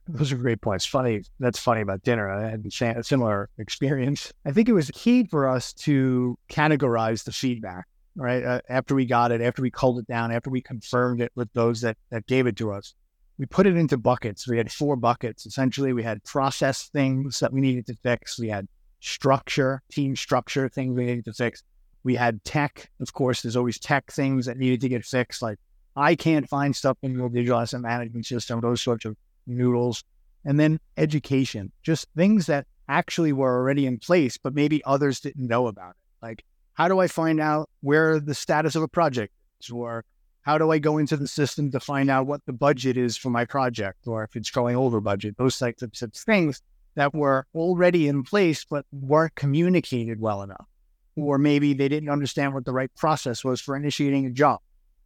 Those 0.07 0.31
are 0.31 0.37
great 0.37 0.61
points. 0.61 0.85
Funny, 0.85 1.23
that's 1.39 1.59
funny 1.59 1.81
about 1.81 2.03
dinner. 2.03 2.29
I 2.29 2.49
had 2.49 2.65
a 2.65 3.03
similar 3.03 3.49
experience. 3.57 4.31
I 4.45 4.51
think 4.51 4.69
it 4.69 4.73
was 4.73 4.89
key 4.93 5.25
for 5.25 5.49
us 5.49 5.73
to 5.73 6.37
categorize 6.49 7.25
the 7.25 7.33
feedback 7.33 7.87
right? 8.17 8.43
Uh, 8.43 8.61
after 8.67 8.95
we 8.95 9.05
got 9.05 9.31
it, 9.31 9.41
after 9.41 9.61
we 9.61 9.71
culled 9.71 9.99
it 9.99 10.07
down, 10.07 10.31
after 10.31 10.49
we 10.49 10.61
confirmed 10.61 11.21
it 11.21 11.31
with 11.35 11.51
those 11.53 11.81
that, 11.81 11.97
that 12.11 12.25
gave 12.27 12.47
it 12.47 12.57
to 12.57 12.71
us, 12.71 12.93
we 13.37 13.45
put 13.45 13.67
it 13.67 13.77
into 13.77 13.97
buckets. 13.97 14.47
We 14.47 14.57
had 14.57 14.71
four 14.71 14.95
buckets. 14.95 15.45
Essentially, 15.45 15.93
we 15.93 16.03
had 16.03 16.23
process 16.23 16.89
things 16.89 17.39
that 17.39 17.53
we 17.53 17.61
needed 17.61 17.85
to 17.87 17.95
fix. 18.03 18.39
We 18.39 18.49
had 18.49 18.67
structure, 18.99 19.81
team 19.91 20.15
structure 20.15 20.67
things 20.69 20.95
we 20.95 21.05
needed 21.05 21.25
to 21.25 21.33
fix. 21.33 21.63
We 22.03 22.15
had 22.15 22.43
tech. 22.43 22.89
Of 22.99 23.13
course, 23.13 23.41
there's 23.41 23.55
always 23.55 23.79
tech 23.79 24.11
things 24.11 24.47
that 24.47 24.57
needed 24.57 24.81
to 24.81 24.89
get 24.89 25.05
fixed. 25.05 25.41
Like 25.41 25.59
I 25.95 26.15
can't 26.15 26.49
find 26.49 26.75
stuff 26.75 26.97
in 27.03 27.13
your 27.13 27.29
digital 27.29 27.59
asset 27.59 27.81
management 27.81 28.25
system, 28.25 28.59
those 28.61 28.81
sorts 28.81 29.05
of 29.05 29.15
noodles. 29.45 30.03
And 30.45 30.59
then 30.59 30.79
education, 30.95 31.71
just 31.83 32.07
things 32.15 32.45
that 32.45 32.65
actually 32.87 33.33
were 33.33 33.57
already 33.57 33.85
in 33.85 33.99
place, 33.99 34.37
but 34.37 34.53
maybe 34.53 34.81
others 34.85 35.19
didn't 35.19 35.47
know 35.47 35.67
about 35.67 35.91
it. 35.91 36.25
Like 36.25 36.43
how 36.77 36.87
do 36.87 36.99
I 36.99 37.07
find 37.07 37.39
out 37.39 37.71
where 37.81 38.19
the 38.19 38.35
status 38.35 38.75
of 38.75 38.83
a 38.83 38.87
project 38.87 39.33
is? 39.59 39.71
Or 39.71 40.05
how 40.43 40.59
do 40.59 40.71
I 40.71 40.77
go 40.77 40.99
into 40.99 41.17
the 41.17 41.27
system 41.27 41.71
to 41.71 41.79
find 41.79 42.07
out 42.07 42.27
what 42.27 42.45
the 42.45 42.53
budget 42.53 42.97
is 42.97 43.17
for 43.17 43.31
my 43.31 43.45
project 43.45 44.05
or 44.05 44.23
if 44.23 44.35
it's 44.35 44.51
going 44.51 44.75
over 44.75 45.01
budget? 45.01 45.37
Those 45.37 45.57
types 45.57 45.81
of 45.81 46.13
things 46.13 46.61
that 46.93 47.15
were 47.15 47.47
already 47.55 48.07
in 48.07 48.21
place 48.21 48.63
but 48.63 48.85
weren't 48.91 49.33
communicated 49.33 50.21
well 50.21 50.43
enough. 50.43 50.67
Or 51.15 51.39
maybe 51.39 51.73
they 51.73 51.87
didn't 51.87 52.09
understand 52.09 52.53
what 52.53 52.65
the 52.65 52.73
right 52.73 52.93
process 52.95 53.43
was 53.43 53.59
for 53.59 53.75
initiating 53.75 54.27
a 54.27 54.29
job. 54.29 54.59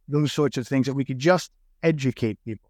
Those 0.08 0.30
sorts 0.30 0.58
of 0.58 0.68
things 0.68 0.84
that 0.86 0.94
we 0.94 1.06
could 1.06 1.18
just 1.18 1.50
educate 1.82 2.38
people. 2.44 2.68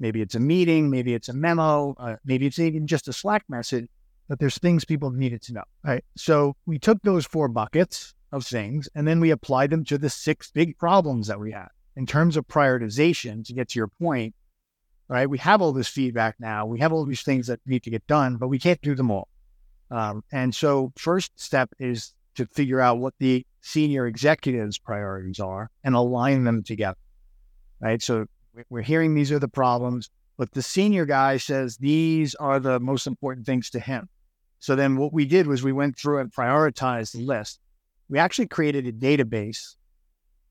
Maybe 0.00 0.22
it's 0.22 0.34
a 0.34 0.40
meeting, 0.40 0.88
maybe 0.88 1.12
it's 1.12 1.28
a 1.28 1.34
memo, 1.34 1.94
uh, 1.98 2.16
maybe 2.24 2.46
it's 2.46 2.58
even 2.58 2.86
just 2.86 3.08
a 3.08 3.12
Slack 3.12 3.44
message, 3.50 3.88
but 4.26 4.38
there's 4.38 4.56
things 4.56 4.86
people 4.86 5.10
needed 5.10 5.42
to 5.42 5.52
know. 5.52 5.64
Right. 5.84 6.02
So 6.16 6.56
we 6.64 6.78
took 6.78 7.02
those 7.02 7.26
four 7.26 7.48
buckets 7.48 8.14
of 8.32 8.46
things, 8.46 8.88
and 8.94 9.06
then 9.06 9.20
we 9.20 9.30
apply 9.30 9.66
them 9.66 9.84
to 9.84 9.98
the 9.98 10.10
six 10.10 10.50
big 10.50 10.78
problems 10.78 11.28
that 11.28 11.40
we 11.40 11.52
had. 11.52 11.68
In 11.96 12.06
terms 12.06 12.36
of 12.36 12.46
prioritization, 12.46 13.44
to 13.46 13.52
get 13.52 13.70
to 13.70 13.78
your 13.78 13.88
point, 13.88 14.34
right? 15.08 15.28
We 15.28 15.38
have 15.38 15.60
all 15.60 15.72
this 15.72 15.88
feedback 15.88 16.36
now. 16.38 16.66
We 16.66 16.78
have 16.80 16.92
all 16.92 17.04
these 17.04 17.22
things 17.22 17.48
that 17.48 17.60
need 17.66 17.82
to 17.84 17.90
get 17.90 18.06
done, 18.06 18.36
but 18.36 18.48
we 18.48 18.58
can't 18.58 18.80
do 18.82 18.94
them 18.94 19.10
all. 19.10 19.28
Um, 19.90 20.22
and 20.30 20.54
so, 20.54 20.92
first 20.96 21.32
step 21.40 21.70
is 21.78 22.12
to 22.36 22.46
figure 22.46 22.80
out 22.80 22.98
what 22.98 23.14
the 23.18 23.44
senior 23.62 24.06
executives' 24.06 24.78
priorities 24.78 25.40
are 25.40 25.70
and 25.82 25.94
align 25.94 26.44
them 26.44 26.62
together, 26.62 26.98
right? 27.80 28.02
So, 28.02 28.26
we're 28.68 28.82
hearing 28.82 29.14
these 29.14 29.32
are 29.32 29.38
the 29.38 29.48
problems, 29.48 30.10
but 30.36 30.52
the 30.52 30.62
senior 30.62 31.04
guy 31.04 31.36
says 31.36 31.76
these 31.76 32.34
are 32.36 32.60
the 32.60 32.78
most 32.80 33.06
important 33.06 33.46
things 33.46 33.70
to 33.70 33.80
him. 33.80 34.08
So 34.60 34.74
then 34.74 34.96
what 34.96 35.12
we 35.12 35.24
did 35.24 35.46
was 35.46 35.62
we 35.62 35.72
went 35.72 35.98
through 35.98 36.18
and 36.18 36.32
prioritized 36.32 37.12
the 37.12 37.24
list 37.24 37.60
we 38.08 38.18
actually 38.18 38.46
created 38.46 38.86
a 38.86 38.92
database 38.92 39.76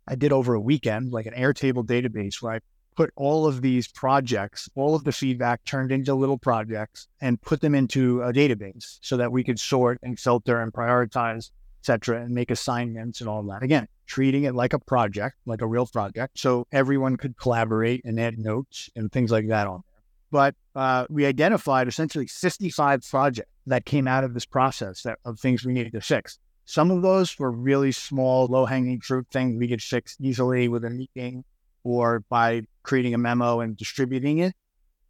I 0.07 0.15
did 0.15 0.31
over 0.31 0.53
a 0.53 0.59
weekend, 0.59 1.11
like 1.11 1.25
an 1.25 1.33
Airtable 1.33 1.85
database 1.85 2.41
where 2.41 2.53
I 2.53 2.59
put 2.95 3.11
all 3.15 3.45
of 3.45 3.61
these 3.61 3.87
projects, 3.87 4.69
all 4.75 4.95
of 4.95 5.03
the 5.03 5.11
feedback 5.11 5.63
turned 5.65 5.91
into 5.91 6.15
little 6.15 6.37
projects 6.37 7.07
and 7.21 7.39
put 7.41 7.61
them 7.61 7.75
into 7.75 8.21
a 8.23 8.31
database 8.31 8.97
so 9.01 9.17
that 9.17 9.31
we 9.31 9.43
could 9.43 9.59
sort 9.59 9.99
and 10.01 10.17
filter 10.17 10.61
and 10.61 10.73
prioritize, 10.73 11.51
et 11.81 11.85
cetera, 11.85 12.21
and 12.21 12.33
make 12.33 12.49
assignments 12.49 13.19
and 13.19 13.29
all 13.29 13.43
that. 13.43 13.61
Again, 13.61 13.87
treating 14.07 14.45
it 14.45 14.55
like 14.55 14.73
a 14.73 14.79
project, 14.79 15.35
like 15.45 15.61
a 15.61 15.67
real 15.67 15.85
project. 15.85 16.39
So 16.39 16.65
everyone 16.71 17.17
could 17.17 17.37
collaborate 17.37 18.03
and 18.05 18.19
add 18.19 18.39
notes 18.39 18.89
and 18.95 19.11
things 19.11 19.29
like 19.29 19.47
that 19.49 19.67
on 19.67 19.83
there. 19.85 20.03
But 20.29 20.55
uh, 20.75 21.05
we 21.09 21.25
identified 21.25 21.87
essentially 21.87 22.27
65 22.27 23.03
projects 23.03 23.49
that 23.67 23.85
came 23.85 24.07
out 24.07 24.23
of 24.23 24.33
this 24.33 24.45
process 24.45 25.03
that, 25.03 25.19
of 25.25 25.39
things 25.39 25.65
we 25.65 25.73
needed 25.73 25.93
to 25.93 26.01
fix. 26.01 26.39
Some 26.69 26.91
of 26.91 27.01
those 27.01 27.39
were 27.39 27.51
really 27.51 27.91
small, 27.91 28.45
low 28.45 28.65
hanging 28.65 28.99
fruit 28.99 29.25
things 29.31 29.57
we 29.57 29.67
could 29.67 29.81
fix 29.81 30.17
easily 30.19 30.67
with 30.67 30.83
a 30.83 30.89
meeting 30.89 31.43
or 31.83 32.19
by 32.29 32.63
creating 32.83 33.13
a 33.13 33.17
memo 33.17 33.61
and 33.61 33.75
distributing 33.75 34.39
it. 34.39 34.53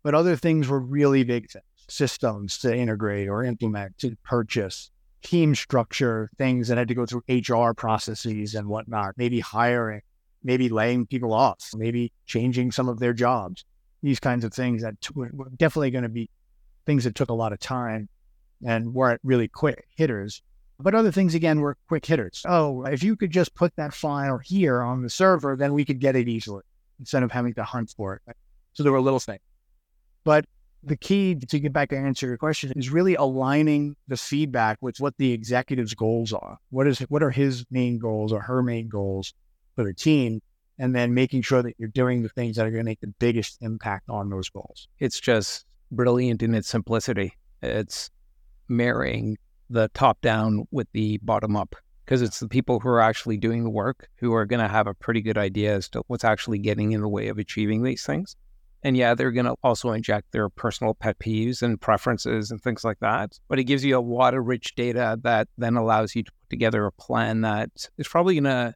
But 0.03 0.14
other 0.16 0.36
things 0.36 0.68
were 0.68 0.80
really 0.80 1.24
big 1.24 1.49
things 1.49 1.64
systems 1.89 2.58
to 2.60 2.76
integrate 2.76 3.28
or 3.28 3.43
implement, 3.43 3.97
to 3.99 4.16
purchase, 4.24 4.91
team 5.24 5.55
structure, 5.55 6.30
things 6.38 6.68
that 6.68 6.78
had 6.78 6.88
to 6.88 6.95
go 6.95 7.05
through 7.05 7.24
HR 7.28 7.74
processes 7.74 8.55
and 8.55 8.68
whatnot, 8.68 9.16
maybe 9.18 9.39
hiring, 9.39 10.01
maybe 10.43 10.70
laying 10.70 11.05
people 11.05 11.34
off, 11.34 11.72
maybe 11.76 12.12
changing 12.26 12.72
some 12.72 12.89
of 12.89 12.99
their 12.99 13.14
jobs. 13.14 13.66
These 14.03 14.20
kinds 14.20 14.45
of 14.45 14.53
things 14.53 14.84
that 14.84 14.99
t- 15.01 15.12
were 15.16 15.32
definitely 15.58 15.91
going 15.91 16.03
to 16.03 16.10
be 16.10 16.30
things 16.86 17.03
that 17.03 17.16
took 17.16 17.30
a 17.30 17.34
lot 17.34 17.51
of 17.51 17.60
time 17.60 18.10
and 18.66 18.93
weren't 18.93 19.22
really 19.24 19.47
quick 19.47 19.88
hitters. 19.95 20.41
But 20.80 20.93
other 20.93 21.11
things, 21.11 21.34
again, 21.34 21.59
were 21.59 21.78
quick 21.88 22.05
hitters. 22.05 22.43
Oh, 22.47 22.84
if 22.84 23.01
you 23.01 23.15
could 23.15 23.32
just 23.32 23.55
put 23.55 23.75
that 23.78 23.93
file 23.93 24.38
here 24.38 24.82
on 24.82 25.01
the 25.01 25.09
server, 25.09 25.55
then 25.55 25.73
we 25.73 25.84
could 25.84 25.99
get 25.99 26.15
it 26.15 26.28
easily 26.28 26.63
instead 26.99 27.23
of 27.23 27.32
having 27.32 27.53
to 27.55 27.63
hunt 27.63 27.93
for 27.95 28.21
it. 28.28 28.36
So 28.73 28.84
there 28.84 28.91
were 28.91 29.01
little 29.01 29.19
things. 29.19 29.41
But 30.23 30.45
the 30.84 30.95
key 30.95 31.36
to 31.36 31.59
get 31.59 31.73
back 31.73 31.89
to 31.89 31.97
answer 31.97 32.28
your 32.28 32.38
question 32.38 32.71
is 32.75 32.91
really 32.91 33.15
aligning 33.15 33.95
the 34.07 34.17
feedback 34.17 34.78
with 34.82 34.99
what 34.99 35.15
the 35.17 35.32
executive's 35.34 35.95
goals 35.95 36.32
are. 36.32 36.57
What 36.69 36.88
is 36.88 36.99
what 37.09 37.23
are 37.23 37.32
his 37.32 37.65
main 37.71 37.97
goals 37.97 38.32
or 38.32 38.41
her 38.41 38.61
main 38.61 38.88
goals 38.88 39.34
for 39.75 39.84
the 39.84 39.93
team? 39.93 40.41
And 40.80 40.95
then 40.95 41.15
making 41.15 41.41
sure 41.41 41.63
that 41.63 41.73
you're 41.80 41.89
doing 41.89 42.21
the 42.21 42.30
things 42.30 42.55
that 42.55 42.67
are 42.67 42.69
going 42.69 42.84
to 42.84 42.89
make 42.89 43.01
the 43.01 43.07
biggest 43.07 43.57
impact 43.61 44.09
on 44.09 44.30
those 44.30 44.47
goals. 44.47 44.88
It's 44.99 45.19
just 45.19 45.65
brilliant 45.91 46.43
in 46.43 46.53
its 46.53 46.69
simplicity. 46.69 47.34
It's 47.63 48.11
marrying 48.67 49.38
the 49.70 49.89
top 49.93 50.22
down 50.22 50.68
with 50.72 50.88
the 50.93 51.18
bottom 51.20 51.55
up 51.55 51.76
because 52.05 52.22
it's 52.22 52.39
the 52.39 52.47
people 52.47 52.80
who 52.80 52.88
are 52.88 53.01
actually 53.01 53.38
doing 53.38 53.63
the 53.63 53.70
work 53.70 54.09
who 54.15 54.34
are 54.34 54.45
going 54.45 54.61
to 54.61 54.68
have 54.68 54.88
a 54.88 54.93
pretty 54.93 55.22
good 55.22 55.38
idea 55.38 55.76
as 55.76 55.89
to 55.89 56.01
what's 56.07 56.24
actually 56.24 56.57
getting 56.57 56.93
in 56.93 57.01
the 57.01 57.07
way 57.09 57.28
of 57.28 57.38
achieving 57.38 57.84
these 57.84 58.05
things. 58.05 58.36
And 58.84 58.95
yeah, 58.95 59.13
they're 59.13 59.32
going 59.32 59.47
to 59.47 59.55
also 59.63 59.91
inject 59.91 60.32
their 60.32 60.47
personal 60.49 60.93
pet 60.93 61.20
peeves 61.20 61.61
and 61.61 61.82
preferences 61.82 62.49
and 62.49 62.61
things 62.61 62.86
like 62.86 62.99
that. 62.99 63.38
But 63.49 63.59
it 63.59 63.65
gives 63.65 63.84
you 63.84 63.97
a 63.97 63.99
lot 63.99 64.36
of 64.36 64.45
rich 64.45 64.76
data 64.76 65.20
that 65.24 65.49
then 65.57 65.76
allows 65.76 66.15
you 66.15 66.24
to 66.24 66.32
put 66.32 66.49
together 66.49 66.86
a 66.86 66.91
plan 66.93 67.41
that 67.41 67.70
is 67.97 68.07
probably 68.07 68.36
going 68.36 68.43
to 68.45 68.74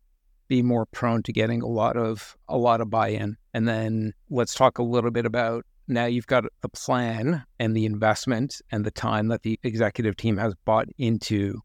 be 0.49 0.61
more 0.61 0.85
prone 0.87 1.23
to 1.23 1.31
getting 1.31 1.61
a 1.61 1.67
lot 1.67 1.95
of 1.95 2.35
a 2.49 2.57
lot 2.57 2.81
of 2.81 2.89
buy-in. 2.89 3.37
And 3.53 3.65
then 3.65 4.13
let's 4.29 4.53
talk 4.53 4.79
a 4.79 4.83
little 4.83 5.11
bit 5.11 5.25
about 5.25 5.65
now 5.91 6.05
you've 6.05 6.27
got 6.27 6.45
the 6.61 6.69
plan 6.69 7.43
and 7.59 7.75
the 7.75 7.85
investment 7.85 8.61
and 8.71 8.85
the 8.85 8.91
time 8.91 9.27
that 9.27 9.43
the 9.43 9.59
executive 9.63 10.15
team 10.15 10.37
has 10.37 10.55
bought 10.65 10.87
into. 10.97 11.59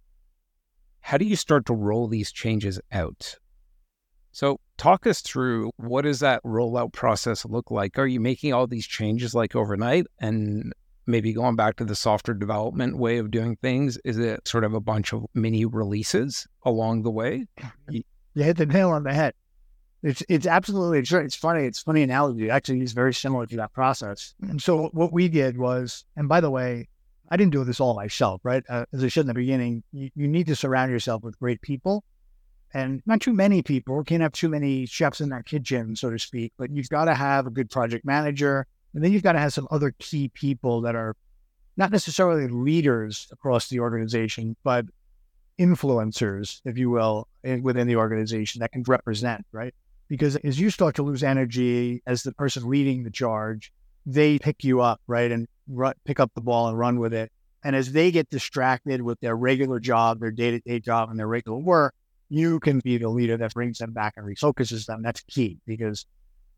How 1.01 1.17
do 1.17 1.25
you 1.25 1.37
start 1.37 1.67
to 1.67 1.75
roll 1.75 2.09
these 2.09 2.33
changes 2.33 2.81
out? 2.91 3.37
So, 4.33 4.61
talk 4.77 5.07
us 5.07 5.23
through 5.23 5.71
what 5.77 6.03
does 6.03 6.21
that 6.21 6.43
rollout 6.43 6.93
process 6.93 7.47
look 7.47 7.71
like? 7.71 7.99
Are 7.99 8.07
you 8.07 8.21
making 8.21 8.53
all 8.53 8.67
these 8.67 8.87
changes 8.87 9.35
like 9.35 9.57
overnight 9.57 10.07
and 10.19 10.73
maybe 11.07 11.33
going 11.33 11.57
back 11.57 11.77
to 11.77 11.85
the 11.85 11.95
software 11.95 12.35
development 12.35 12.99
way 12.99 13.19
of 13.19 13.31
doing 13.31 13.57
things? 13.57 13.97
Is 14.05 14.19
it 14.19 14.47
sort 14.47 14.65
of 14.65 14.75
a 14.75 14.81
bunch 14.81 15.15
of 15.15 15.25
mini 15.33 15.65
releases 15.65 16.47
along 16.65 17.03
the 17.03 17.11
way? 17.11 17.47
You 18.35 18.43
hit 18.43 18.59
the 18.59 18.67
nail 18.67 18.91
on 18.91 19.03
the 19.03 19.15
head. 19.15 19.33
It's 20.03 20.23
it's 20.29 20.47
absolutely 20.47 20.99
it's, 21.01 21.13
it's 21.13 21.35
funny. 21.35 21.65
It's 21.65 21.81
funny 21.81 22.03
analogy. 22.03 22.51
Actually, 22.51 22.81
it's 22.81 22.93
very 22.93 23.15
similar 23.15 23.47
to 23.47 23.57
that 23.57 23.73
process. 23.73 24.35
And 24.43 24.61
so 24.61 24.91
what 24.93 25.13
we 25.13 25.29
did 25.29 25.59
was, 25.59 26.05
and 26.17 26.29
by 26.29 26.41
the 26.41 26.51
way, 26.51 26.89
I 27.31 27.37
didn't 27.37 27.53
do 27.53 27.65
this 27.65 27.81
all 27.81 27.95
myself, 27.95 28.41
right? 28.45 28.63
Uh, 28.69 28.85
as 28.93 29.03
I 29.03 29.09
said 29.09 29.23
in 29.23 29.27
the 29.29 29.35
beginning, 29.35 29.83
you, 29.93 30.11
you 30.15 30.29
need 30.29 30.47
to 30.47 30.57
surround 30.57 30.93
yourself 30.93 31.23
with 31.23 31.39
great 31.39 31.61
people 31.63 32.05
and 32.75 33.03
not 33.07 33.21
too 33.21 33.33
many 33.33 33.63
people. 33.63 34.05
Can't 34.05 34.23
have 34.23 34.33
too 34.33 34.49
many 34.49 34.87
chefs 34.87 35.21
in 35.21 35.31
that 35.31 35.47
kitchen, 35.47 35.97
so 35.97 36.11
to 36.11 36.19
speak. 36.19 36.53
But 36.59 36.71
you've 36.71 36.89
got 36.89 37.07
to 37.07 37.15
have 37.15 37.47
a 37.47 37.51
good 37.51 37.71
project 37.71 38.05
manager, 38.05 38.67
and 38.95 39.03
then 39.03 39.13
you've 39.13 39.23
got 39.23 39.33
to 39.33 39.39
have 39.39 39.53
some 39.53 39.67
other 39.71 39.95
key 39.99 40.29
people 40.29 40.83
that 40.83 40.95
are 40.95 41.17
not 41.77 41.91
necessarily 41.91 42.49
leaders 42.49 43.29
across 43.33 43.69
the 43.69 43.81
organization, 43.81 44.57
but 44.63 44.85
influencers, 45.59 46.61
if 46.65 46.77
you 46.79 46.91
will, 46.91 47.29
in, 47.45 47.63
within 47.63 47.87
the 47.87 47.97
organization 47.97 48.61
that 48.61 48.73
can 48.73 48.83
represent, 48.87 49.45
right? 49.53 49.75
Because 50.09 50.37
as 50.37 50.61
you 50.61 50.71
start 50.71 50.97
to 50.97 51.03
lose 51.03 51.23
energy 51.23 52.03
as 52.07 52.23
the 52.23 52.33
person 52.33 52.69
leading 52.69 53.03
the 53.03 53.11
charge, 53.11 53.73
they 54.05 54.39
pick 54.39 54.63
you 54.63 54.81
up, 54.81 55.01
right? 55.07 55.33
And 55.33 55.49
run, 55.69 55.95
pick 56.05 56.21
up 56.21 56.31
the 56.35 56.41
ball 56.41 56.69
and 56.69 56.79
run 56.79 56.99
with 57.01 57.13
it. 57.13 57.33
And 57.65 57.75
as 57.75 57.93
they 57.93 58.13
get 58.13 58.31
distracted 58.31 59.03
with 59.03 59.19
their 59.21 59.35
regular 59.35 59.81
job, 59.81 60.21
their 60.21 60.31
day 60.31 60.53
to 60.53 60.61
day 60.61 60.79
job, 60.79 61.11
and 61.11 61.19
their 61.19 61.27
regular 61.27 61.59
work, 61.59 61.95
you 62.29 62.61
can 62.61 62.79
be 62.81 62.99
the 62.99 63.09
leader 63.09 63.37
that 63.37 63.55
brings 63.55 63.79
them 63.79 63.93
back 63.93 64.15
and 64.17 64.25
refocuses 64.25 64.87
them. 64.87 65.03
That's 65.03 65.23
key 65.23 65.59
because, 65.67 66.07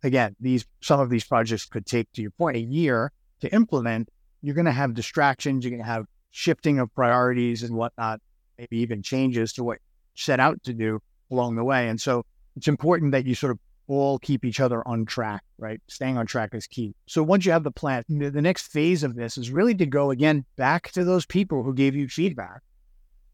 again, 0.03 0.37
these 0.41 0.67
some 0.83 1.01
of 1.01 1.09
these 1.09 1.25
projects 1.25 1.65
could 1.65 1.87
take, 1.87 2.13
to 2.13 2.23
your 2.23 2.31
point, 2.33 2.57
a 2.59 2.61
year 2.61 3.13
to 3.41 3.53
implement. 3.55 4.11
You're 4.43 4.55
going 4.55 4.67
to 4.67 4.73
have 4.73 4.95
distractions. 4.95 5.65
You're 5.65 5.71
going 5.71 5.83
to 5.83 5.91
have 5.91 6.05
shifting 6.31 6.79
of 6.79 6.95
priorities 6.95 7.63
and 7.63 7.75
whatnot, 7.75 8.21
maybe 8.59 8.79
even 8.79 9.03
changes 9.03 9.55
to 9.55 9.65
what 9.65 9.79
set 10.15 10.41
out 10.41 10.63
to 10.65 10.75
do 10.75 11.01
along 11.31 11.57
the 11.57 11.65
way. 11.65 11.89
And 11.89 12.01
so 12.01 12.25
it's 12.59 12.67
important 12.67 13.13
that 13.13 13.25
you 13.25 13.37
sort 13.37 13.53
of 13.53 13.59
all 13.87 14.19
keep 14.19 14.45
each 14.45 14.59
other 14.59 14.87
on 14.87 15.07
track, 15.07 15.45
right? 15.59 15.81
Staying 15.87 16.19
on 16.19 16.27
track 16.27 16.55
is 16.55 16.67
key. 16.67 16.93
So 17.07 17.23
once 17.23 17.47
you 17.47 17.53
have 17.53 17.63
the 17.63 17.71
plan, 17.71 18.03
the 18.09 18.43
next 18.43 18.73
phase 18.73 19.05
of 19.05 19.15
this 19.15 19.39
is 19.39 19.53
really 19.53 19.77
to 19.77 19.87
go 19.87 20.11
again 20.11 20.45
back 20.57 20.91
to 20.93 21.05
those 21.05 21.25
people 21.25 21.63
who 21.63 21.73
gave 21.73 21.95
you 21.95 22.09
feedback 22.09 22.63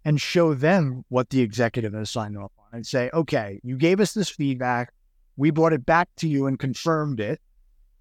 and 0.05 0.20
show 0.20 0.53
them 0.53 1.05
what 1.09 1.31
the 1.31 1.41
executive 1.41 1.95
has 1.95 2.11
signed 2.11 2.37
off 2.37 2.53
on 2.59 2.66
and 2.75 2.87
say, 2.87 3.09
okay, 3.14 3.61
you 3.64 3.79
gave 3.79 3.99
us 3.99 4.12
this 4.12 4.29
feedback. 4.29 4.93
We 5.39 5.51
brought 5.51 5.72
it 5.72 5.87
back 5.87 6.11
to 6.18 6.29
you 6.29 6.47
and 6.47 6.59
confirmed 6.59 7.18
it, 7.18 7.41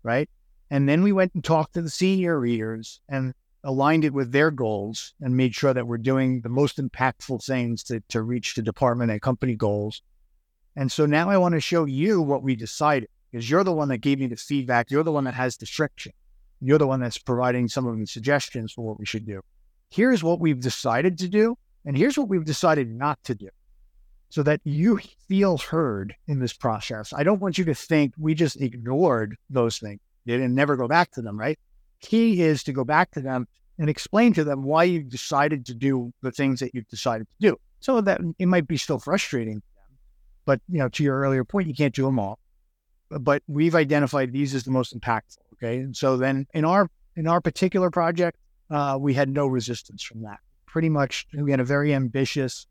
right? 0.04 0.30
And 0.70 0.90
then 0.90 1.04
we 1.04 1.14
went 1.14 1.34
and 1.36 1.44
talked 1.44 1.76
to 1.76 1.82
the 1.82 1.90
senior 1.90 2.42
leaders 2.42 3.00
and 3.08 3.34
aligned 3.64 4.04
it 4.04 4.14
with 4.14 4.34
their 4.34 4.52
goals 4.52 5.14
and 5.22 5.38
made 5.38 5.56
sure 5.56 5.74
that 5.74 5.88
we're 5.88 5.98
doing 5.98 6.42
the 6.42 6.50
most 6.50 6.80
impactful 6.80 7.46
things 7.46 7.82
to, 7.84 8.02
to 8.10 8.22
reach 8.22 8.56
the 8.56 8.62
department 8.62 9.10
and 9.10 9.22
company 9.22 9.56
goals 9.56 10.02
and 10.76 10.92
so 10.92 11.06
now 11.06 11.30
I 11.30 11.38
want 11.38 11.54
to 11.54 11.62
show 11.62 11.86
you 11.86 12.22
what 12.22 12.44
we 12.44 12.56
decided 12.56 13.10
because 13.32 13.50
you're 13.50 13.64
the 13.64 13.74
one 13.74 13.90
that 13.90 14.00
gave 14.00 14.20
me 14.20 14.28
the 14.28 14.36
feedback. 14.36 14.92
You're 14.92 15.04
the 15.04 15.12
one 15.12 15.24
that 15.24 15.34
has 15.34 15.58
the 15.58 15.66
friction. 15.66 16.14
You're 16.62 16.78
the 16.78 16.88
one 16.88 17.00
that's 17.00 17.18
providing 17.18 17.68
some 17.68 17.86
of 17.86 17.98
the 17.98 18.06
suggestions 18.06 18.72
for 18.72 18.86
what 18.86 19.00
we 19.00 19.06
should 19.06 19.26
do. 19.26 19.42
Here's 19.90 20.24
what 20.24 20.40
we've 20.40 20.60
decided 20.60 21.18
to 21.20 21.28
do, 21.28 21.58
and 21.86 21.98
here's 21.98 22.18
what 22.18 22.30
we've 22.30 22.46
decided 22.46 22.90
not 22.90 23.24
to 23.26 23.36
do 23.36 23.50
so 24.30 24.42
that 24.42 24.60
you 24.64 25.00
feel 25.28 25.60
heard 25.60 26.16
in 26.28 26.40
this 26.40 26.54
process. 26.54 27.14
I 27.14 27.22
don't 27.22 27.40
want 27.40 27.60
you 27.60 27.66
to 27.66 27.76
think 27.76 28.16
we 28.18 28.34
just 28.34 28.60
ignored 28.60 29.38
those 29.52 29.78
things 29.78 30.00
and 30.26 30.56
never 30.56 30.76
go 30.76 30.88
back 30.88 31.12
to 31.12 31.22
them, 31.22 31.40
right? 31.40 31.60
Key 32.02 32.42
is 32.42 32.64
to 32.64 32.74
go 32.74 32.84
back 32.84 33.12
to 33.12 33.22
them 33.22 33.48
and 33.78 33.92
explain 33.92 34.34
to 34.34 34.44
them 34.44 34.64
why 34.64 34.86
you 34.86 35.04
decided 35.04 35.68
to 35.68 35.76
do 35.76 36.12
the 36.24 36.32
things 36.32 36.60
that 36.62 36.74
you've 36.74 36.88
decided 36.88 37.28
to 37.28 37.52
do. 37.52 37.58
So 37.80 38.02
that 38.02 38.22
it 38.40 38.48
might 38.48 38.68
be 38.68 38.78
still 38.78 38.98
frustrating 38.98 39.62
but 40.46 40.62
you 40.70 40.80
know, 40.80 40.90
to 40.90 41.04
your 41.04 41.20
earlier 41.20 41.44
point, 41.44 41.68
you 41.68 41.74
can't 41.74 41.94
do 41.94 42.06
them 42.06 42.20
all. 42.20 42.40
But 43.10 43.44
we've 43.48 43.76
identified 43.76 44.32
these 44.32 44.56
as 44.56 44.64
the 44.64 44.72
most 44.72 44.98
impactful. 44.98 45.38
Okay, 45.54 45.78
and 45.78 45.96
so 45.96 46.18
then 46.18 46.48
in 46.54 46.66
our 46.66 46.90
in 47.16 47.28
our 47.28 47.42
particular 47.42 47.90
project, 47.92 48.38
uh, 48.70 48.98
we 49.00 49.14
had 49.14 49.30
no 49.30 49.48
resistance 49.48 50.04
from 50.04 50.24
that. 50.24 50.40
Pretty 50.66 50.90
much, 50.90 51.28
we 51.38 51.52
had 51.52 51.60
a 51.60 51.64
very 51.66 51.94
ambitious 51.94 52.66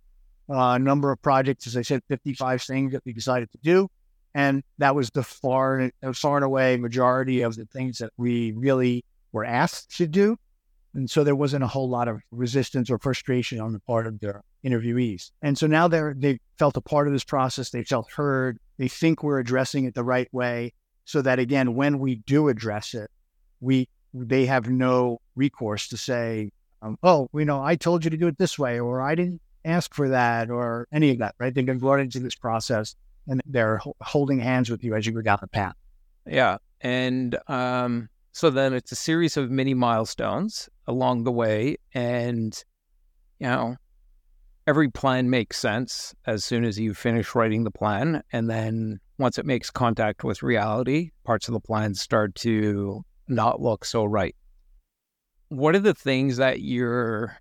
uh, 0.48 0.78
number 0.78 1.12
of 1.12 1.22
projects. 1.22 1.66
As 1.66 1.76
I 1.76 1.82
said, 1.82 2.02
55 2.08 2.62
things 2.62 2.92
that 2.92 3.02
we 3.04 3.12
decided 3.12 3.50
to 3.52 3.58
do, 3.62 3.88
and 4.34 4.62
that 4.78 4.94
was 4.94 5.10
the 5.10 5.22
far 5.22 5.90
far 6.12 6.36
and 6.36 6.44
away 6.44 6.76
majority 6.76 7.42
of 7.42 7.54
the 7.56 7.66
things 7.66 7.98
that 7.98 8.10
we 8.16 8.52
really 8.52 9.04
were 9.30 9.44
asked 9.44 9.96
to 9.98 10.06
do. 10.06 10.36
And 10.94 11.08
so 11.08 11.24
there 11.24 11.36
wasn't 11.36 11.64
a 11.64 11.68
whole 11.68 11.88
lot 11.88 12.08
of 12.08 12.20
resistance 12.30 12.90
or 12.90 12.98
frustration 12.98 13.60
on 13.60 13.72
the 13.72 13.80
part 13.80 14.06
of 14.06 14.20
the 14.20 14.42
interviewees. 14.64 15.30
And 15.42 15.56
so 15.58 15.66
now 15.66 15.88
they're 15.88 16.14
they 16.16 16.38
felt 16.58 16.76
a 16.76 16.80
part 16.80 17.06
of 17.06 17.12
this 17.12 17.24
process. 17.24 17.70
They 17.70 17.84
felt 17.84 18.10
heard. 18.10 18.58
They 18.78 18.88
think 18.88 19.22
we're 19.22 19.38
addressing 19.38 19.84
it 19.84 19.94
the 19.94 20.04
right 20.04 20.32
way. 20.32 20.72
So 21.04 21.22
that 21.22 21.38
again, 21.38 21.74
when 21.74 21.98
we 21.98 22.16
do 22.16 22.48
address 22.48 22.94
it, 22.94 23.10
we 23.60 23.88
they 24.14 24.46
have 24.46 24.68
no 24.68 25.20
recourse 25.34 25.88
to 25.88 25.96
say, 25.96 26.50
um, 26.82 26.98
"Oh, 27.02 27.28
you 27.34 27.44
know, 27.44 27.62
I 27.62 27.76
told 27.76 28.04
you 28.04 28.10
to 28.10 28.16
do 28.16 28.28
it 28.28 28.38
this 28.38 28.58
way," 28.58 28.78
or 28.78 29.00
"I 29.00 29.14
didn't 29.14 29.40
ask 29.64 29.94
for 29.94 30.08
that," 30.08 30.50
or 30.50 30.86
any 30.92 31.10
of 31.10 31.18
that. 31.18 31.34
Right? 31.38 31.52
They've 31.52 31.66
been 31.66 31.78
brought 31.78 32.00
into 32.00 32.20
this 32.20 32.36
process, 32.36 32.94
and 33.26 33.40
they're 33.46 33.80
holding 34.00 34.38
hands 34.38 34.70
with 34.70 34.84
you 34.84 34.94
as 34.94 35.06
you 35.06 35.12
go 35.12 35.22
down 35.22 35.38
the 35.40 35.48
path. 35.48 35.74
Yeah, 36.26 36.58
and 36.80 37.36
um, 37.48 38.08
so 38.30 38.50
then 38.50 38.74
it's 38.74 38.92
a 38.92 38.96
series 38.96 39.36
of 39.36 39.50
mini 39.50 39.74
milestones 39.74 40.68
along 40.86 41.24
the 41.24 41.32
way, 41.32 41.78
and 41.94 42.62
you 43.40 43.48
know, 43.48 43.76
every 44.66 44.88
plan 44.88 45.28
makes 45.28 45.58
sense 45.58 46.14
as 46.26 46.44
soon 46.44 46.64
as 46.64 46.78
you 46.78 46.94
finish 46.94 47.34
writing 47.34 47.64
the 47.64 47.70
plan. 47.70 48.22
And 48.32 48.48
then 48.48 49.00
once 49.18 49.38
it 49.38 49.46
makes 49.46 49.70
contact 49.70 50.24
with 50.24 50.42
reality, 50.42 51.10
parts 51.24 51.48
of 51.48 51.54
the 51.54 51.60
plan 51.60 51.94
start 51.94 52.34
to 52.36 53.04
not 53.28 53.60
look 53.60 53.84
so 53.84 54.04
right. 54.04 54.34
What 55.48 55.74
are 55.74 55.80
the 55.80 55.94
things 55.94 56.36
that 56.38 56.60
you're 56.60 57.36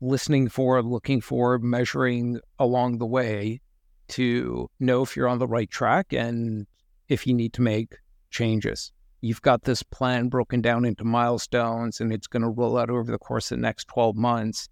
listening 0.00 0.48
for, 0.48 0.82
looking 0.82 1.20
for, 1.20 1.58
measuring 1.58 2.40
along 2.58 2.98
the 2.98 3.06
way 3.06 3.60
to 4.08 4.70
know 4.78 5.02
if 5.02 5.16
you're 5.16 5.28
on 5.28 5.38
the 5.38 5.48
right 5.48 5.70
track 5.70 6.12
and 6.12 6.66
if 7.08 7.26
you 7.26 7.34
need 7.34 7.52
to 7.54 7.62
make 7.62 7.96
changes? 8.30 8.92
You've 9.22 9.42
got 9.42 9.64
this 9.64 9.82
plan 9.82 10.28
broken 10.28 10.60
down 10.60 10.84
into 10.84 11.02
milestones 11.02 12.00
and 12.00 12.12
it's 12.12 12.26
going 12.26 12.42
to 12.42 12.48
roll 12.48 12.78
out 12.78 12.90
over 12.90 13.10
the 13.10 13.18
course 13.18 13.50
of 13.50 13.58
the 13.58 13.62
next 13.62 13.88
12 13.88 14.14
months 14.14 14.68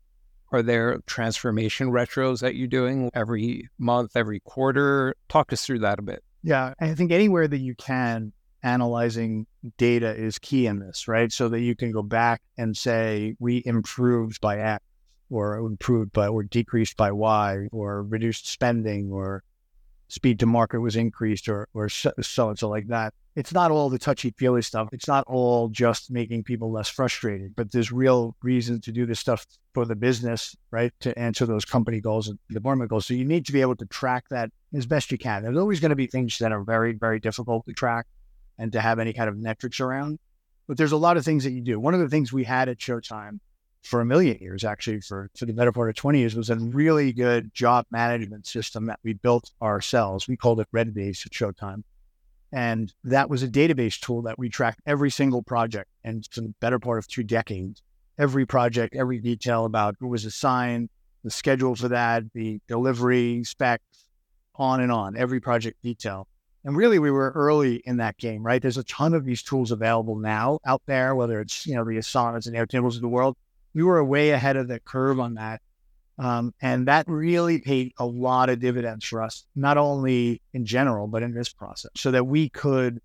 are 0.55 0.62
there 0.62 1.00
transformation 1.07 1.90
retros 1.90 2.40
that 2.40 2.55
you're 2.55 2.68
doing 2.68 3.11
every 3.12 3.68
month, 3.78 4.16
every 4.16 4.40
quarter? 4.40 5.14
Talk 5.28 5.52
us 5.52 5.66
through 5.66 5.80
that 5.80 5.98
a 5.98 6.02
bit. 6.02 6.22
Yeah, 6.42 6.74
I 6.80 6.94
think 6.94 7.11
anywhere 7.11 7.48
that 7.48 7.59
you 7.59 7.74
can, 7.74 8.32
analyzing 8.62 9.46
data 9.76 10.14
is 10.14 10.38
key 10.38 10.66
in 10.66 10.78
this, 10.78 11.09
right? 11.09 11.32
So 11.32 11.48
that 11.48 11.61
you 11.61 11.74
can 11.74 11.90
go 11.90 12.02
back 12.02 12.40
and 12.57 12.76
say, 12.76 13.34
we 13.38 13.62
improved 13.66 14.40
by 14.40 14.59
X, 14.59 14.84
or 15.30 15.57
improved 15.59 16.12
by, 16.12 16.28
or 16.28 16.44
decreased 16.44 16.96
by 16.96 17.11
Y, 17.11 17.66
or 17.72 18.02
reduced 18.05 18.46
spending, 18.46 19.11
or 19.11 19.42
speed 20.09 20.38
to 20.40 20.46
market 20.46 20.80
was 20.80 20.96
increased, 20.96 21.48
or, 21.48 21.68
or 21.74 21.88
so, 21.88 22.12
and 22.16 22.59
so 22.59 22.68
like 22.68 22.86
that 22.88 23.12
it's 23.37 23.53
not 23.53 23.70
all 23.70 23.91
the 23.91 23.99
touchy 23.99 24.32
feely 24.37 24.62
stuff. 24.62 24.89
It's 24.93 25.09
not 25.09 25.24
all 25.26 25.68
just 25.68 26.11
making 26.11 26.45
people 26.45 26.70
less 26.70 26.89
frustrated, 26.89 27.57
but 27.57 27.72
there's 27.72 27.91
real 27.91 28.37
reason 28.43 28.80
to 28.82 28.93
do 28.93 29.07
this 29.07 29.18
stuff 29.18 29.45
for 29.72 29.85
the 29.85 29.97
business, 29.97 30.55
right? 30.70 30.93
To 31.01 31.18
answer 31.18 31.45
those 31.45 31.64
company 31.64 32.01
goals 32.01 32.28
and 32.28 32.39
the 32.49 32.55
department 32.55 32.91
goals. 32.91 33.07
So 33.07 33.14
you 33.14 33.24
need 33.24 33.45
to 33.47 33.53
be 33.53 33.61
able 33.61 33.74
to 33.76 33.87
track 33.87 34.26
that 34.30 34.51
as 34.72 34.87
best 34.87 35.11
you 35.11 35.18
can. 35.18 35.43
There's 35.43 35.57
always 35.57 35.80
going 35.80 35.91
to 35.91 35.97
be 35.97 36.07
things 36.07 36.39
that 36.39 36.53
are 36.53 36.62
very, 36.62 36.93
very 36.93 37.18
difficult 37.18 37.66
to 37.66 37.72
track 37.72 38.07
and 38.57 38.70
to 38.72 38.80
have 38.80 39.01
any 39.01 39.12
kind 39.12 39.28
of 39.28 39.37
metrics 39.37 39.80
around. 39.80 40.20
But 40.68 40.76
there's 40.76 40.93
a 40.93 40.97
lot 40.97 41.16
of 41.16 41.24
things 41.24 41.43
that 41.43 41.51
you 41.51 41.61
do. 41.61 41.80
One 41.80 41.93
of 41.93 42.01
the 42.01 42.09
things 42.09 42.32
we 42.32 42.45
had 42.45 42.68
at 42.68 42.78
Showtime 42.78 43.41
for 43.82 44.01
a 44.01 44.05
million 44.05 44.39
years, 44.41 44.64
actually, 44.64 45.01
for, 45.01 45.28
for 45.37 45.45
the 45.45 45.53
better 45.53 45.72
part 45.72 45.91
of 45.91 45.97
20 45.97 46.20
years, 46.20 46.37
was 46.37 46.51
a 46.51 46.57
really 46.57 47.12
good 47.12 47.53
job 47.53 47.85
management 47.91 48.47
system 48.47 48.87
that 48.87 49.01
we 49.03 49.12
built 49.12 49.51
ourselves. 49.61 50.28
We 50.28 50.37
called 50.37 50.61
it 50.61 50.68
Red 50.70 50.95
Redbase 50.95 51.26
at 51.26 51.32
Showtime 51.32 51.82
and 52.55 52.94
that 53.02 53.28
was 53.28 53.42
a 53.42 53.48
database 53.48 53.98
tool 53.98 54.22
that 54.22 54.38
we 54.38 54.48
tracked 54.48 54.80
every 54.86 55.11
single 55.11 55.42
project 55.42 55.90
and 56.05 56.24
for 56.30 56.40
the 56.40 56.55
better 56.61 56.78
part 56.78 56.98
of 56.98 57.09
two 57.09 57.24
decades. 57.24 57.82
Every 58.16 58.46
project, 58.46 58.94
every 58.94 59.18
detail 59.18 59.64
about 59.64 59.96
who 59.98 60.07
was 60.07 60.24
assigned, 60.24 60.88
the 61.24 61.32
schedule 61.32 61.74
for 61.74 61.88
that, 61.88 62.22
the 62.32 62.61
delivery 62.68 63.42
specs, 63.42 64.07
on 64.55 64.80
and 64.80 64.92
on, 64.92 65.16
every 65.16 65.40
project 65.40 65.82
detail. 65.82 66.28
And 66.64 66.76
really, 66.76 67.00
we 67.00 67.11
were 67.11 67.32
early 67.34 67.82
in 67.86 67.96
that 67.96 68.16
game, 68.18 68.44
right? 68.44 68.62
There's 68.62 68.78
a 68.78 68.84
ton 68.84 69.14
of 69.14 69.24
these 69.24 69.42
tools 69.42 69.72
available 69.72 70.16
now 70.16 70.61
out 70.64 70.82
there, 70.86 71.16
whether 71.16 71.40
it's, 71.40 71.66
you 71.66 71.74
know, 71.74 71.84
the 71.84 71.96
Asanas 71.96 72.46
and 72.46 72.55
Airtables 72.55 72.94
of 72.94 73.00
the 73.00 73.09
world. 73.09 73.36
We 73.74 73.82
were 73.82 74.02
way 74.05 74.30
ahead 74.30 74.57
of 74.57 74.68
the 74.68 74.78
curve 74.78 75.18
on 75.18 75.34
that. 75.34 75.61
Um, 76.18 76.54
and 76.60 76.86
that 76.86 77.08
really 77.08 77.58
paid 77.58 77.92
a 77.98 78.06
lot 78.06 78.48
of 78.48 78.60
dividends 78.60 79.04
for 79.04 79.22
us, 79.22 79.46
not 79.56 79.76
only 79.76 80.40
in 80.52 80.64
general, 80.64 81.08
but 81.08 81.22
in 81.22 81.34
this 81.34 81.48
process, 81.48 81.90
so 81.96 82.10
that 82.12 82.26
we 82.26 82.48
could 82.48 83.00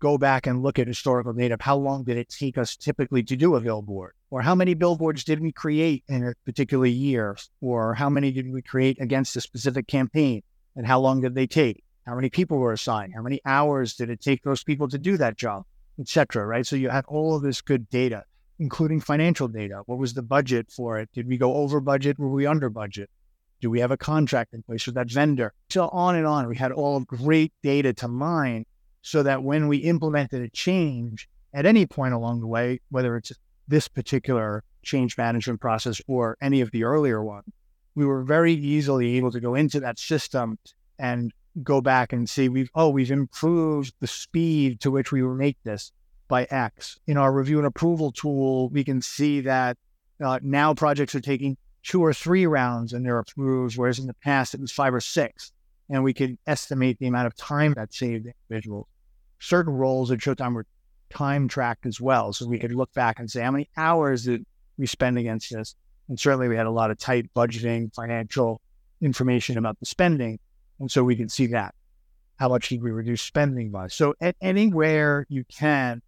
go 0.00 0.18
back 0.18 0.46
and 0.46 0.62
look 0.62 0.78
at 0.78 0.86
historical 0.86 1.32
data 1.32 1.56
how 1.60 1.76
long 1.76 2.04
did 2.04 2.16
it 2.16 2.28
take 2.28 2.58
us 2.58 2.76
typically 2.76 3.22
to 3.22 3.36
do 3.36 3.54
a 3.54 3.60
billboard, 3.60 4.12
or 4.30 4.42
how 4.42 4.54
many 4.54 4.74
billboards 4.74 5.24
did 5.24 5.40
we 5.40 5.52
create 5.52 6.04
in 6.08 6.26
a 6.26 6.34
particular 6.44 6.86
year, 6.86 7.36
or 7.60 7.94
how 7.94 8.08
many 8.08 8.30
did 8.30 8.50
we 8.50 8.62
create 8.62 9.00
against 9.00 9.36
a 9.36 9.40
specific 9.40 9.86
campaign, 9.86 10.42
and 10.76 10.86
how 10.86 11.00
long 11.00 11.20
did 11.20 11.34
they 11.34 11.46
take? 11.46 11.84
How 12.06 12.14
many 12.14 12.28
people 12.28 12.58
were 12.58 12.72
assigned? 12.72 13.14
How 13.14 13.22
many 13.22 13.40
hours 13.46 13.94
did 13.94 14.10
it 14.10 14.20
take 14.20 14.42
those 14.42 14.62
people 14.62 14.88
to 14.88 14.98
do 14.98 15.16
that 15.16 15.38
job, 15.38 15.64
etc. 15.98 16.46
Right. 16.46 16.66
So 16.66 16.76
you 16.76 16.90
have 16.90 17.06
all 17.06 17.36
of 17.36 17.42
this 17.42 17.62
good 17.62 17.88
data 17.88 18.24
including 18.58 19.00
financial 19.00 19.48
data. 19.48 19.82
What 19.86 19.98
was 19.98 20.14
the 20.14 20.22
budget 20.22 20.70
for 20.70 20.98
it? 20.98 21.10
Did 21.12 21.26
we 21.26 21.36
go 21.36 21.54
over 21.54 21.80
budget? 21.80 22.18
Were 22.18 22.28
we 22.28 22.46
under 22.46 22.70
budget? 22.70 23.10
Do 23.60 23.70
we 23.70 23.80
have 23.80 23.90
a 23.90 23.96
contract 23.96 24.54
in 24.54 24.62
place 24.62 24.86
with 24.86 24.94
that 24.94 25.10
vendor? 25.10 25.52
So 25.70 25.88
on 25.88 26.16
and 26.16 26.26
on. 26.26 26.48
We 26.48 26.56
had 26.56 26.72
all 26.72 27.00
great 27.00 27.52
data 27.62 27.92
to 27.94 28.08
mine 28.08 28.66
so 29.02 29.22
that 29.22 29.42
when 29.42 29.68
we 29.68 29.78
implemented 29.78 30.42
a 30.42 30.50
change 30.50 31.28
at 31.52 31.66
any 31.66 31.86
point 31.86 32.14
along 32.14 32.40
the 32.40 32.46
way, 32.46 32.80
whether 32.90 33.16
it's 33.16 33.32
this 33.66 33.88
particular 33.88 34.62
change 34.82 35.16
management 35.16 35.60
process 35.60 36.00
or 36.06 36.36
any 36.42 36.60
of 36.60 36.70
the 36.70 36.84
earlier 36.84 37.24
ones, 37.24 37.46
we 37.94 38.04
were 38.04 38.22
very 38.22 38.52
easily 38.52 39.16
able 39.16 39.30
to 39.30 39.40
go 39.40 39.54
into 39.54 39.80
that 39.80 39.98
system 39.98 40.58
and 40.98 41.32
go 41.62 41.80
back 41.80 42.12
and 42.12 42.28
see 42.28 42.48
we've 42.48 42.70
oh 42.74 42.88
we've 42.88 43.12
improved 43.12 43.94
the 44.00 44.06
speed 44.06 44.80
to 44.80 44.90
which 44.90 45.12
we 45.12 45.22
make 45.22 45.56
this 45.62 45.92
by 46.28 46.44
X. 46.44 46.98
In 47.06 47.16
our 47.16 47.32
review 47.32 47.58
and 47.58 47.66
approval 47.66 48.12
tool, 48.12 48.68
we 48.70 48.84
can 48.84 49.02
see 49.02 49.40
that 49.42 49.76
uh, 50.24 50.38
now 50.42 50.74
projects 50.74 51.14
are 51.14 51.20
taking 51.20 51.56
two 51.82 52.02
or 52.02 52.12
three 52.12 52.46
rounds 52.46 52.92
and 52.92 53.04
they're 53.04 53.18
approved, 53.18 53.76
whereas 53.76 53.98
in 53.98 54.06
the 54.06 54.14
past 54.14 54.54
it 54.54 54.60
was 54.60 54.72
five 54.72 54.94
or 54.94 55.00
six. 55.00 55.52
And 55.90 56.02
we 56.02 56.14
can 56.14 56.38
estimate 56.46 56.98
the 56.98 57.06
amount 57.06 57.26
of 57.26 57.36
time 57.36 57.74
that 57.74 57.92
saved 57.92 58.26
individuals. 58.26 58.86
Certain 59.38 59.74
roles 59.74 60.10
at 60.10 60.18
Showtime 60.18 60.54
were 60.54 60.66
time 61.10 61.46
tracked 61.46 61.84
as 61.84 62.00
well. 62.00 62.32
So 62.32 62.46
we 62.46 62.58
could 62.58 62.74
look 62.74 62.92
back 62.94 63.18
and 63.18 63.30
say, 63.30 63.42
how 63.42 63.50
many 63.50 63.68
hours 63.76 64.24
did 64.24 64.46
we 64.78 64.86
spend 64.86 65.18
against 65.18 65.52
this? 65.52 65.74
And 66.08 66.18
certainly 66.18 66.48
we 66.48 66.56
had 66.56 66.66
a 66.66 66.70
lot 66.70 66.90
of 66.90 66.98
tight 66.98 67.32
budgeting, 67.34 67.94
financial 67.94 68.60
information 69.00 69.58
about 69.58 69.78
the 69.78 69.86
spending. 69.86 70.38
And 70.80 70.90
so 70.90 71.04
we 71.04 71.16
can 71.16 71.28
see 71.28 71.48
that. 71.48 71.74
How 72.36 72.48
much 72.48 72.70
did 72.70 72.82
we 72.82 72.90
reduce 72.90 73.22
spending 73.22 73.70
by? 73.70 73.88
So 73.88 74.14
at 74.20 74.36
anywhere 74.40 75.26
you 75.28 75.44
can, 75.44 76.02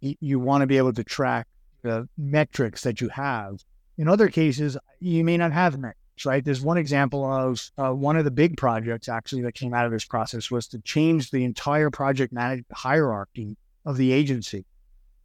you 0.00 0.38
want 0.38 0.62
to 0.62 0.66
be 0.66 0.76
able 0.76 0.92
to 0.92 1.04
track 1.04 1.46
the 1.82 2.08
metrics 2.16 2.82
that 2.82 3.00
you 3.00 3.08
have. 3.08 3.62
In 3.98 4.08
other 4.08 4.28
cases, 4.28 4.76
you 5.00 5.24
may 5.24 5.36
not 5.36 5.52
have 5.52 5.78
metrics, 5.78 6.26
right? 6.26 6.44
There's 6.44 6.60
one 6.60 6.76
example 6.76 7.24
of 7.24 7.70
uh, 7.78 7.92
one 7.92 8.16
of 8.16 8.24
the 8.24 8.30
big 8.30 8.56
projects 8.56 9.08
actually 9.08 9.42
that 9.42 9.54
came 9.54 9.72
out 9.72 9.86
of 9.86 9.92
this 9.92 10.04
process 10.04 10.50
was 10.50 10.66
to 10.68 10.78
change 10.80 11.30
the 11.30 11.44
entire 11.44 11.90
project 11.90 12.32
management 12.32 12.66
hierarchy 12.72 13.56
of 13.84 13.96
the 13.96 14.12
agency. 14.12 14.64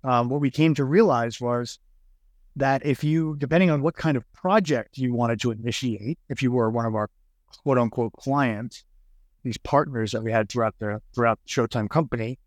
Um, 0.03 0.29
what 0.29 0.41
we 0.41 0.49
came 0.49 0.73
to 0.75 0.85
realize 0.85 1.41
was 1.41 1.79
that 2.55 2.85
if 2.85 3.03
you, 3.03 3.35
depending 3.37 3.69
on 3.69 3.81
what 3.81 3.95
kind 3.95 4.17
of 4.17 4.31
project 4.33 4.97
you 4.97 5.13
wanted 5.13 5.39
to 5.41 5.51
initiate, 5.51 6.19
if 6.29 6.41
you 6.41 6.51
were 6.51 6.69
one 6.69 6.85
of 6.85 6.95
our 6.95 7.09
quote 7.63 7.77
unquote 7.77 8.13
clients, 8.13 8.83
these 9.43 9.57
partners 9.57 10.11
that 10.11 10.23
we 10.23 10.31
had 10.31 10.49
throughout 10.49 10.75
the 10.79 11.01
throughout 11.13 11.39
Showtime 11.47 11.89
company, 11.89 12.37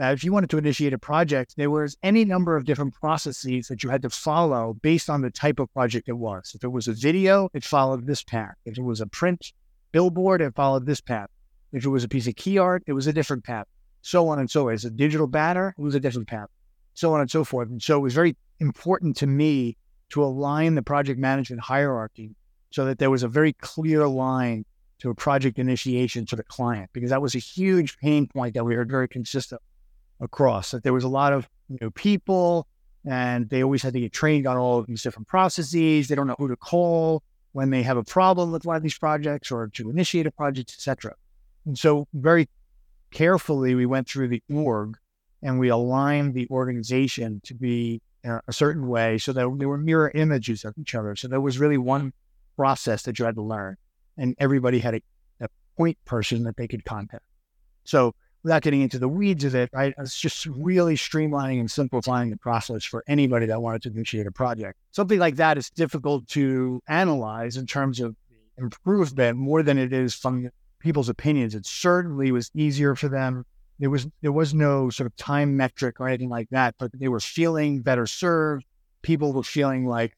uh, 0.00 0.06
if 0.06 0.24
you 0.24 0.32
wanted 0.32 0.48
to 0.50 0.58
initiate 0.58 0.92
a 0.92 0.98
project, 0.98 1.54
there 1.56 1.70
was 1.70 1.96
any 2.02 2.24
number 2.24 2.56
of 2.56 2.64
different 2.64 2.94
processes 2.94 3.68
that 3.68 3.82
you 3.82 3.90
had 3.90 4.02
to 4.02 4.10
follow 4.10 4.74
based 4.82 5.10
on 5.10 5.20
the 5.20 5.30
type 5.30 5.58
of 5.58 5.72
project 5.74 6.08
it 6.08 6.16
was. 6.16 6.52
If 6.54 6.64
it 6.64 6.68
was 6.68 6.88
a 6.88 6.92
video, 6.92 7.50
it 7.52 7.64
followed 7.64 8.06
this 8.06 8.22
path. 8.22 8.54
If 8.64 8.78
it 8.78 8.82
was 8.82 9.00
a 9.00 9.06
print 9.06 9.52
billboard, 9.92 10.40
it 10.40 10.54
followed 10.54 10.86
this 10.86 11.00
path. 11.00 11.28
If 11.72 11.84
it 11.84 11.90
was 11.90 12.04
a 12.04 12.08
piece 12.08 12.26
of 12.26 12.36
key 12.36 12.58
art, 12.58 12.82
it 12.86 12.94
was 12.94 13.06
a 13.06 13.12
different 13.12 13.44
path. 13.44 13.66
So 14.00 14.28
on 14.28 14.38
and 14.38 14.50
so 14.50 14.68
on. 14.68 14.74
As 14.74 14.84
a 14.84 14.90
digital 14.90 15.26
banner, 15.26 15.74
it 15.76 15.82
was 15.82 15.94
a 15.94 16.00
different 16.00 16.28
path. 16.28 16.48
So 16.94 17.12
on 17.12 17.20
and 17.20 17.30
so 17.30 17.44
forth. 17.44 17.68
And 17.68 17.82
so 17.82 17.98
it 17.98 18.02
was 18.02 18.14
very 18.14 18.36
important 18.60 19.16
to 19.18 19.26
me 19.26 19.76
to 20.10 20.22
align 20.24 20.74
the 20.74 20.82
project 20.82 21.18
management 21.18 21.62
hierarchy 21.62 22.34
so 22.70 22.86
that 22.86 22.98
there 22.98 23.10
was 23.10 23.22
a 23.22 23.28
very 23.28 23.52
clear 23.54 24.08
line 24.08 24.64
to 25.00 25.10
a 25.10 25.14
project 25.14 25.58
initiation 25.58 26.24
to 26.26 26.36
the 26.36 26.44
client, 26.44 26.88
because 26.92 27.10
that 27.10 27.20
was 27.20 27.34
a 27.34 27.38
huge 27.38 27.98
pain 27.98 28.26
point 28.26 28.54
that 28.54 28.64
we 28.64 28.74
heard 28.74 28.90
very 28.90 29.08
consistent 29.08 29.60
across. 30.22 30.70
That 30.70 30.82
there 30.82 30.94
was 30.94 31.04
a 31.04 31.08
lot 31.08 31.32
of 31.32 31.48
you 31.68 31.78
know 31.80 31.90
people, 31.90 32.66
and 33.04 33.50
they 33.50 33.62
always 33.62 33.82
had 33.82 33.92
to 33.92 34.00
get 34.00 34.12
trained 34.12 34.46
on 34.46 34.56
all 34.56 34.78
of 34.78 34.86
these 34.86 35.02
different 35.02 35.28
processes. 35.28 36.08
They 36.08 36.14
don't 36.14 36.26
know 36.26 36.36
who 36.38 36.48
to 36.48 36.56
call 36.56 37.22
when 37.52 37.68
they 37.68 37.82
have 37.82 37.98
a 37.98 38.04
problem 38.04 38.50
with 38.50 38.64
one 38.64 38.76
of 38.76 38.82
these 38.82 38.96
projects 38.96 39.50
or 39.50 39.68
to 39.74 39.90
initiate 39.90 40.26
a 40.26 40.30
project, 40.30 40.70
etc. 40.70 41.14
And 41.66 41.78
so, 41.78 42.08
very 42.14 42.48
carefully, 43.10 43.74
we 43.74 43.84
went 43.84 44.08
through 44.08 44.28
the 44.28 44.42
org 44.50 44.96
and 45.42 45.58
we 45.58 45.68
aligned 45.68 46.34
the 46.34 46.46
organization 46.50 47.40
to 47.44 47.54
be 47.54 48.00
a 48.24 48.52
certain 48.52 48.86
way 48.86 49.18
so 49.18 49.32
that 49.32 49.56
they 49.58 49.66
were 49.66 49.76
mirror 49.76 50.10
images 50.14 50.64
of 50.64 50.74
each 50.78 50.94
other. 50.94 51.16
So 51.16 51.26
there 51.26 51.40
was 51.40 51.58
really 51.58 51.78
one 51.78 52.12
process 52.56 53.02
that 53.02 53.18
you 53.18 53.24
had 53.24 53.34
to 53.34 53.42
learn, 53.42 53.76
and 54.16 54.36
everybody 54.38 54.78
had 54.78 54.94
a, 54.94 55.00
a 55.40 55.48
point 55.76 55.98
person 56.04 56.44
that 56.44 56.56
they 56.56 56.68
could 56.68 56.84
contact. 56.84 57.24
So 57.84 58.14
without 58.42 58.62
getting 58.62 58.80
into 58.80 58.98
the 58.98 59.08
weeds 59.08 59.44
of 59.44 59.54
it, 59.54 59.70
right, 59.72 59.94
it's 59.98 60.18
just 60.18 60.46
really 60.46 60.96
streamlining 60.96 61.60
and 61.60 61.70
simplifying 61.70 62.30
the 62.30 62.36
process 62.36 62.84
for 62.84 63.04
anybody 63.06 63.46
that 63.46 63.62
wanted 63.62 63.82
to 63.82 63.90
initiate 63.90 64.26
a 64.26 64.32
project. 64.32 64.78
Something 64.90 65.18
like 65.18 65.36
that 65.36 65.58
is 65.58 65.70
difficult 65.70 66.26
to 66.28 66.82
analyze 66.88 67.56
in 67.56 67.66
terms 67.66 68.00
of 68.00 68.16
improvement 68.58 69.38
more 69.38 69.62
than 69.62 69.78
it 69.78 69.92
is 69.92 70.14
from 70.14 70.50
people's 70.80 71.08
opinions. 71.08 71.54
It 71.54 71.66
certainly 71.66 72.32
was 72.32 72.50
easier 72.54 72.94
for 72.94 73.08
them 73.08 73.44
there 73.82 73.90
was 73.90 74.06
there 74.20 74.30
was 74.30 74.54
no 74.54 74.90
sort 74.90 75.08
of 75.08 75.16
time 75.16 75.56
metric 75.56 75.98
or 75.98 76.06
anything 76.06 76.28
like 76.28 76.48
that, 76.50 76.76
but 76.78 76.92
they 76.94 77.08
were 77.08 77.18
feeling 77.18 77.80
better 77.80 78.06
served. 78.06 78.64
People 79.02 79.32
were 79.32 79.42
feeling 79.42 79.86
like 79.86 80.16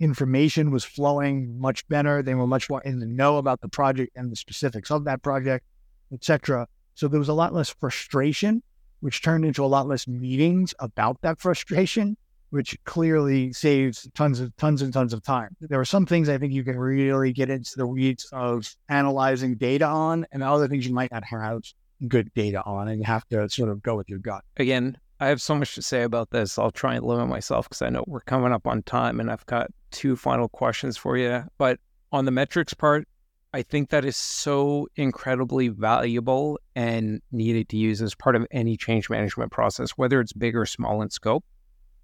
information 0.00 0.72
was 0.72 0.84
flowing 0.84 1.60
much 1.60 1.86
better. 1.86 2.20
They 2.20 2.34
were 2.34 2.48
much 2.48 2.68
more 2.68 2.82
in 2.82 2.98
the 2.98 3.06
know 3.06 3.36
about 3.36 3.60
the 3.60 3.68
project 3.68 4.16
and 4.16 4.32
the 4.32 4.34
specifics 4.34 4.90
of 4.90 5.04
that 5.04 5.22
project, 5.22 5.64
etc. 6.12 6.66
So 7.00 7.08
there 7.08 7.18
was 7.18 7.30
a 7.30 7.32
lot 7.32 7.54
less 7.54 7.70
frustration, 7.70 8.62
which 9.00 9.22
turned 9.22 9.46
into 9.46 9.64
a 9.64 9.66
lot 9.66 9.88
less 9.88 10.06
meetings 10.06 10.74
about 10.80 11.18
that 11.22 11.40
frustration, 11.40 12.14
which 12.50 12.76
clearly 12.84 13.54
saves 13.54 14.06
tons 14.14 14.38
of 14.38 14.54
tons 14.58 14.82
and 14.82 14.92
tons 14.92 15.14
of 15.14 15.22
time. 15.22 15.56
There 15.62 15.80
are 15.80 15.84
some 15.86 16.04
things 16.04 16.28
I 16.28 16.36
think 16.36 16.52
you 16.52 16.62
can 16.62 16.78
really 16.78 17.32
get 17.32 17.48
into 17.48 17.72
the 17.78 17.86
weeds 17.86 18.28
of 18.34 18.70
analyzing 18.90 19.54
data 19.54 19.86
on, 19.86 20.26
and 20.30 20.42
other 20.42 20.68
things 20.68 20.86
you 20.86 20.92
might 20.92 21.10
not 21.10 21.24
have 21.24 21.62
good 22.06 22.30
data 22.34 22.62
on, 22.66 22.88
and 22.88 22.98
you 22.98 23.06
have 23.06 23.26
to 23.28 23.48
sort 23.48 23.70
of 23.70 23.82
go 23.82 23.96
with 23.96 24.10
your 24.10 24.18
gut. 24.18 24.44
Again, 24.58 24.98
I 25.20 25.28
have 25.28 25.40
so 25.40 25.54
much 25.54 25.74
to 25.76 25.82
say 25.82 26.02
about 26.02 26.28
this. 26.28 26.58
I'll 26.58 26.70
try 26.70 26.96
and 26.96 27.06
limit 27.06 27.28
myself 27.28 27.66
because 27.66 27.80
I 27.80 27.88
know 27.88 28.04
we're 28.06 28.20
coming 28.20 28.52
up 28.52 28.66
on 28.66 28.82
time, 28.82 29.20
and 29.20 29.30
I've 29.30 29.46
got 29.46 29.70
two 29.90 30.16
final 30.16 30.50
questions 30.50 30.98
for 30.98 31.16
you. 31.16 31.44
But 31.56 31.80
on 32.12 32.26
the 32.26 32.30
metrics 32.30 32.74
part, 32.74 33.08
I 33.52 33.62
think 33.62 33.90
that 33.90 34.04
is 34.04 34.16
so 34.16 34.88
incredibly 34.96 35.68
valuable 35.68 36.58
and 36.76 37.20
needed 37.32 37.68
to 37.70 37.76
use 37.76 38.00
as 38.00 38.14
part 38.14 38.36
of 38.36 38.46
any 38.50 38.76
change 38.76 39.10
management 39.10 39.50
process, 39.50 39.90
whether 39.92 40.20
it's 40.20 40.32
big 40.32 40.56
or 40.56 40.66
small 40.66 41.02
in 41.02 41.10
scope, 41.10 41.44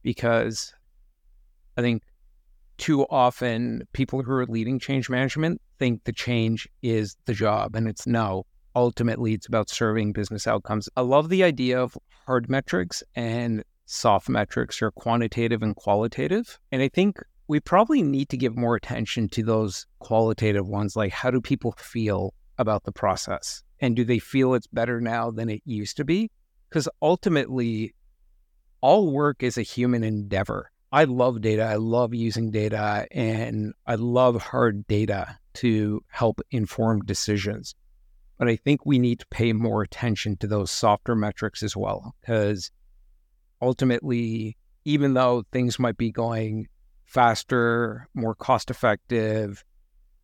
because 0.03 0.75
I 1.77 1.83
think 1.83 2.03
too 2.79 3.07
often 3.07 3.87
people 3.93 4.23
who 4.23 4.33
are 4.33 4.47
leading 4.47 4.79
change 4.79 5.09
management 5.09 5.61
think 5.79 6.05
the 6.05 6.13
change 6.13 6.69
is 6.83 7.17
the 7.27 7.35
job, 7.35 7.77
and 7.77 7.89
it's 7.89 8.07
no 8.07 8.45
ultimately 8.77 9.33
it's 9.33 9.47
about 9.47 9.71
serving 9.71 10.13
business 10.13 10.47
outcomes. 10.47 10.89
I 10.97 11.01
love 11.01 11.31
the 11.31 11.43
idea 11.43 11.83
of 11.83 11.97
hard 12.27 12.49
metrics 12.49 13.03
and 13.17 13.65
soft 13.87 14.29
metrics 14.29 14.83
or 14.83 14.91
quantitative 14.91 15.63
and 15.63 15.75
qualitative. 15.75 16.61
And 16.71 16.83
I 16.83 16.89
think 16.89 17.19
we 17.49 17.61
probably 17.61 18.03
need 18.03 18.29
to 18.31 18.37
give 18.37 18.57
more 18.57 18.77
attention 18.77 19.29
to 19.31 19.43
those 19.43 19.87
qualitative 20.01 20.67
ones 20.67 20.97
like 20.97 21.13
how 21.13 21.31
do 21.31 21.41
people 21.41 21.73
feel 21.79 22.35
about 22.59 22.85
the 22.85 22.93
process? 22.93 23.63
And 23.81 23.95
do 23.95 24.05
they 24.05 24.19
feel 24.19 24.55
it's 24.55 24.67
better 24.67 25.01
now 25.01 25.31
than 25.31 25.49
it 25.49 25.63
used 25.65 25.97
to 25.99 26.05
be? 26.05 26.31
Because 26.69 26.89
ultimately, 27.03 27.95
all 28.81 29.13
work 29.13 29.43
is 29.43 29.59
a 29.59 29.63
human 29.63 30.03
endeavor. 30.03 30.71
I 30.93 31.05
love 31.05 31.41
data. 31.41 31.65
I 31.65 31.77
love 31.77 32.15
using 32.15 32.51
data 32.51 33.07
and 33.11 33.75
I 33.87 33.97
love 33.97 34.41
hard 34.41 34.87
data 34.87 35.39
to 35.55 36.03
help 36.09 36.41
inform 36.51 37.03
decisions. 37.03 37.75
But 38.39 38.49
I 38.49 38.57
think 38.57 38.85
we 38.85 38.99
need 38.99 39.21
to 39.21 39.27
pay 39.27 39.53
more 39.53 39.83
attention 39.83 40.37
to 40.39 40.47
those 40.47 40.71
softer 40.71 41.15
metrics 41.15 41.63
as 41.63 41.77
well, 41.77 42.15
because 42.21 42.71
ultimately, 43.63 44.57
even 44.85 45.15
though 45.15 45.45
things 45.53 45.79
might 45.79 45.97
be 45.97 46.13
going 46.13 46.69
faster, 47.07 48.09
more 48.15 48.35
cost 48.35 48.71
effective, 48.71 49.65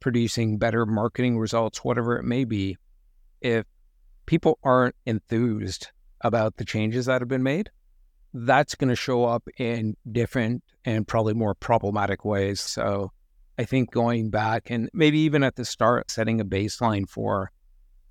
producing 0.01 0.59
better 0.59 0.85
marketing 0.85 1.39
results, 1.39 1.85
whatever 1.85 2.19
it 2.19 2.25
may 2.25 2.45
be, 2.45 2.77
if 3.41 3.65
people 4.27 4.59
aren't 4.63 4.97
enthused 5.07 5.89
about 6.21 6.57
the 6.57 6.65
changes 6.65 7.07
that 7.07 7.21
have 7.21 7.29
been 7.29 7.43
made, 7.43 7.71
that's 8.35 8.75
going 8.75 8.89
to 8.89 8.97
show 8.97 9.25
up 9.25 9.49
in 9.59 9.97
different 10.11 10.63
and 10.85 11.07
probably 11.07 11.35
more 11.35 11.55
problematic 11.55 12.25
ways. 12.25 12.61
So 12.61 13.13
I 13.59 13.65
think 13.65 13.91
going 13.91 14.31
back 14.31 14.71
and 14.71 14.89
maybe 14.93 15.19
even 15.21 15.43
at 15.43 15.57
the 15.57 15.65
start, 15.65 16.11
setting 16.11 16.41
a 16.41 16.45
baseline 16.45 17.09
for 17.09 17.53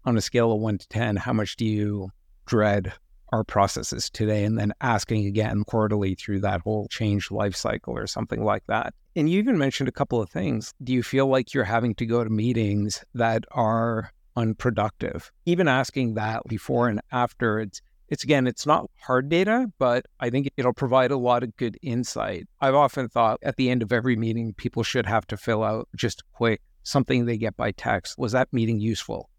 on 0.06 0.18
a 0.18 0.22
scale 0.22 0.52
of 0.52 0.60
one 0.60 0.78
to 0.78 0.88
10, 0.88 1.18
how 1.18 1.34
much 1.34 1.56
do 1.56 1.66
you 1.66 2.10
dread 2.46 2.94
our 3.32 3.44
processes 3.44 4.10
today? 4.10 4.44
And 4.44 4.58
then 4.58 4.74
asking 4.82 5.26
again 5.26 5.64
quarterly 5.64 6.16
through 6.16 6.42
that 6.42 6.62
whole 6.62 6.88
change 6.90 7.32
life 7.32 7.56
cycle 7.56 7.98
or 7.98 8.08
something 8.08 8.44
like 8.44 8.66
that. 8.68 8.94
And 9.16 9.30
you 9.30 9.40
even 9.40 9.58
mentioned 9.58 9.90
a 9.90 9.94
couple 9.94 10.22
of 10.22 10.30
things. 10.30 10.74
Do 10.84 10.94
you 10.94 11.04
feel 11.04 11.28
like 11.28 11.54
you're 11.54 11.64
having 11.64 11.96
to 11.96 12.06
go 12.06 12.24
to 12.24 12.30
meetings 12.30 13.04
that 13.14 13.46
are 13.52 14.12
unproductive? 14.36 15.32
Even 15.46 15.68
asking 15.68 16.14
that 16.16 16.44
before 16.48 16.88
and 16.88 17.02
after, 17.12 17.60
it's 17.60 17.82
it's 18.12 18.26
again, 18.26 18.46
it's 18.46 18.66
not 18.66 18.92
hard 19.00 19.30
data, 19.30 19.72
but 19.80 20.06
I 20.20 20.30
think 20.30 20.50
it'll 20.58 20.74
provide 20.74 21.12
a 21.12 21.18
lot 21.18 21.44
of 21.44 21.56
good 21.56 21.78
insight. 21.82 22.46
I've 22.60 22.76
often 22.76 23.08
thought 23.08 23.40
at 23.42 23.56
the 23.56 23.70
end 23.70 23.82
of 23.82 23.94
every 23.94 24.18
meeting, 24.18 24.54
people 24.54 24.84
should 24.84 25.06
have 25.06 25.26
to 25.28 25.38
fill 25.38 25.64
out 25.64 25.88
just 25.96 26.22
quick 26.34 26.62
something 26.84 27.26
they 27.26 27.38
get 27.38 27.56
by 27.56 27.72
text. 27.72 28.18
Was 28.18 28.34
that 28.34 28.52
meeting 28.52 28.82
useful? 28.82 29.30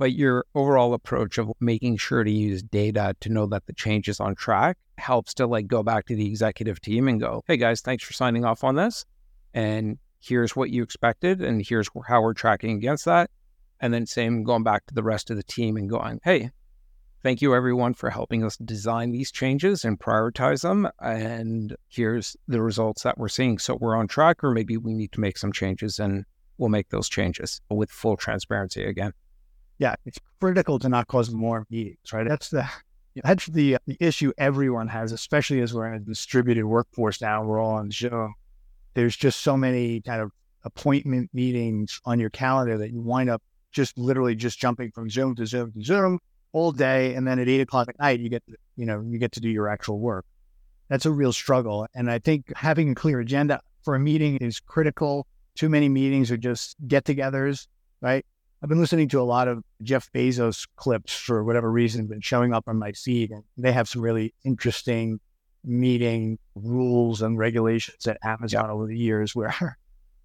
But 0.00 0.14
your 0.14 0.46
overall 0.54 0.94
approach 0.94 1.36
of 1.36 1.52
making 1.60 1.98
sure 1.98 2.24
to 2.24 2.30
use 2.30 2.62
data 2.62 3.14
to 3.20 3.28
know 3.28 3.44
that 3.48 3.66
the 3.66 3.74
change 3.74 4.08
is 4.08 4.18
on 4.18 4.34
track 4.34 4.78
helps 4.96 5.34
to 5.34 5.46
like 5.46 5.66
go 5.66 5.82
back 5.82 6.06
to 6.06 6.16
the 6.16 6.26
executive 6.26 6.80
team 6.80 7.06
and 7.06 7.20
go, 7.20 7.42
hey 7.46 7.58
guys, 7.58 7.82
thanks 7.82 8.02
for 8.02 8.14
signing 8.14 8.46
off 8.46 8.64
on 8.64 8.76
this. 8.76 9.04
And 9.52 9.98
here's 10.18 10.56
what 10.56 10.70
you 10.70 10.82
expected, 10.82 11.42
and 11.42 11.62
here's 11.62 11.90
how 12.06 12.22
we're 12.22 12.32
tracking 12.32 12.78
against 12.78 13.04
that. 13.04 13.28
And 13.78 13.92
then 13.92 14.06
same 14.06 14.42
going 14.42 14.62
back 14.62 14.86
to 14.86 14.94
the 14.94 15.02
rest 15.02 15.28
of 15.28 15.36
the 15.36 15.42
team 15.42 15.76
and 15.76 15.90
going, 15.90 16.18
hey, 16.24 16.50
thank 17.22 17.42
you 17.42 17.54
everyone 17.54 17.92
for 17.92 18.08
helping 18.08 18.42
us 18.42 18.56
design 18.56 19.10
these 19.10 19.30
changes 19.30 19.84
and 19.84 20.00
prioritize 20.00 20.62
them. 20.62 20.88
And 21.02 21.76
here's 21.88 22.38
the 22.48 22.62
results 22.62 23.02
that 23.02 23.18
we're 23.18 23.28
seeing. 23.28 23.58
So 23.58 23.74
we're 23.74 23.96
on 23.96 24.08
track, 24.08 24.42
or 24.42 24.52
maybe 24.52 24.78
we 24.78 24.94
need 24.94 25.12
to 25.12 25.20
make 25.20 25.36
some 25.36 25.52
changes 25.52 25.98
and 25.98 26.24
we'll 26.56 26.70
make 26.70 26.88
those 26.88 27.10
changes 27.10 27.60
with 27.68 27.90
full 27.90 28.16
transparency 28.16 28.82
again. 28.82 29.12
Yeah, 29.80 29.94
it's 30.04 30.18
critical 30.40 30.78
to 30.78 30.90
not 30.90 31.08
cause 31.08 31.30
more 31.30 31.66
meetings, 31.70 32.12
right? 32.12 32.28
That's 32.28 32.50
the 32.50 32.68
that's 33.24 33.46
the, 33.46 33.78
the 33.86 33.96
issue 33.98 34.30
everyone 34.36 34.88
has, 34.88 35.10
especially 35.10 35.62
as 35.62 35.72
we're 35.72 35.86
in 35.88 35.94
a 35.94 36.00
distributed 36.00 36.66
workforce 36.66 37.22
now. 37.22 37.42
We're 37.42 37.58
all 37.58 37.76
on 37.76 37.90
Zoom. 37.90 38.34
There's 38.92 39.16
just 39.16 39.40
so 39.40 39.56
many 39.56 40.02
kind 40.02 40.20
of 40.20 40.32
appointment 40.64 41.30
meetings 41.32 41.98
on 42.04 42.20
your 42.20 42.28
calendar 42.28 42.76
that 42.76 42.92
you 42.92 43.00
wind 43.00 43.30
up 43.30 43.42
just 43.72 43.96
literally 43.96 44.34
just 44.34 44.60
jumping 44.60 44.90
from 44.90 45.08
Zoom 45.08 45.34
to 45.36 45.46
Zoom 45.46 45.72
to 45.72 45.82
Zoom 45.82 46.18
all 46.52 46.72
day, 46.72 47.14
and 47.14 47.26
then 47.26 47.38
at 47.38 47.48
eight 47.48 47.62
o'clock 47.62 47.88
at 47.88 47.98
night 47.98 48.20
you 48.20 48.28
get 48.28 48.44
to, 48.48 48.56
you 48.76 48.84
know 48.84 49.00
you 49.00 49.18
get 49.18 49.32
to 49.32 49.40
do 49.40 49.48
your 49.48 49.66
actual 49.66 49.98
work. 49.98 50.26
That's 50.88 51.06
a 51.06 51.10
real 51.10 51.32
struggle, 51.32 51.86
and 51.94 52.10
I 52.10 52.18
think 52.18 52.52
having 52.54 52.90
a 52.90 52.94
clear 52.94 53.20
agenda 53.20 53.62
for 53.82 53.94
a 53.94 53.98
meeting 53.98 54.36
is 54.42 54.60
critical. 54.60 55.26
Too 55.54 55.70
many 55.70 55.88
meetings 55.88 56.30
are 56.30 56.36
just 56.36 56.76
get-togethers, 56.86 57.66
right? 58.02 58.26
I've 58.62 58.68
been 58.68 58.80
listening 58.80 59.08
to 59.10 59.20
a 59.20 59.22
lot 59.22 59.48
of 59.48 59.64
Jeff 59.82 60.12
Bezos 60.12 60.68
clips 60.76 61.14
for 61.14 61.42
whatever 61.44 61.70
reason, 61.70 62.06
been 62.06 62.20
showing 62.20 62.52
up 62.52 62.64
on 62.66 62.78
my 62.78 62.92
feed, 62.92 63.30
and 63.30 63.42
they 63.56 63.72
have 63.72 63.88
some 63.88 64.02
really 64.02 64.34
interesting 64.44 65.18
meeting 65.64 66.38
rules 66.54 67.22
and 67.22 67.38
regulations 67.38 68.06
at 68.06 68.18
Amazon 68.22 68.66
yeah. 68.66 68.72
over 68.72 68.86
the 68.86 68.98
years 68.98 69.34
where 69.34 69.54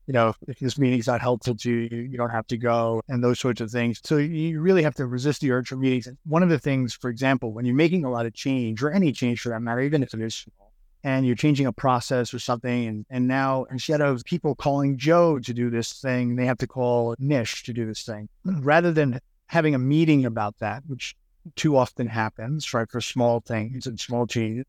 you 0.07 0.13
know, 0.13 0.36
if 0.47 0.59
this 0.59 0.77
meeting's 0.77 1.07
not 1.07 1.21
helpful 1.21 1.55
to 1.55 1.71
you, 1.71 2.01
you 2.01 2.17
don't 2.17 2.29
have 2.29 2.45
to 2.47 2.57
go 2.57 3.01
and 3.07 3.23
those 3.23 3.39
sorts 3.39 3.61
of 3.61 3.71
things. 3.71 3.99
So 4.03 4.17
you 4.17 4.61
really 4.61 4.83
have 4.83 4.95
to 4.95 5.07
resist 5.07 5.41
the 5.41 5.51
urge 5.51 5.69
for 5.69 5.77
meetings. 5.77 6.07
And 6.07 6.17
one 6.25 6.43
of 6.43 6.49
the 6.49 6.59
things, 6.59 6.93
for 6.93 7.09
example, 7.09 7.53
when 7.53 7.65
you're 7.65 7.75
making 7.75 8.05
a 8.05 8.11
lot 8.11 8.25
of 8.25 8.33
change 8.33 8.83
or 8.83 8.91
any 8.91 9.11
change 9.11 9.41
for 9.41 9.49
that 9.49 9.61
matter, 9.61 9.81
even 9.81 10.03
if 10.03 10.13
it 10.13 10.21
is 10.21 10.36
small, 10.36 10.64
and 11.06 11.24
you're 11.24 11.36
changing 11.36 11.68
a 11.68 11.72
process 11.72 12.34
or 12.34 12.39
something, 12.39 12.88
and, 12.88 13.06
and 13.12 13.28
now 13.28 13.66
instead 13.66 14.01
of 14.01 14.24
people 14.26 14.56
calling 14.56 14.97
Joe 14.97 15.38
to 15.38 15.53
do 15.53 15.70
this 15.70 15.93
thing, 15.93 16.36
they 16.36 16.47
have 16.47 16.58
to 16.58 16.68
call 16.68 17.16
Nish 17.20 17.62
to 17.66 17.74
do 17.74 17.86
this 17.86 18.01
thing. 18.01 18.28
Hmm. 18.43 18.62
Rather 18.62 18.91
than 18.91 19.22
having 19.45 19.76
a 19.76 19.80
meeting 19.80 20.26
about 20.26 20.58
that, 20.58 20.82
which 20.88 21.16
too 21.56 21.78
often 21.78 22.08
happens, 22.08 22.74
right, 22.74 22.89
for 22.89 23.01
small 23.01 23.39
things 23.39 23.86
and 23.86 23.99
small 23.99 24.26
changes, 24.26 24.66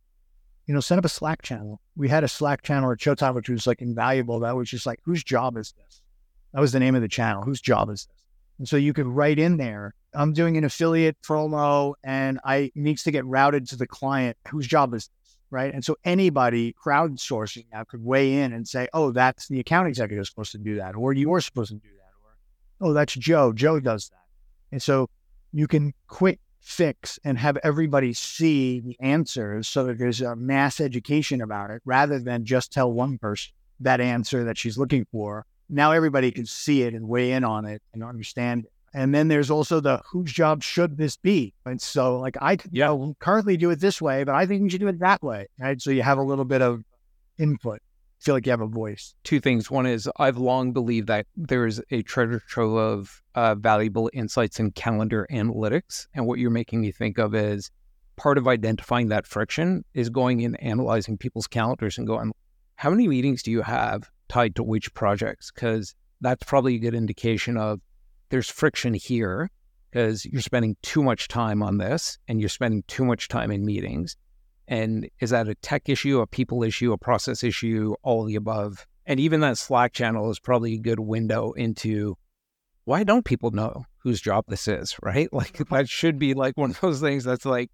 you 0.66 0.74
know, 0.74 0.80
set 0.80 0.98
up 0.98 1.06
a 1.06 1.08
Slack 1.08 1.40
channel. 1.40 1.80
We 1.96 2.10
had 2.10 2.22
a 2.22 2.28
Slack 2.28 2.60
channel 2.60 2.92
at 2.92 2.98
Showtime, 2.98 3.34
which 3.34 3.48
was 3.48 3.66
like 3.66 3.80
invaluable. 3.80 4.40
That 4.40 4.56
was 4.56 4.68
just 4.68 4.84
like, 4.84 5.00
whose 5.04 5.24
job 5.24 5.56
is 5.56 5.72
this? 5.72 6.02
That 6.52 6.60
was 6.60 6.72
the 6.72 6.80
name 6.80 6.94
of 6.94 7.00
the 7.00 7.08
channel. 7.08 7.44
Whose 7.44 7.62
job 7.62 7.88
is 7.88 8.04
this? 8.04 8.22
And 8.58 8.68
so 8.68 8.76
you 8.76 8.92
could 8.92 9.06
write 9.06 9.38
in 9.38 9.56
there, 9.56 9.94
I'm 10.12 10.34
doing 10.34 10.58
an 10.58 10.64
affiliate 10.64 11.16
promo 11.22 11.94
and 12.04 12.40
I 12.44 12.72
needs 12.74 13.04
to 13.04 13.10
get 13.10 13.24
routed 13.24 13.68
to 13.68 13.76
the 13.76 13.86
client. 13.86 14.36
Whose 14.48 14.66
job 14.66 14.92
is 14.92 15.08
this? 15.22 15.25
Right. 15.50 15.72
And 15.72 15.84
so 15.84 15.96
anybody 16.04 16.74
crowdsourcing 16.84 17.66
that 17.72 17.86
could 17.88 18.04
weigh 18.04 18.42
in 18.42 18.52
and 18.52 18.66
say, 18.66 18.88
oh, 18.92 19.12
that's 19.12 19.46
the 19.46 19.60
account 19.60 19.86
executive 19.88 20.26
supposed 20.26 20.52
to 20.52 20.58
do 20.58 20.76
that, 20.76 20.96
or 20.96 21.12
you're 21.12 21.40
supposed 21.40 21.70
to 21.70 21.76
do 21.76 21.88
that, 21.88 22.84
or 22.84 22.90
oh, 22.90 22.92
that's 22.92 23.14
Joe. 23.14 23.52
Joe 23.52 23.78
does 23.78 24.08
that. 24.08 24.24
And 24.72 24.82
so 24.82 25.08
you 25.52 25.68
can 25.68 25.94
quick 26.08 26.40
fix 26.60 27.20
and 27.24 27.38
have 27.38 27.56
everybody 27.62 28.12
see 28.12 28.80
the 28.80 28.96
answers 28.98 29.68
so 29.68 29.84
that 29.84 29.98
there's 29.98 30.20
a 30.20 30.34
mass 30.34 30.80
education 30.80 31.40
about 31.40 31.70
it 31.70 31.80
rather 31.84 32.18
than 32.18 32.44
just 32.44 32.72
tell 32.72 32.92
one 32.92 33.18
person 33.18 33.52
that 33.78 34.00
answer 34.00 34.42
that 34.42 34.58
she's 34.58 34.76
looking 34.76 35.06
for. 35.12 35.46
Now 35.68 35.92
everybody 35.92 36.32
can 36.32 36.44
see 36.44 36.82
it 36.82 36.92
and 36.92 37.06
weigh 37.08 37.32
in 37.32 37.44
on 37.44 37.66
it 37.66 37.82
and 37.94 38.02
understand 38.02 38.64
it. 38.64 38.72
And 38.96 39.14
then 39.14 39.28
there's 39.28 39.50
also 39.50 39.78
the 39.78 40.02
whose 40.10 40.32
job 40.32 40.62
should 40.62 40.96
this 40.96 41.16
be? 41.16 41.54
And 41.64 41.80
so, 41.80 42.18
like, 42.18 42.36
I 42.40 42.52
yeah. 42.72 42.90
You 42.90 42.98
know, 42.98 43.14
currently 43.20 43.56
do 43.56 43.70
it 43.70 43.78
this 43.78 44.02
way, 44.02 44.24
but 44.24 44.34
I 44.34 44.46
think 44.46 44.62
you 44.62 44.70
should 44.70 44.80
do 44.80 44.88
it 44.88 44.98
that 45.00 45.22
way. 45.22 45.46
Right. 45.60 45.80
So 45.80 45.90
you 45.90 46.02
have 46.02 46.18
a 46.18 46.22
little 46.22 46.46
bit 46.46 46.62
of 46.62 46.82
input 47.38 47.80
feel 48.26 48.34
like 48.34 48.46
you 48.46 48.50
have 48.50 48.60
a 48.60 48.66
voice. 48.66 49.14
Two 49.22 49.40
things. 49.40 49.70
One 49.70 49.86
is 49.86 50.10
I've 50.18 50.36
long 50.36 50.72
believed 50.72 51.06
that 51.06 51.26
there 51.36 51.64
is 51.64 51.80
a 51.92 52.02
treasure 52.02 52.42
trove 52.48 52.76
of 52.76 53.22
uh, 53.36 53.54
valuable 53.54 54.10
insights 54.12 54.58
in 54.58 54.72
calendar 54.72 55.28
analytics. 55.30 56.06
And 56.12 56.26
what 56.26 56.40
you're 56.40 56.50
making 56.50 56.80
me 56.80 56.90
think 56.90 57.18
of 57.18 57.34
is 57.36 57.70
part 58.16 58.36
of 58.36 58.48
identifying 58.48 59.08
that 59.08 59.26
friction 59.26 59.84
is 59.94 60.10
going 60.10 60.44
and 60.44 60.60
analyzing 60.60 61.16
people's 61.16 61.46
calendars 61.46 61.98
and 61.98 62.06
going, 62.06 62.32
how 62.74 62.90
many 62.90 63.06
meetings 63.06 63.44
do 63.44 63.52
you 63.52 63.62
have 63.62 64.10
tied 64.28 64.56
to 64.56 64.62
which 64.64 64.92
projects? 64.92 65.52
Because 65.54 65.94
that's 66.20 66.42
probably 66.42 66.74
a 66.74 66.80
good 66.80 66.94
indication 66.94 67.56
of 67.56 67.80
there's 68.28 68.50
friction 68.50 68.94
here 68.94 69.50
because 69.90 70.24
you're 70.24 70.42
spending 70.42 70.76
too 70.82 71.02
much 71.02 71.28
time 71.28 71.62
on 71.62 71.78
this 71.78 72.18
and 72.28 72.40
you're 72.40 72.48
spending 72.48 72.82
too 72.86 73.04
much 73.04 73.28
time 73.28 73.50
in 73.50 73.64
meetings. 73.64 74.16
And 74.68 75.08
is 75.20 75.30
that 75.30 75.48
a 75.48 75.54
tech 75.56 75.88
issue, 75.88 76.20
a 76.20 76.26
people 76.26 76.62
issue, 76.62 76.92
a 76.92 76.98
process 76.98 77.44
issue, 77.44 77.94
all 78.02 78.22
of 78.22 78.28
the 78.28 78.34
above? 78.34 78.86
And 79.06 79.20
even 79.20 79.40
that 79.40 79.58
Slack 79.58 79.92
channel 79.92 80.30
is 80.30 80.40
probably 80.40 80.74
a 80.74 80.78
good 80.78 81.00
window 81.00 81.52
into 81.52 82.16
why 82.84 83.04
don't 83.04 83.24
people 83.24 83.52
know 83.52 83.84
whose 83.98 84.20
job 84.20 84.44
this 84.48 84.66
is, 84.68 84.96
right? 85.02 85.28
Like 85.32 85.60
uh-huh. 85.60 85.76
that 85.76 85.88
should 85.88 86.18
be 86.18 86.34
like 86.34 86.56
one 86.56 86.70
of 86.70 86.80
those 86.80 87.00
things 87.00 87.24
that's 87.24 87.44
like, 87.44 87.70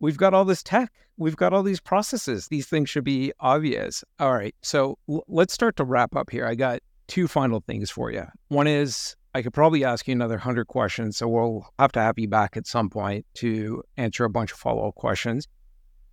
we've 0.00 0.16
got 0.16 0.34
all 0.34 0.44
this 0.44 0.62
tech, 0.62 0.92
we've 1.16 1.36
got 1.36 1.52
all 1.52 1.62
these 1.62 1.80
processes. 1.80 2.48
These 2.48 2.66
things 2.66 2.90
should 2.90 3.04
be 3.04 3.32
obvious. 3.40 4.02
All 4.18 4.32
right. 4.32 4.54
So 4.62 4.98
let's 5.28 5.54
start 5.54 5.76
to 5.76 5.84
wrap 5.84 6.16
up 6.16 6.30
here. 6.30 6.44
I 6.46 6.54
got 6.54 6.80
two 7.06 7.28
final 7.28 7.60
things 7.60 7.90
for 7.90 8.10
you. 8.10 8.24
One 8.48 8.66
is 8.66 9.14
I 9.34 9.40
could 9.40 9.54
probably 9.54 9.84
ask 9.84 10.06
you 10.06 10.12
another 10.12 10.34
100 10.34 10.66
questions. 10.66 11.16
So 11.16 11.28
we'll 11.28 11.66
have 11.78 11.92
to 11.92 12.00
have 12.00 12.18
you 12.18 12.28
back 12.28 12.56
at 12.56 12.66
some 12.66 12.90
point 12.90 13.24
to 13.34 13.82
answer 13.96 14.24
a 14.24 14.30
bunch 14.30 14.52
of 14.52 14.58
follow 14.58 14.88
up 14.88 14.94
questions. 14.94 15.48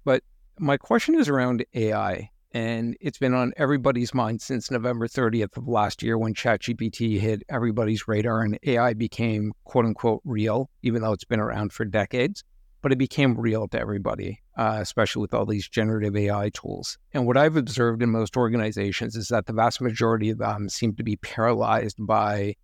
But 0.05 0.23
my 0.57 0.77
question 0.77 1.15
is 1.15 1.27
around 1.27 1.65
AI, 1.73 2.29
and 2.53 2.95
it's 3.01 3.17
been 3.17 3.33
on 3.33 3.51
everybody's 3.57 4.13
mind 4.13 4.41
since 4.41 4.71
November 4.71 5.07
30th 5.07 5.57
of 5.57 5.67
last 5.67 6.01
year 6.01 6.17
when 6.17 6.33
ChatGPT 6.33 7.19
hit 7.19 7.43
everybody's 7.49 8.07
radar 8.07 8.41
and 8.41 8.57
AI 8.63 8.93
became 8.93 9.51
quote 9.65 9.85
unquote 9.85 10.21
real, 10.23 10.69
even 10.81 11.01
though 11.01 11.11
it's 11.11 11.25
been 11.25 11.41
around 11.41 11.73
for 11.73 11.83
decades. 11.83 12.43
But 12.81 12.93
it 12.93 12.97
became 12.97 13.37
real 13.37 13.67
to 13.67 13.79
everybody, 13.79 14.39
uh, 14.57 14.77
especially 14.79 15.19
with 15.19 15.33
all 15.33 15.45
these 15.45 15.67
generative 15.67 16.15
AI 16.15 16.49
tools. 16.53 16.97
And 17.13 17.27
what 17.27 17.35
I've 17.35 17.57
observed 17.57 18.01
in 18.01 18.09
most 18.09 18.37
organizations 18.37 19.17
is 19.17 19.27
that 19.27 19.47
the 19.47 19.53
vast 19.53 19.81
majority 19.81 20.29
of 20.29 20.37
them 20.37 20.69
seem 20.69 20.95
to 20.95 21.03
be 21.03 21.17
paralyzed 21.17 21.97
by 21.99 22.55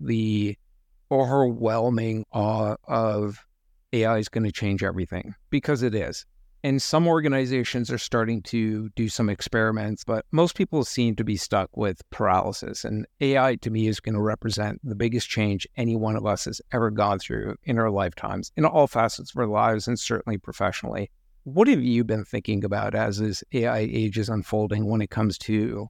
the 0.00 0.56
overwhelming 1.10 2.24
awe 2.32 2.76
of 2.84 3.46
AI 3.92 4.18
is 4.18 4.28
going 4.28 4.44
to 4.44 4.52
change 4.52 4.82
everything 4.82 5.34
because 5.50 5.82
it 5.82 5.94
is. 5.94 6.24
And 6.64 6.82
some 6.82 7.06
organizations 7.06 7.92
are 7.92 7.98
starting 7.98 8.42
to 8.42 8.88
do 8.96 9.08
some 9.08 9.28
experiments, 9.28 10.02
but 10.02 10.24
most 10.32 10.56
people 10.56 10.84
seem 10.84 11.14
to 11.14 11.22
be 11.22 11.36
stuck 11.36 11.76
with 11.76 12.02
paralysis. 12.10 12.84
And 12.84 13.06
AI 13.20 13.54
to 13.56 13.70
me 13.70 13.86
is 13.86 14.00
going 14.00 14.16
to 14.16 14.20
represent 14.20 14.80
the 14.82 14.96
biggest 14.96 15.28
change 15.28 15.68
any 15.76 15.94
one 15.94 16.16
of 16.16 16.26
us 16.26 16.46
has 16.46 16.60
ever 16.72 16.90
gone 16.90 17.20
through 17.20 17.54
in 17.64 17.78
our 17.78 17.90
lifetimes, 17.90 18.50
in 18.56 18.64
all 18.64 18.88
facets 18.88 19.30
of 19.30 19.38
our 19.38 19.46
lives, 19.46 19.86
and 19.86 19.96
certainly 19.96 20.38
professionally. 20.38 21.08
What 21.44 21.68
have 21.68 21.84
you 21.84 22.02
been 22.02 22.24
thinking 22.24 22.64
about 22.64 22.96
as 22.96 23.18
this 23.18 23.44
AI 23.52 23.78
age 23.78 24.18
is 24.18 24.28
unfolding 24.28 24.86
when 24.86 25.00
it 25.00 25.10
comes 25.10 25.38
to 25.38 25.86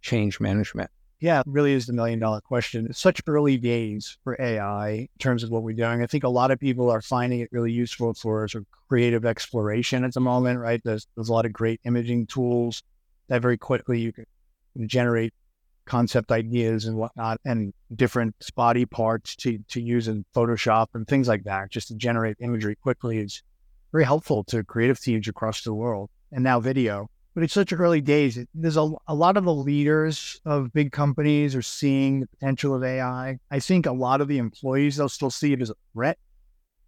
change 0.00 0.40
management? 0.40 0.90
Yeah, 1.18 1.42
really 1.46 1.72
is 1.72 1.86
the 1.86 1.94
million 1.94 2.18
dollar 2.18 2.42
question. 2.42 2.86
It's 2.90 3.00
such 3.00 3.22
early 3.26 3.56
days 3.56 4.18
for 4.22 4.36
AI 4.38 4.90
in 4.90 5.08
terms 5.18 5.42
of 5.42 5.50
what 5.50 5.62
we're 5.62 5.74
doing. 5.74 6.02
I 6.02 6.06
think 6.06 6.24
a 6.24 6.28
lot 6.28 6.50
of 6.50 6.60
people 6.60 6.90
are 6.90 7.00
finding 7.00 7.40
it 7.40 7.48
really 7.52 7.72
useful 7.72 8.12
for 8.12 8.46
sort 8.48 8.62
of 8.62 8.66
creative 8.88 9.24
exploration 9.24 10.04
at 10.04 10.12
the 10.12 10.20
moment, 10.20 10.60
right? 10.60 10.80
There's, 10.84 11.06
there's 11.14 11.30
a 11.30 11.32
lot 11.32 11.46
of 11.46 11.54
great 11.54 11.80
imaging 11.84 12.26
tools 12.26 12.82
that 13.28 13.40
very 13.40 13.56
quickly 13.56 14.00
you 14.00 14.12
can 14.12 14.26
generate 14.86 15.32
concept 15.86 16.32
ideas 16.32 16.84
and 16.84 16.96
whatnot 16.98 17.40
and 17.44 17.72
different 17.94 18.34
body 18.54 18.84
parts 18.84 19.36
to, 19.36 19.58
to 19.68 19.80
use 19.80 20.08
in 20.08 20.24
Photoshop 20.34 20.88
and 20.94 21.08
things 21.08 21.28
like 21.28 21.44
that, 21.44 21.70
just 21.70 21.88
to 21.88 21.94
generate 21.94 22.36
imagery 22.40 22.76
quickly 22.76 23.18
is 23.18 23.42
very 23.90 24.04
helpful 24.04 24.44
to 24.44 24.62
creative 24.64 25.00
teams 25.00 25.28
across 25.28 25.62
the 25.62 25.72
world. 25.72 26.10
And 26.32 26.44
now 26.44 26.60
video 26.60 27.08
but 27.36 27.42
it's 27.44 27.52
such 27.52 27.70
early 27.70 28.00
days. 28.00 28.38
There's 28.54 28.78
a, 28.78 28.90
a 29.06 29.14
lot 29.14 29.36
of 29.36 29.44
the 29.44 29.52
leaders 29.52 30.40
of 30.46 30.72
big 30.72 30.90
companies 30.90 31.54
are 31.54 31.60
seeing 31.60 32.20
the 32.20 32.26
potential 32.28 32.74
of 32.74 32.82
AI. 32.82 33.38
I 33.50 33.60
think 33.60 33.84
a 33.84 33.92
lot 33.92 34.22
of 34.22 34.28
the 34.28 34.38
employees, 34.38 34.96
they'll 34.96 35.10
still 35.10 35.30
see 35.30 35.52
it 35.52 35.60
as 35.60 35.68
a 35.68 35.74
threat. 35.92 36.16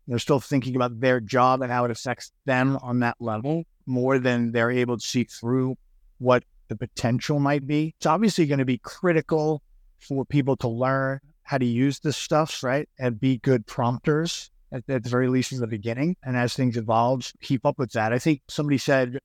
They're 0.06 0.18
still 0.18 0.40
thinking 0.40 0.74
about 0.74 0.98
their 1.00 1.20
job 1.20 1.60
and 1.60 1.70
how 1.70 1.84
it 1.84 1.90
affects 1.90 2.32
them 2.46 2.78
on 2.80 3.00
that 3.00 3.16
level 3.20 3.64
more 3.84 4.18
than 4.18 4.50
they're 4.50 4.70
able 4.70 4.96
to 4.96 5.06
see 5.06 5.24
through 5.24 5.76
what 6.16 6.44
the 6.68 6.76
potential 6.76 7.38
might 7.38 7.66
be. 7.66 7.94
It's 7.98 8.06
obviously 8.06 8.46
going 8.46 8.60
to 8.60 8.64
be 8.64 8.78
critical 8.78 9.62
for 9.98 10.24
people 10.24 10.56
to 10.56 10.68
learn 10.68 11.20
how 11.42 11.58
to 11.58 11.66
use 11.66 12.00
this 12.00 12.16
stuff, 12.16 12.62
right? 12.62 12.88
And 12.98 13.20
be 13.20 13.36
good 13.36 13.66
prompters 13.66 14.50
at, 14.72 14.82
at 14.88 15.04
the 15.04 15.10
very 15.10 15.28
least 15.28 15.52
in 15.52 15.60
the 15.60 15.66
beginning. 15.66 16.16
And 16.24 16.38
as 16.38 16.54
things 16.54 16.78
evolve, 16.78 17.30
keep 17.42 17.66
up 17.66 17.78
with 17.78 17.92
that. 17.92 18.14
I 18.14 18.18
think 18.18 18.40
somebody 18.48 18.78
said 18.78 19.18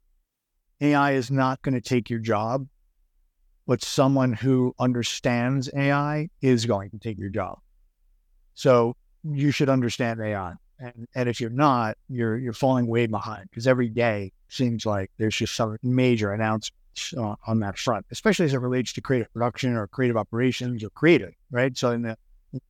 AI 0.84 1.14
is 1.14 1.32
not 1.32 1.62
going 1.62 1.76
to 1.76 1.82
take 1.82 2.10
your 2.10 2.20
job, 2.20 2.68
but 3.66 3.82
someone 3.82 4.34
who 4.34 4.76
understands 4.78 5.70
AI 5.74 6.28
is 6.42 6.66
going 6.66 6.90
to 6.90 7.00
take 7.00 7.18
your 7.18 7.30
job. 7.30 7.60
So 8.54 8.96
you 9.24 9.52
should 9.52 9.70
understand 9.70 10.20
AI. 10.20 10.54
And, 10.80 11.08
and 11.16 11.30
if 11.30 11.40
you're 11.40 11.50
not, 11.50 11.98
you're 12.10 12.38
you're 12.38 12.52
falling 12.52 12.88
way 12.88 13.06
behind 13.06 13.50
because 13.50 13.66
every 13.66 13.88
day 13.88 14.34
seems 14.50 14.86
like 14.86 15.10
there's 15.18 15.36
just 15.36 15.56
some 15.56 15.78
major 15.82 16.34
announcements 16.34 17.14
on 17.48 17.60
that 17.62 17.78
front, 17.78 18.06
especially 18.12 18.46
as 18.46 18.54
it 18.54 18.60
relates 18.60 18.92
to 18.94 19.02
creative 19.02 19.32
production 19.32 19.76
or 19.76 19.88
creative 19.88 20.18
operations 20.18 20.84
or 20.84 20.90
creative, 20.90 21.34
right? 21.50 21.78
So 21.78 21.92
in 21.92 22.02
the 22.02 22.18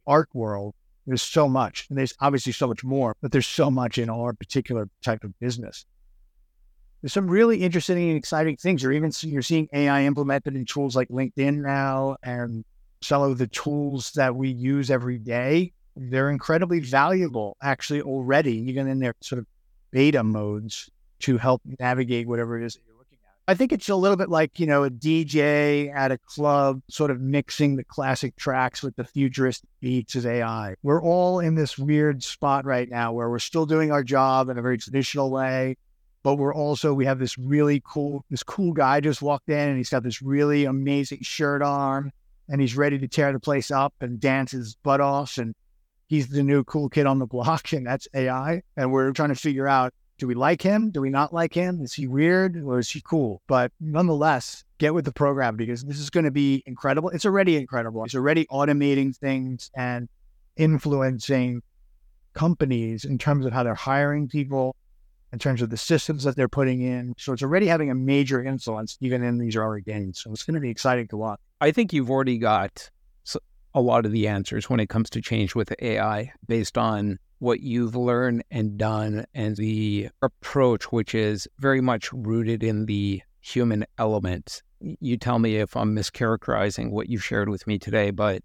art 0.05 0.29
world, 0.33 0.75
there's 1.07 1.23
so 1.23 1.49
much, 1.49 1.87
and 1.89 1.97
there's 1.97 2.13
obviously 2.21 2.53
so 2.53 2.67
much 2.67 2.83
more, 2.83 3.15
but 3.21 3.31
there's 3.31 3.47
so 3.47 3.71
much 3.71 3.97
in 3.97 4.09
our 4.09 4.33
particular 4.33 4.87
type 5.01 5.23
of 5.23 5.37
business. 5.39 5.85
There's 7.03 7.13
some 7.13 7.27
really 7.27 7.61
interesting 7.61 8.09
and 8.09 8.17
exciting 8.17 8.57
things. 8.57 8.81
You're 8.81 8.93
even 8.93 9.11
you're 9.21 9.43
seeing 9.43 9.67
AI 9.73 10.05
implemented 10.05 10.55
in 10.55 10.65
tools 10.65 10.95
like 10.95 11.09
LinkedIn 11.09 11.57
now, 11.57 12.15
and 12.23 12.65
some 13.01 13.21
of 13.21 13.37
the 13.37 13.47
tools 13.47 14.13
that 14.13 14.35
we 14.35 14.49
use 14.49 14.89
every 14.89 15.19
day 15.19 15.73
they're 15.95 16.29
incredibly 16.29 16.79
valuable 16.79 17.57
actually 17.61 18.01
already, 18.01 18.57
even 18.69 18.87
in 18.87 18.99
their 18.99 19.13
sort 19.21 19.39
of 19.39 19.45
beta 19.91 20.23
modes 20.23 20.89
to 21.19 21.37
help 21.37 21.61
navigate 21.79 22.27
whatever 22.27 22.59
it 22.59 22.65
is 22.65 22.73
that 22.73 22.81
you're 22.87 22.97
looking 22.97 23.19
at. 23.23 23.51
I 23.51 23.55
think 23.55 23.71
it's 23.71 23.89
a 23.89 23.95
little 23.95 24.17
bit 24.17 24.29
like, 24.29 24.59
you 24.59 24.65
know, 24.65 24.83
a 24.83 24.89
DJ 24.89 25.93
at 25.93 26.11
a 26.11 26.17
club 26.17 26.81
sort 26.89 27.11
of 27.11 27.21
mixing 27.21 27.75
the 27.75 27.83
classic 27.83 28.35
tracks 28.35 28.81
with 28.81 28.95
the 28.95 29.03
futuristic 29.03 29.69
beats 29.81 30.15
of 30.15 30.25
AI. 30.25 30.75
We're 30.83 31.01
all 31.01 31.39
in 31.39 31.55
this 31.55 31.77
weird 31.77 32.23
spot 32.23 32.65
right 32.65 32.89
now 32.89 33.13
where 33.13 33.29
we're 33.29 33.39
still 33.39 33.65
doing 33.65 33.91
our 33.91 34.03
job 34.03 34.49
in 34.49 34.57
a 34.57 34.61
very 34.61 34.77
traditional 34.77 35.29
way. 35.29 35.77
But 36.23 36.35
we're 36.35 36.53
also, 36.53 36.93
we 36.93 37.05
have 37.05 37.19
this 37.19 37.37
really 37.37 37.81
cool, 37.85 38.25
this 38.29 38.43
cool 38.43 38.73
guy 38.73 39.01
just 39.01 39.21
walked 39.21 39.49
in 39.49 39.69
and 39.69 39.77
he's 39.77 39.89
got 39.89 40.03
this 40.03 40.21
really 40.21 40.65
amazing 40.65 41.19
shirt 41.21 41.61
on 41.61 42.11
and 42.49 42.61
he's 42.61 42.75
ready 42.75 42.97
to 42.99 43.07
tear 43.07 43.31
the 43.33 43.39
place 43.39 43.71
up 43.71 43.93
and 44.01 44.19
dance 44.19 44.51
his 44.51 44.75
butt 44.83 45.01
off. 45.01 45.37
And 45.37 45.53
he's 46.07 46.29
the 46.29 46.43
new 46.43 46.63
cool 46.63 46.89
kid 46.89 47.05
on 47.05 47.19
the 47.19 47.25
block 47.27 47.73
and 47.73 47.85
that's 47.85 48.07
AI. 48.13 48.61
And 48.77 48.91
we're 48.91 49.11
trying 49.11 49.29
to 49.29 49.35
figure 49.35 49.67
out 49.67 49.93
do 50.19 50.27
we 50.27 50.35
like 50.35 50.61
him? 50.61 50.91
Do 50.91 51.01
we 51.01 51.09
not 51.09 51.33
like 51.33 51.53
him? 51.53 51.81
Is 51.81 51.93
he 51.93 52.07
weird 52.07 52.55
or 52.63 52.79
is 52.79 52.89
he 52.89 53.01
cool? 53.01 53.41
But 53.47 53.71
nonetheless, 53.81 54.63
get 54.77 54.93
with 54.93 55.05
the 55.05 55.11
program 55.11 55.57
because 55.57 55.83
this 55.83 55.99
is 55.99 56.09
going 56.09 56.23
to 56.23 56.31
be 56.31 56.63
incredible. 56.65 57.09
It's 57.09 57.25
already 57.25 57.57
incredible. 57.57 58.03
It's 58.05 58.15
already 58.15 58.45
automating 58.45 59.15
things 59.15 59.71
and 59.75 60.07
influencing 60.55 61.61
companies 62.33 63.05
in 63.05 63.17
terms 63.17 63.45
of 63.45 63.53
how 63.53 63.63
they're 63.63 63.75
hiring 63.75 64.27
people, 64.27 64.75
in 65.33 65.39
terms 65.39 65.63
of 65.63 65.71
the 65.71 65.77
systems 65.77 66.23
that 66.23 66.35
they're 66.35 66.47
putting 66.47 66.81
in. 66.81 67.15
So 67.17 67.33
it's 67.33 67.41
already 67.41 67.65
having 67.65 67.89
a 67.89 67.95
major 67.95 68.41
influence 68.41 68.97
even 69.01 69.23
in 69.23 69.39
these 69.39 69.55
early 69.55 69.81
games. 69.81 70.21
So 70.21 70.31
it's 70.31 70.43
going 70.43 70.53
to 70.53 70.61
be 70.61 70.69
exciting 70.69 71.07
to 71.07 71.17
watch. 71.17 71.39
I 71.59 71.71
think 71.71 71.91
you've 71.91 72.11
already 72.11 72.37
got 72.37 72.89
a 73.73 73.81
lot 73.81 74.05
of 74.05 74.11
the 74.11 74.27
answers 74.27 74.69
when 74.69 74.79
it 74.79 74.89
comes 74.89 75.09
to 75.09 75.21
change 75.21 75.55
with 75.55 75.73
AI 75.81 76.31
based 76.47 76.77
on 76.77 77.17
what 77.39 77.61
you've 77.61 77.95
learned 77.95 78.43
and 78.51 78.77
done 78.77 79.25
and 79.33 79.57
the 79.57 80.09
approach, 80.21 80.91
which 80.91 81.15
is 81.15 81.47
very 81.57 81.81
much 81.81 82.13
rooted 82.13 82.61
in 82.61 82.85
the 82.85 83.19
human 83.41 83.83
element. 83.97 84.61
You 84.79 85.17
tell 85.17 85.39
me 85.39 85.55
if 85.55 85.75
I'm 85.75 85.95
mischaracterizing 85.95 86.91
what 86.91 87.09
you've 87.09 87.23
shared 87.23 87.49
with 87.49 87.65
me 87.65 87.79
today, 87.79 88.11
but 88.11 88.43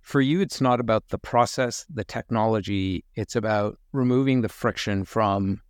for 0.00 0.22
you, 0.22 0.40
it's 0.40 0.62
not 0.62 0.80
about 0.80 1.08
the 1.10 1.18
process, 1.18 1.84
the 1.92 2.02
technology, 2.02 3.04
it's 3.14 3.36
about 3.36 3.78
removing 3.92 4.40
the 4.40 4.48
friction 4.48 5.04
from 5.04 5.60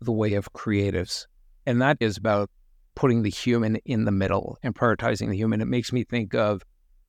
the 0.00 0.12
way 0.12 0.34
of 0.34 0.52
creatives. 0.52 1.26
And 1.66 1.80
that 1.82 1.98
is 2.00 2.16
about 2.16 2.50
putting 2.94 3.22
the 3.22 3.30
human 3.30 3.76
in 3.84 4.04
the 4.04 4.12
middle 4.12 4.56
and 4.62 4.74
prioritizing 4.74 5.28
the 5.28 5.36
human. 5.36 5.60
It 5.60 5.66
makes 5.66 5.92
me 5.92 6.04
think 6.04 6.34
of 6.34 6.62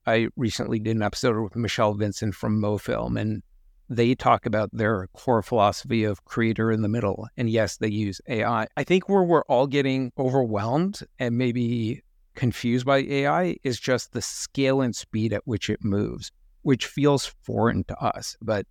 I 0.06 0.28
recently 0.36 0.78
did 0.78 0.96
an 0.96 1.02
episode 1.02 1.38
with 1.42 1.54
Michelle 1.54 1.92
Vincent 1.92 2.34
from 2.34 2.60
MoFilm, 2.60 3.20
and 3.20 3.42
they 3.90 4.14
talk 4.14 4.46
about 4.46 4.70
their 4.72 5.06
core 5.12 5.42
philosophy 5.42 6.04
of 6.04 6.24
creator 6.24 6.70
in 6.72 6.82
the 6.82 6.88
middle. 6.88 7.26
And 7.36 7.50
yes, 7.50 7.76
they 7.76 7.88
use 7.88 8.20
AI. 8.26 8.66
I 8.76 8.84
think 8.84 9.08
where 9.08 9.22
we're 9.22 9.44
all 9.44 9.66
getting 9.66 10.12
overwhelmed 10.18 11.00
and 11.18 11.36
maybe 11.36 12.02
confused 12.34 12.86
by 12.86 12.98
AI 12.98 13.56
is 13.64 13.80
just 13.80 14.12
the 14.12 14.22
scale 14.22 14.80
and 14.80 14.94
speed 14.94 15.32
at 15.32 15.42
which 15.46 15.68
it 15.68 15.84
moves, 15.84 16.30
which 16.62 16.86
feels 16.86 17.34
foreign 17.42 17.84
to 17.84 17.98
us. 17.98 18.36
But 18.40 18.66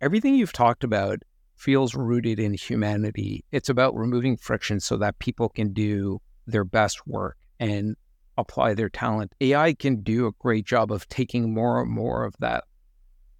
everything 0.00 0.34
you've 0.34 0.52
talked 0.52 0.84
about 0.84 1.22
feels 1.56 1.94
rooted 1.94 2.38
in 2.38 2.54
humanity. 2.54 3.44
It's 3.52 3.68
about 3.68 3.96
removing 3.96 4.36
friction 4.36 4.80
so 4.80 4.96
that 4.98 5.18
people 5.18 5.48
can 5.48 5.72
do 5.72 6.20
their 6.46 6.64
best 6.64 7.06
work 7.06 7.36
and 7.58 7.96
apply 8.38 8.74
their 8.74 8.88
talent. 8.88 9.34
AI 9.40 9.72
can 9.74 10.02
do 10.02 10.26
a 10.26 10.32
great 10.32 10.66
job 10.66 10.92
of 10.92 11.08
taking 11.08 11.52
more 11.52 11.80
and 11.80 11.90
more 11.90 12.24
of 12.24 12.34
that 12.40 12.64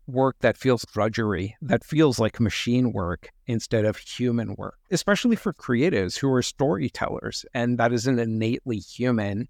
work 0.06 0.36
that 0.40 0.56
feels 0.56 0.84
drudgery, 0.92 1.56
that 1.60 1.84
feels 1.84 2.18
like 2.18 2.40
machine 2.40 2.92
work 2.92 3.28
instead 3.46 3.84
of 3.84 3.96
human 3.96 4.54
work, 4.56 4.78
especially 4.90 5.36
for 5.36 5.52
creatives 5.52 6.16
who 6.18 6.32
are 6.32 6.42
storytellers. 6.42 7.44
And 7.54 7.78
that 7.78 7.92
is 7.92 8.06
an 8.06 8.18
innately 8.18 8.78
human 8.78 9.48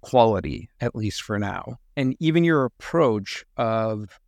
quality, 0.00 0.70
at 0.80 0.94
least 0.94 1.22
for 1.22 1.38
now. 1.38 1.78
And 1.96 2.16
even 2.20 2.44
your 2.44 2.64
approach 2.64 3.44
of 3.56 4.20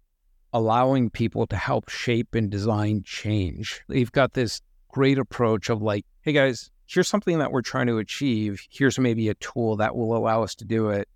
allowing 0.53 1.11
people 1.11 1.47
to 1.47 1.57
help 1.57 1.89
shape 1.89 2.35
and 2.35 2.51
design 2.51 3.03
change. 3.05 3.83
You've 3.89 4.13
got 4.13 4.33
this 4.33 4.61
great 4.89 5.19
approach 5.19 5.71
of 5.71 5.83
like, 5.83 6.05
hey 6.23 6.33
guys, 6.33 6.71
here's 6.87 7.09
something 7.09 7.39
that 7.39 7.53
we're 7.53 7.63
trying 7.63 7.87
to 7.87 7.99
achieve. 7.99 8.61
Here's 8.71 8.99
maybe 8.99 9.29
a 9.29 9.35
tool 9.35 9.77
that 9.77 9.95
will 9.95 10.17
allow 10.17 10.43
us 10.43 10.55
to 10.57 10.65
do 10.65 10.89
it. 10.89 11.09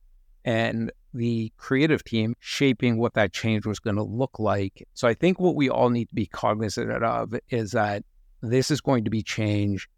And 0.45 0.93
the 1.13 1.53
creative 1.57 2.05
team 2.05 2.35
shaping 2.39 2.99
what 2.99 3.15
that 3.15 3.33
change 3.33 3.67
was 3.67 3.79
going 3.79 3.97
to 3.97 4.03
look 4.03 4.39
like. 4.39 4.87
So 4.95 5.09
I 5.09 5.15
think 5.15 5.41
what 5.41 5.57
we 5.57 5.69
all 5.71 5.91
need 5.91 6.09
to 6.11 6.15
be 6.15 6.27
cognizant 6.27 6.91
of 6.91 7.35
is 7.49 7.73
that 7.73 8.05
this 8.43 8.71
is 8.71 8.81
going 8.81 9.05
to 9.05 9.11
be 9.11 9.23
change, 9.23 9.89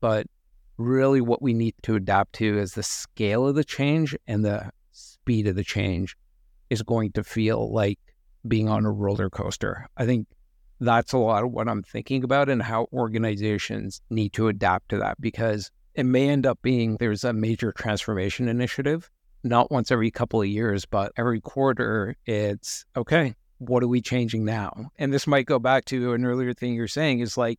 but 0.00 0.26
really 0.78 1.20
what 1.20 1.42
we 1.42 1.54
need 1.54 1.74
to 1.82 1.96
adapt 1.96 2.34
to 2.34 2.58
is 2.58 2.74
the 2.74 2.82
scale 2.82 3.46
of 3.46 3.56
the 3.56 3.64
change 3.64 4.16
and 4.26 4.44
the 4.44 4.70
speed 4.92 5.46
of 5.46 5.56
the 5.56 5.64
change 5.64 6.16
is 6.70 6.82
going 6.82 7.12
to 7.12 7.24
feel 7.24 7.72
like 7.72 7.98
being 8.48 8.68
on 8.68 8.84
a 8.84 8.90
roller 8.90 9.30
coaster. 9.30 9.88
I 9.96 10.06
think 10.06 10.26
that's 10.80 11.12
a 11.12 11.18
lot 11.18 11.44
of 11.44 11.50
what 11.50 11.68
I'm 11.68 11.82
thinking 11.82 12.24
about 12.24 12.48
and 12.48 12.62
how 12.62 12.88
organizations 12.92 14.00
need 14.10 14.32
to 14.34 14.48
adapt 14.48 14.90
to 14.90 14.98
that 14.98 15.20
because 15.20 15.70
it 15.94 16.04
may 16.04 16.28
end 16.28 16.46
up 16.46 16.60
being 16.62 16.96
there's 16.98 17.24
a 17.24 17.32
major 17.32 17.72
transformation 17.72 18.48
initiative, 18.48 19.10
not 19.42 19.70
once 19.70 19.90
every 19.90 20.10
couple 20.10 20.42
of 20.42 20.48
years, 20.48 20.84
but 20.84 21.12
every 21.16 21.40
quarter. 21.40 22.16
It's 22.26 22.84
okay, 22.96 23.34
what 23.58 23.82
are 23.82 23.88
we 23.88 24.02
changing 24.02 24.44
now? 24.44 24.90
And 24.98 25.12
this 25.12 25.26
might 25.26 25.46
go 25.46 25.58
back 25.58 25.86
to 25.86 26.12
an 26.12 26.24
earlier 26.24 26.52
thing 26.52 26.74
you're 26.74 26.88
saying 26.88 27.20
is 27.20 27.36
like, 27.36 27.58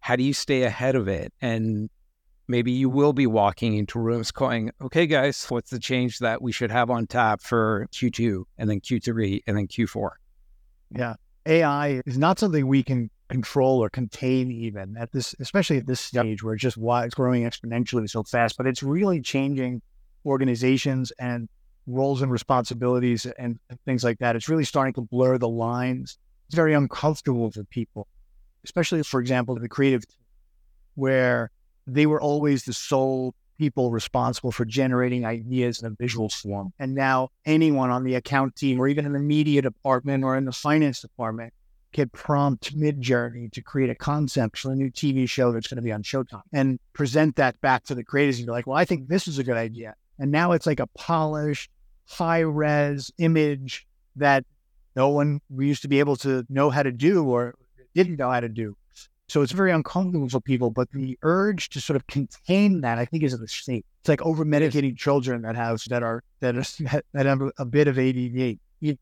how 0.00 0.16
do 0.16 0.22
you 0.22 0.32
stay 0.32 0.62
ahead 0.62 0.96
of 0.96 1.08
it? 1.08 1.32
And 1.40 1.90
maybe 2.48 2.72
you 2.72 2.88
will 2.88 3.12
be 3.12 3.26
walking 3.26 3.74
into 3.74 3.98
rooms 3.98 4.30
going, 4.30 4.70
okay, 4.82 5.06
guys, 5.06 5.44
what's 5.48 5.70
the 5.70 5.78
change 5.78 6.18
that 6.18 6.42
we 6.42 6.52
should 6.52 6.70
have 6.70 6.90
on 6.90 7.06
tap 7.06 7.40
for 7.42 7.88
Q2 7.92 8.44
and 8.58 8.68
then 8.68 8.80
Q3 8.80 9.42
and 9.46 9.56
then 9.56 9.66
Q4? 9.66 10.10
Yeah. 10.90 11.14
AI 11.46 12.02
is 12.06 12.16
not 12.16 12.38
something 12.38 12.66
we 12.66 12.82
can 12.82 13.10
control 13.28 13.82
or 13.82 13.90
contain 13.90 14.50
even 14.50 14.96
at 14.96 15.12
this, 15.12 15.34
especially 15.40 15.78
at 15.78 15.86
this 15.86 16.00
stage 16.00 16.42
where 16.42 16.54
it's 16.54 16.62
just 16.62 16.76
why 16.76 17.04
it's 17.04 17.14
growing 17.14 17.44
exponentially 17.44 18.08
so 18.08 18.22
fast, 18.22 18.56
but 18.56 18.66
it's 18.66 18.82
really 18.82 19.20
changing 19.20 19.82
organizations 20.24 21.12
and 21.18 21.48
roles 21.86 22.22
and 22.22 22.32
responsibilities 22.32 23.26
and, 23.38 23.58
and 23.68 23.78
things 23.84 24.04
like 24.04 24.18
that. 24.18 24.36
It's 24.36 24.48
really 24.48 24.64
starting 24.64 24.94
to 24.94 25.02
blur 25.02 25.38
the 25.38 25.48
lines. 25.48 26.18
It's 26.46 26.54
very 26.54 26.74
uncomfortable 26.74 27.50
for 27.50 27.64
people, 27.64 28.06
especially, 28.64 29.02
for 29.02 29.20
example, 29.20 29.54
the 29.54 29.68
creative, 29.68 30.04
where 30.94 31.50
they 31.86 32.06
were 32.06 32.20
always 32.20 32.64
the 32.64 32.72
sole 32.72 33.34
people 33.58 33.90
responsible 33.90 34.52
for 34.52 34.64
generating 34.64 35.24
ideas 35.24 35.80
in 35.80 35.86
a 35.86 35.90
visual 35.90 36.28
form. 36.28 36.72
And 36.78 36.94
now 36.94 37.30
anyone 37.44 37.90
on 37.90 38.04
the 38.04 38.14
account 38.14 38.56
team 38.56 38.80
or 38.80 38.88
even 38.88 39.06
in 39.06 39.12
the 39.12 39.18
media 39.18 39.62
department 39.62 40.24
or 40.24 40.36
in 40.36 40.44
the 40.44 40.52
finance 40.52 41.00
department 41.00 41.52
can 41.92 42.08
prompt 42.08 42.76
Midjourney 42.76 43.50
to 43.52 43.62
create 43.62 43.88
a 43.88 43.94
concept 43.94 44.58
for 44.58 44.72
a 44.72 44.74
new 44.74 44.90
TV 44.90 45.28
show 45.28 45.52
that's 45.52 45.68
going 45.68 45.76
to 45.76 45.82
be 45.82 45.92
on 45.92 46.02
Showtime 46.02 46.42
and 46.52 46.80
present 46.92 47.36
that 47.36 47.60
back 47.60 47.84
to 47.84 47.94
the 47.94 48.04
creators 48.04 48.38
and 48.38 48.46
be 48.46 48.52
like, 48.52 48.66
well, 48.66 48.76
I 48.76 48.84
think 48.84 49.08
this 49.08 49.28
is 49.28 49.38
a 49.38 49.44
good 49.44 49.56
idea. 49.56 49.94
And 50.18 50.30
now 50.30 50.52
it's 50.52 50.66
like 50.66 50.80
a 50.80 50.88
polished, 50.88 51.70
high 52.06 52.40
res 52.40 53.12
image 53.18 53.86
that 54.16 54.44
no 54.96 55.08
one 55.08 55.40
we 55.48 55.68
used 55.68 55.82
to 55.82 55.88
be 55.88 56.00
able 56.00 56.16
to 56.16 56.44
know 56.48 56.70
how 56.70 56.82
to 56.82 56.92
do 56.92 57.24
or 57.24 57.54
didn't 57.94 58.18
know 58.18 58.30
how 58.30 58.40
to 58.40 58.48
do. 58.48 58.76
So 59.28 59.42
it's 59.42 59.52
very 59.52 59.72
uncomfortable 59.72 60.28
for 60.28 60.40
people. 60.40 60.70
But 60.70 60.90
the 60.92 61.18
urge 61.22 61.70
to 61.70 61.80
sort 61.80 61.96
of 61.96 62.06
contain 62.06 62.82
that, 62.82 62.98
I 62.98 63.04
think, 63.04 63.22
is 63.22 63.34
a 63.34 63.38
mistake. 63.38 63.84
It's 64.00 64.08
like 64.08 64.22
over 64.22 64.44
medicating 64.44 64.96
children 64.96 65.42
that 65.42 65.56
have 65.56 65.82
that 65.88 66.02
are 66.02 66.22
that 66.40 66.56
are 66.56 66.64
that 67.12 67.26
have 67.26 67.42
a 67.58 67.64
bit 67.64 67.88
of 67.88 67.98
ADD. 67.98 68.58
You, 68.80 68.96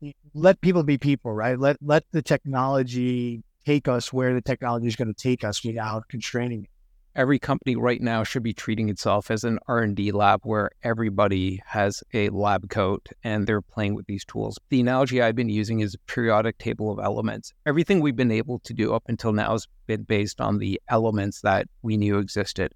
you 0.00 0.12
let 0.34 0.60
people 0.60 0.82
be 0.82 0.98
people, 0.98 1.32
right? 1.32 1.58
Let 1.58 1.76
let 1.80 2.04
the 2.12 2.22
technology 2.22 3.42
take 3.64 3.86
us 3.86 4.12
where 4.12 4.34
the 4.34 4.40
technology 4.40 4.86
is 4.86 4.96
going 4.96 5.12
to 5.12 5.22
take 5.22 5.44
us 5.44 5.62
without 5.62 6.08
constraining 6.08 6.64
it 6.64 6.70
every 7.14 7.38
company 7.38 7.76
right 7.76 8.00
now 8.00 8.22
should 8.22 8.42
be 8.42 8.52
treating 8.52 8.88
itself 8.88 9.30
as 9.30 9.44
an 9.44 9.58
r&d 9.66 10.12
lab 10.12 10.40
where 10.44 10.70
everybody 10.82 11.60
has 11.66 12.02
a 12.14 12.28
lab 12.30 12.68
coat 12.70 13.08
and 13.24 13.46
they're 13.46 13.62
playing 13.62 13.94
with 13.94 14.06
these 14.06 14.24
tools. 14.24 14.58
The 14.68 14.80
analogy 14.80 15.20
i've 15.20 15.34
been 15.34 15.48
using 15.48 15.80
is 15.80 15.94
a 15.94 15.98
periodic 16.10 16.58
table 16.58 16.90
of 16.90 16.98
elements. 16.98 17.52
Everything 17.66 18.00
we've 18.00 18.16
been 18.16 18.30
able 18.30 18.58
to 18.60 18.74
do 18.74 18.94
up 18.94 19.04
until 19.08 19.32
now 19.32 19.52
has 19.52 19.66
been 19.86 20.02
based 20.02 20.40
on 20.40 20.58
the 20.58 20.80
elements 20.88 21.40
that 21.42 21.66
we 21.82 21.96
knew 21.96 22.18
existed. 22.18 22.72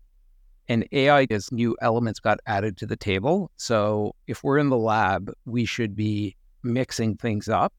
And 0.68 0.86
ai 0.92 1.26
as 1.30 1.52
new 1.52 1.76
elements 1.80 2.20
got 2.20 2.38
added 2.46 2.76
to 2.78 2.86
the 2.86 2.96
table. 2.96 3.50
So 3.56 4.14
if 4.26 4.42
we're 4.42 4.58
in 4.58 4.70
the 4.70 4.78
lab 4.78 5.32
we 5.44 5.64
should 5.64 5.94
be 5.94 6.36
mixing 6.62 7.16
things 7.16 7.48
up 7.48 7.72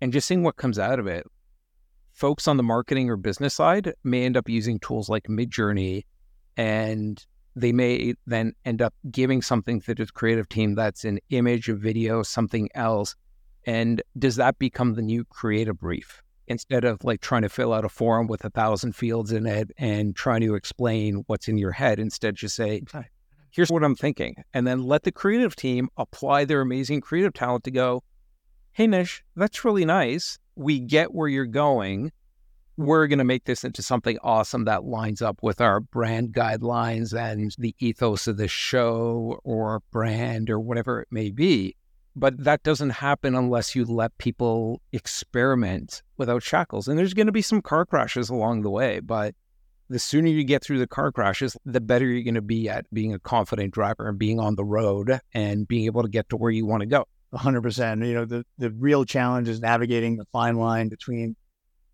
and 0.00 0.12
just 0.12 0.26
seeing 0.26 0.42
what 0.42 0.56
comes 0.56 0.78
out 0.78 0.98
of 0.98 1.06
it 1.06 1.26
folks 2.20 2.46
on 2.46 2.58
the 2.58 2.62
marketing 2.62 3.08
or 3.08 3.16
business 3.16 3.54
side 3.54 3.94
may 4.04 4.24
end 4.24 4.36
up 4.36 4.46
using 4.46 4.78
tools 4.78 5.08
like 5.08 5.24
Midjourney, 5.24 6.04
and 6.58 7.24
they 7.56 7.72
may 7.72 8.14
then 8.26 8.52
end 8.66 8.82
up 8.82 8.92
giving 9.10 9.40
something 9.40 9.80
to 9.80 9.94
the 9.94 10.06
creative 10.06 10.46
team 10.50 10.74
that's 10.74 11.04
an 11.04 11.18
image, 11.30 11.70
a 11.70 11.74
video, 11.74 12.22
something 12.22 12.68
else. 12.74 13.16
And 13.64 14.02
does 14.18 14.36
that 14.36 14.58
become 14.58 14.94
the 14.94 15.02
new 15.02 15.24
creative 15.24 15.78
brief? 15.78 16.22
Instead 16.46 16.84
of 16.84 17.02
like 17.04 17.22
trying 17.22 17.42
to 17.42 17.48
fill 17.48 17.72
out 17.72 17.86
a 17.86 17.88
form 17.88 18.26
with 18.26 18.44
a 18.44 18.50
thousand 18.50 18.94
fields 18.94 19.32
in 19.32 19.46
it 19.46 19.70
and 19.78 20.14
trying 20.14 20.42
to 20.42 20.56
explain 20.56 21.22
what's 21.26 21.48
in 21.48 21.56
your 21.56 21.72
head, 21.72 21.98
instead 21.98 22.34
just 22.34 22.54
say, 22.54 22.82
here's 23.50 23.70
what 23.70 23.84
I'm 23.84 23.96
thinking. 23.96 24.34
And 24.52 24.66
then 24.66 24.82
let 24.82 25.04
the 25.04 25.12
creative 25.12 25.56
team 25.56 25.88
apply 25.96 26.44
their 26.44 26.60
amazing 26.60 27.00
creative 27.00 27.32
talent 27.32 27.64
to 27.64 27.70
go, 27.70 28.02
hey, 28.72 28.86
Nish, 28.86 29.22
that's 29.36 29.64
really 29.64 29.84
nice 29.84 30.38
we 30.56 30.80
get 30.80 31.14
where 31.14 31.28
you're 31.28 31.46
going. 31.46 32.12
We're 32.76 33.06
going 33.06 33.18
to 33.18 33.24
make 33.24 33.44
this 33.44 33.64
into 33.64 33.82
something 33.82 34.18
awesome 34.22 34.64
that 34.64 34.84
lines 34.84 35.20
up 35.20 35.40
with 35.42 35.60
our 35.60 35.80
brand 35.80 36.32
guidelines 36.32 37.14
and 37.14 37.54
the 37.58 37.74
ethos 37.78 38.26
of 38.26 38.36
the 38.36 38.48
show 38.48 39.38
or 39.44 39.82
brand 39.90 40.48
or 40.48 40.58
whatever 40.58 41.02
it 41.02 41.08
may 41.10 41.30
be. 41.30 41.76
But 42.16 42.42
that 42.44 42.62
doesn't 42.62 42.90
happen 42.90 43.34
unless 43.34 43.74
you 43.74 43.84
let 43.84 44.16
people 44.18 44.80
experiment 44.92 46.02
without 46.16 46.42
shackles. 46.42 46.88
And 46.88 46.98
there's 46.98 47.14
going 47.14 47.26
to 47.26 47.32
be 47.32 47.42
some 47.42 47.62
car 47.62 47.84
crashes 47.84 48.30
along 48.30 48.62
the 48.62 48.70
way, 48.70 49.00
but 49.00 49.34
the 49.90 49.98
sooner 49.98 50.28
you 50.28 50.44
get 50.44 50.62
through 50.62 50.78
the 50.78 50.86
car 50.86 51.10
crashes, 51.12 51.56
the 51.64 51.80
better 51.80 52.06
you're 52.06 52.22
going 52.22 52.34
to 52.34 52.40
be 52.40 52.68
at 52.68 52.86
being 52.94 53.12
a 53.12 53.18
confident 53.18 53.74
driver 53.74 54.08
and 54.08 54.18
being 54.18 54.38
on 54.38 54.54
the 54.54 54.64
road 54.64 55.18
and 55.34 55.66
being 55.66 55.84
able 55.84 56.02
to 56.02 56.08
get 56.08 56.28
to 56.30 56.36
where 56.36 56.50
you 56.50 56.64
want 56.64 56.80
to 56.80 56.86
go. 56.86 57.06
100%. 57.34 58.06
You 58.06 58.14
know, 58.14 58.24
the, 58.24 58.44
the 58.58 58.70
real 58.70 59.04
challenge 59.04 59.48
is 59.48 59.60
navigating 59.60 60.16
the 60.16 60.26
fine 60.32 60.56
line 60.56 60.88
between 60.88 61.36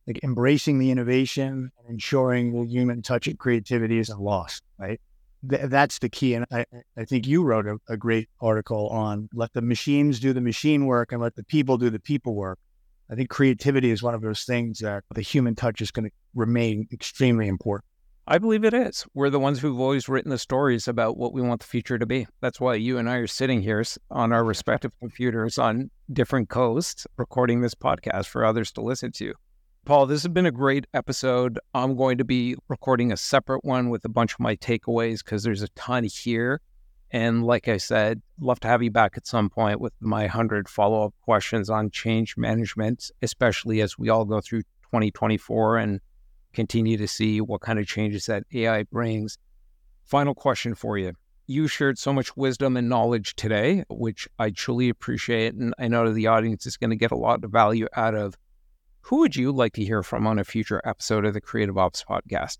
like 0.06 0.20
embracing 0.22 0.78
the 0.78 0.90
innovation 0.90 1.70
and 1.78 1.90
ensuring 1.90 2.52
the 2.52 2.66
human 2.66 3.02
touch 3.02 3.26
and 3.26 3.38
creativity 3.38 3.98
isn't 3.98 4.20
lost, 4.20 4.62
right? 4.78 5.00
Th- 5.48 5.62
that's 5.64 5.98
the 5.98 6.08
key. 6.08 6.34
And 6.34 6.46
I, 6.52 6.64
I 6.96 7.04
think 7.04 7.26
you 7.26 7.42
wrote 7.42 7.66
a, 7.66 7.76
a 7.88 7.96
great 7.96 8.28
article 8.40 8.88
on 8.88 9.28
let 9.34 9.52
the 9.52 9.62
machines 9.62 10.20
do 10.20 10.32
the 10.32 10.40
machine 10.40 10.86
work 10.86 11.12
and 11.12 11.20
let 11.20 11.34
the 11.34 11.44
people 11.44 11.76
do 11.76 11.90
the 11.90 11.98
people 11.98 12.34
work. 12.34 12.58
I 13.10 13.14
think 13.14 13.30
creativity 13.30 13.90
is 13.90 14.02
one 14.02 14.14
of 14.14 14.22
those 14.22 14.44
things 14.44 14.78
that 14.80 15.04
the 15.14 15.22
human 15.22 15.54
touch 15.54 15.80
is 15.80 15.90
going 15.90 16.08
to 16.08 16.14
remain 16.34 16.88
extremely 16.92 17.48
important. 17.48 17.85
I 18.28 18.38
believe 18.38 18.64
it 18.64 18.74
is. 18.74 19.06
We're 19.14 19.30
the 19.30 19.38
ones 19.38 19.60
who've 19.60 19.78
always 19.78 20.08
written 20.08 20.32
the 20.32 20.38
stories 20.38 20.88
about 20.88 21.16
what 21.16 21.32
we 21.32 21.40
want 21.40 21.60
the 21.60 21.66
future 21.66 21.96
to 21.96 22.06
be. 22.06 22.26
That's 22.40 22.60
why 22.60 22.74
you 22.74 22.98
and 22.98 23.08
I 23.08 23.18
are 23.18 23.28
sitting 23.28 23.62
here 23.62 23.84
on 24.10 24.32
our 24.32 24.42
respective 24.42 24.90
computers 24.98 25.58
on 25.58 25.90
different 26.12 26.48
coasts 26.48 27.06
recording 27.16 27.60
this 27.60 27.76
podcast 27.76 28.26
for 28.26 28.44
others 28.44 28.72
to 28.72 28.80
listen 28.80 29.12
to. 29.12 29.32
Paul, 29.84 30.06
this 30.06 30.24
has 30.24 30.32
been 30.32 30.46
a 30.46 30.50
great 30.50 30.88
episode. 30.92 31.60
I'm 31.72 31.94
going 31.94 32.18
to 32.18 32.24
be 32.24 32.56
recording 32.66 33.12
a 33.12 33.16
separate 33.16 33.64
one 33.64 33.90
with 33.90 34.04
a 34.04 34.08
bunch 34.08 34.34
of 34.34 34.40
my 34.40 34.56
takeaways 34.56 35.24
because 35.24 35.44
there's 35.44 35.62
a 35.62 35.68
ton 35.76 36.02
here. 36.02 36.60
And 37.12 37.44
like 37.44 37.68
I 37.68 37.76
said, 37.76 38.20
love 38.40 38.58
to 38.60 38.68
have 38.68 38.82
you 38.82 38.90
back 38.90 39.12
at 39.16 39.28
some 39.28 39.48
point 39.48 39.80
with 39.80 39.92
my 40.00 40.22
100 40.22 40.68
follow 40.68 41.04
up 41.04 41.14
questions 41.22 41.70
on 41.70 41.90
change 41.90 42.36
management, 42.36 43.08
especially 43.22 43.80
as 43.80 43.96
we 43.96 44.08
all 44.08 44.24
go 44.24 44.40
through 44.40 44.62
2024 44.90 45.78
and 45.78 46.00
continue 46.56 46.96
to 46.96 47.06
see 47.06 47.40
what 47.40 47.60
kind 47.60 47.78
of 47.78 47.86
changes 47.86 48.26
that 48.26 48.42
AI 48.52 48.82
brings. 48.84 49.38
Final 50.04 50.34
question 50.34 50.74
for 50.74 50.98
you. 50.98 51.12
You 51.46 51.68
shared 51.68 51.98
so 51.98 52.12
much 52.12 52.36
wisdom 52.36 52.76
and 52.76 52.88
knowledge 52.88 53.36
today, 53.36 53.84
which 53.88 54.26
I 54.40 54.50
truly 54.50 54.88
appreciate. 54.88 55.54
And 55.54 55.74
I 55.78 55.86
know 55.86 56.12
the 56.12 56.26
audience 56.26 56.66
is 56.66 56.76
going 56.76 56.90
to 56.90 56.96
get 56.96 57.12
a 57.12 57.16
lot 57.16 57.44
of 57.44 57.52
value 57.52 57.86
out 57.94 58.16
of. 58.16 58.34
Who 59.02 59.18
would 59.18 59.36
you 59.36 59.52
like 59.52 59.74
to 59.74 59.84
hear 59.84 60.02
from 60.02 60.26
on 60.26 60.40
a 60.40 60.44
future 60.44 60.82
episode 60.84 61.24
of 61.24 61.34
the 61.34 61.40
Creative 61.40 61.78
Ops 61.78 62.02
podcast? 62.02 62.58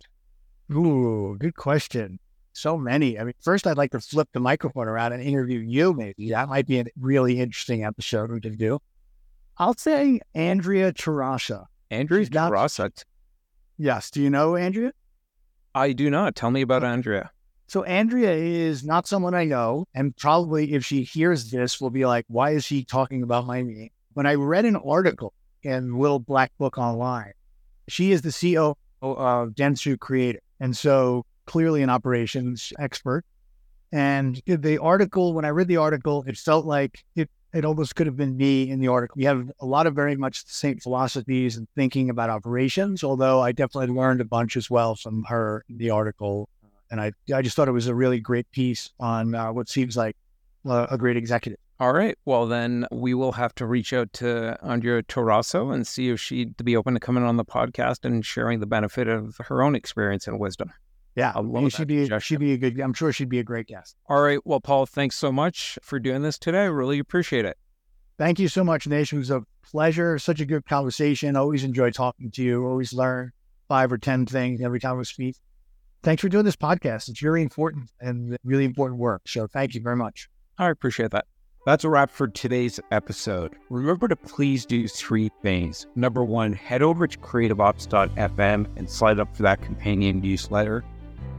Ooh, 0.72 1.36
good 1.40 1.57
question. 1.57 2.20
So 2.53 2.78
many. 2.78 3.18
I 3.18 3.24
mean, 3.24 3.34
first, 3.40 3.66
I'd 3.66 3.76
like 3.76 3.90
to 3.90 4.01
flip 4.01 4.28
the 4.32 4.40
microphone 4.40 4.86
around 4.86 5.12
and 5.12 5.22
interview 5.22 5.59
you, 5.59 5.92
maybe. 5.92 6.30
That 6.30 6.49
might 6.49 6.66
be 6.66 6.78
a 6.78 6.84
really 7.01 7.40
interesting 7.40 7.84
episode 7.84 8.42
to 8.42 8.51
do. 8.51 8.78
I'll 9.59 9.74
say 9.74 10.20
Andrea 10.34 10.92
Tarasa. 10.92 11.64
Andrea 11.90 12.26
Tarasa. 12.26 12.90
Yes. 13.79 14.11
Do 14.11 14.22
you 14.22 14.31
know 14.31 14.57
Andrea? 14.57 14.93
I 15.74 15.93
do 15.93 16.11
not. 16.11 16.35
Tell 16.35 16.51
me 16.51 16.62
about 16.62 16.85
Andrea. 16.85 17.31
So 17.68 17.83
Andrea 17.83 18.33
is 18.33 18.85
not 18.85 19.09
someone 19.09 19.35
I 19.35 19.45
know, 19.45 19.87
and 19.93 20.16
probably 20.16 20.72
if 20.74 20.85
she 20.85 21.03
hears 21.03 21.51
this, 21.51 21.81
will 21.81 21.91
be 21.91 22.07
like, 22.07 22.24
"Why 22.29 22.51
is 22.51 22.64
she 22.64 22.85
talking 22.85 23.22
about 23.22 23.47
my 23.47 23.62
name?" 23.62 23.91
When 24.14 24.24
I 24.24 24.35
read 24.35 24.64
an 24.64 24.77
article 24.77 25.35
in 25.62 25.99
Little 25.99 26.20
Black 26.20 26.53
Book 26.59 26.79
Online, 26.79 27.33
she 27.89 28.12
is 28.12 28.22
the 28.22 28.31
CEO 28.31 28.77
of 29.03 29.51
Dentsu 29.51 29.99
Creative, 29.99 30.41
and 30.61 30.77
so 30.77 31.27
clearly 31.45 31.83
an 31.83 31.91
operations 31.91 32.72
expert. 32.79 33.24
And 33.93 34.41
the 34.47 34.79
article, 34.79 35.35
when 35.35 35.45
I 35.45 35.51
read 35.51 35.68
the 35.68 35.77
article, 35.77 36.24
it 36.27 36.37
felt 36.37 36.66
like 36.66 37.05
it 37.16 37.29
it 37.57 37.64
almost 37.64 37.96
could 37.96 38.07
have 38.07 38.16
been 38.16 38.36
me 38.36 38.68
in 38.68 38.80
the 38.80 38.88
article. 38.88 39.14
We 39.16 39.24
have 39.24 39.50
a 39.61 39.66
lot 39.66 39.86
of 39.86 39.94
very 39.94 40.14
much 40.14 40.44
the 40.44 40.52
same 40.52 40.78
philosophies 40.78 41.57
and 41.57 41.66
thinking 41.74 42.11
about 42.11 42.28
operations, 42.28 43.02
although 43.02 43.40
I 43.40 43.52
definitely 43.52 43.94
learned 43.94 44.20
a 44.20 44.26
bunch 44.26 44.59
as 44.59 44.68
well 44.68 44.94
from 44.94 45.24
her 45.24 45.64
in 45.70 45.78
the 45.78 45.88
article. 45.88 46.50
And 46.90 47.00
I, 47.00 47.12
I 47.34 47.40
just 47.40 47.57
thought 47.57 47.66
it 47.66 47.72
was 47.72 47.86
a 47.86 47.94
really 47.94 48.20
great 48.20 48.50
piece 48.50 48.90
on 49.00 49.34
uh, 49.34 49.52
what 49.52 49.70
seems 49.70 49.96
like 49.96 50.16
uh, 50.68 50.86
a 50.90 50.98
great 50.98 51.16
executive. 51.16 51.59
All 51.80 51.92
right. 51.92 52.16
Well, 52.26 52.46
then 52.46 52.86
we 52.92 53.14
will 53.14 53.32
have 53.32 53.54
to 53.57 53.66
reach 53.66 53.92
out 53.92 54.12
to 54.14 54.59
Andrea 54.62 55.02
Torasso 55.02 55.74
and 55.74 55.86
see 55.86 56.11
if 56.11 56.20
she'd 56.20 56.57
be 56.62 56.76
open 56.76 56.94
to 56.94 57.00
coming 57.00 57.24
on 57.24 57.36
the 57.36 57.44
podcast 57.44 58.04
and 58.04 58.24
sharing 58.24 58.61
the 58.61 58.66
benefit 58.66 59.09
of 59.09 59.36
her 59.38 59.62
own 59.62 59.74
experience 59.74 60.26
and 60.26 60.38
wisdom. 60.38 60.72
Yeah, 61.17 61.33
she'd 61.71 61.89
be 61.89 62.09
she'd 62.21 62.39
be 62.39 62.53
a 62.53 62.59
good. 62.59 62.79
I'm 62.79 62.93
sure 62.93 63.11
she'd 63.11 63.31
be 63.31 63.39
a 63.39 63.45
great 63.45 63.67
guest. 63.67 63.97
All 64.07 64.21
right. 64.21 64.39
Well, 64.45 64.61
Paul, 64.61 64.85
thanks 64.85 65.17
so 65.17 65.33
much 65.33 65.79
for 65.83 65.99
doing 65.99 66.23
this 66.23 66.39
today. 66.39 66.64
I 66.64 66.67
really 66.67 66.99
appreciate 66.99 67.47
it. 67.47 67.57
Thank 68.19 68.39
you 68.39 68.49
so 68.49 68.62
much, 68.62 68.87
Nation. 68.87 69.17
It 69.17 69.21
was 69.21 69.31
a 69.31 69.43
pleasure. 69.62 70.19
Such 70.19 70.41
a 70.41 70.47
good 70.47 70.67
conversation. 70.67 71.35
Always 71.35 71.64
enjoy 71.64 71.91
talking 71.91 72.31
to 72.33 72.43
you. 72.43 72.67
Always 72.67 72.93
learn 72.93 73.33
five 73.67 73.91
or 73.91 73.99
ten 73.99 74.27
things 74.27 74.61
every 74.61 74.79
time 74.79 74.99
we 74.99 75.05
speak. 75.05 75.37
Thanks 76.03 76.21
for 76.21 76.29
doing 76.29 76.45
this 76.45 76.57
podcast. 76.57 77.09
It's 77.09 77.21
very 77.21 77.43
important 77.43 77.91
and 78.01 78.37
really 78.45 78.64
important 78.64 79.01
work. 79.01 79.23
So 79.27 79.47
thank 79.47 79.75
you 79.75 79.81
very 79.81 79.97
much. 79.97 80.29
I 80.59 80.69
appreciate 80.69 81.11
that. 81.12 81.25
That's 81.64 81.83
a 81.83 81.89
wrap 81.89 82.11
for 82.11 82.29
today's 82.29 82.79
episode. 82.93 83.55
Remember 83.71 84.07
to 84.07 84.14
please 84.14 84.64
do 84.64 84.87
three 84.87 85.31
things. 85.43 85.89
Number 85.97 86.23
one, 86.23 86.53
head 86.53 86.81
over 86.81 87.09
to 87.09 87.19
creativeops.fm 87.19 88.67
and 88.77 88.89
sign 88.89 89.19
up 89.19 89.35
for 89.35 89.43
that 89.43 89.62
companion 89.62 90.21
newsletter. 90.21 90.85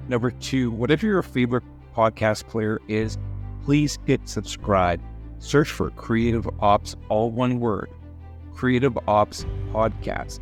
Number 0.07 0.31
two, 0.31 0.71
whatever 0.71 1.05
your 1.05 1.21
favorite 1.21 1.63
podcast 1.95 2.47
player 2.47 2.79
is, 2.87 3.17
please 3.63 3.99
hit 4.05 4.27
subscribe. 4.27 5.01
Search 5.39 5.69
for 5.69 5.89
Creative 5.91 6.47
Ops, 6.61 6.95
all 7.09 7.29
one 7.29 7.59
word, 7.59 7.89
Creative 8.53 8.97
Ops 9.07 9.45
Podcast. 9.71 10.39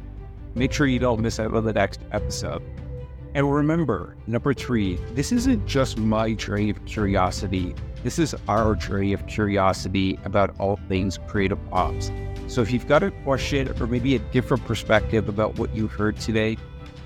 Make 0.53 0.71
sure 0.71 0.87
you 0.87 0.99
don't 0.99 1.19
miss 1.19 1.39
out 1.39 1.53
on 1.53 1.65
the 1.65 1.73
next 1.73 1.99
episode. 2.11 2.63
And 3.33 3.51
remember, 3.51 4.15
number 4.27 4.53
three, 4.53 4.95
this 5.11 5.33
isn't 5.33 5.65
just 5.65 5.97
my 5.97 6.33
journey 6.33 6.69
of 6.69 6.85
curiosity. 6.85 7.75
This 8.03 8.19
is 8.19 8.35
our 8.47 8.75
journey 8.75 9.11
of 9.11 9.25
curiosity 9.27 10.17
about 10.23 10.57
all 10.59 10.79
things 10.87 11.19
creative 11.27 11.59
ops. 11.73 12.11
So 12.47 12.61
if 12.61 12.71
you've 12.71 12.87
got 12.87 13.03
a 13.03 13.11
question 13.11 13.73
or 13.81 13.87
maybe 13.87 14.15
a 14.15 14.19
different 14.19 14.63
perspective 14.65 15.27
about 15.27 15.57
what 15.57 15.75
you 15.75 15.87
heard 15.87 16.17
today, 16.17 16.55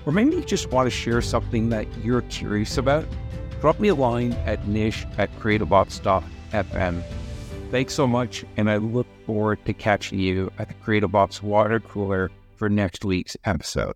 or 0.06 0.12
maybe 0.12 0.36
you 0.36 0.44
just 0.44 0.70
want 0.70 0.86
to 0.86 0.90
share 0.90 1.20
something 1.22 1.68
that 1.70 1.86
you're 2.02 2.22
curious 2.22 2.76
about, 2.76 3.06
drop 3.60 3.78
me 3.80 3.88
a 3.88 3.94
line 3.94 4.32
at 4.44 4.66
nish 4.66 5.06
at 5.18 5.32
creativeops.fm. 5.38 7.02
Thanks 7.70 7.94
so 7.94 8.06
much, 8.06 8.44
and 8.56 8.70
I 8.70 8.78
look 8.78 9.06
forward 9.26 9.64
to 9.66 9.72
catching 9.72 10.18
you 10.18 10.50
at 10.58 10.68
the 10.68 10.74
Creative 10.74 11.14
Ops 11.14 11.42
water 11.42 11.78
cooler 11.78 12.30
for 12.56 12.68
next 12.68 13.04
week's 13.04 13.36
episode. 13.44 13.94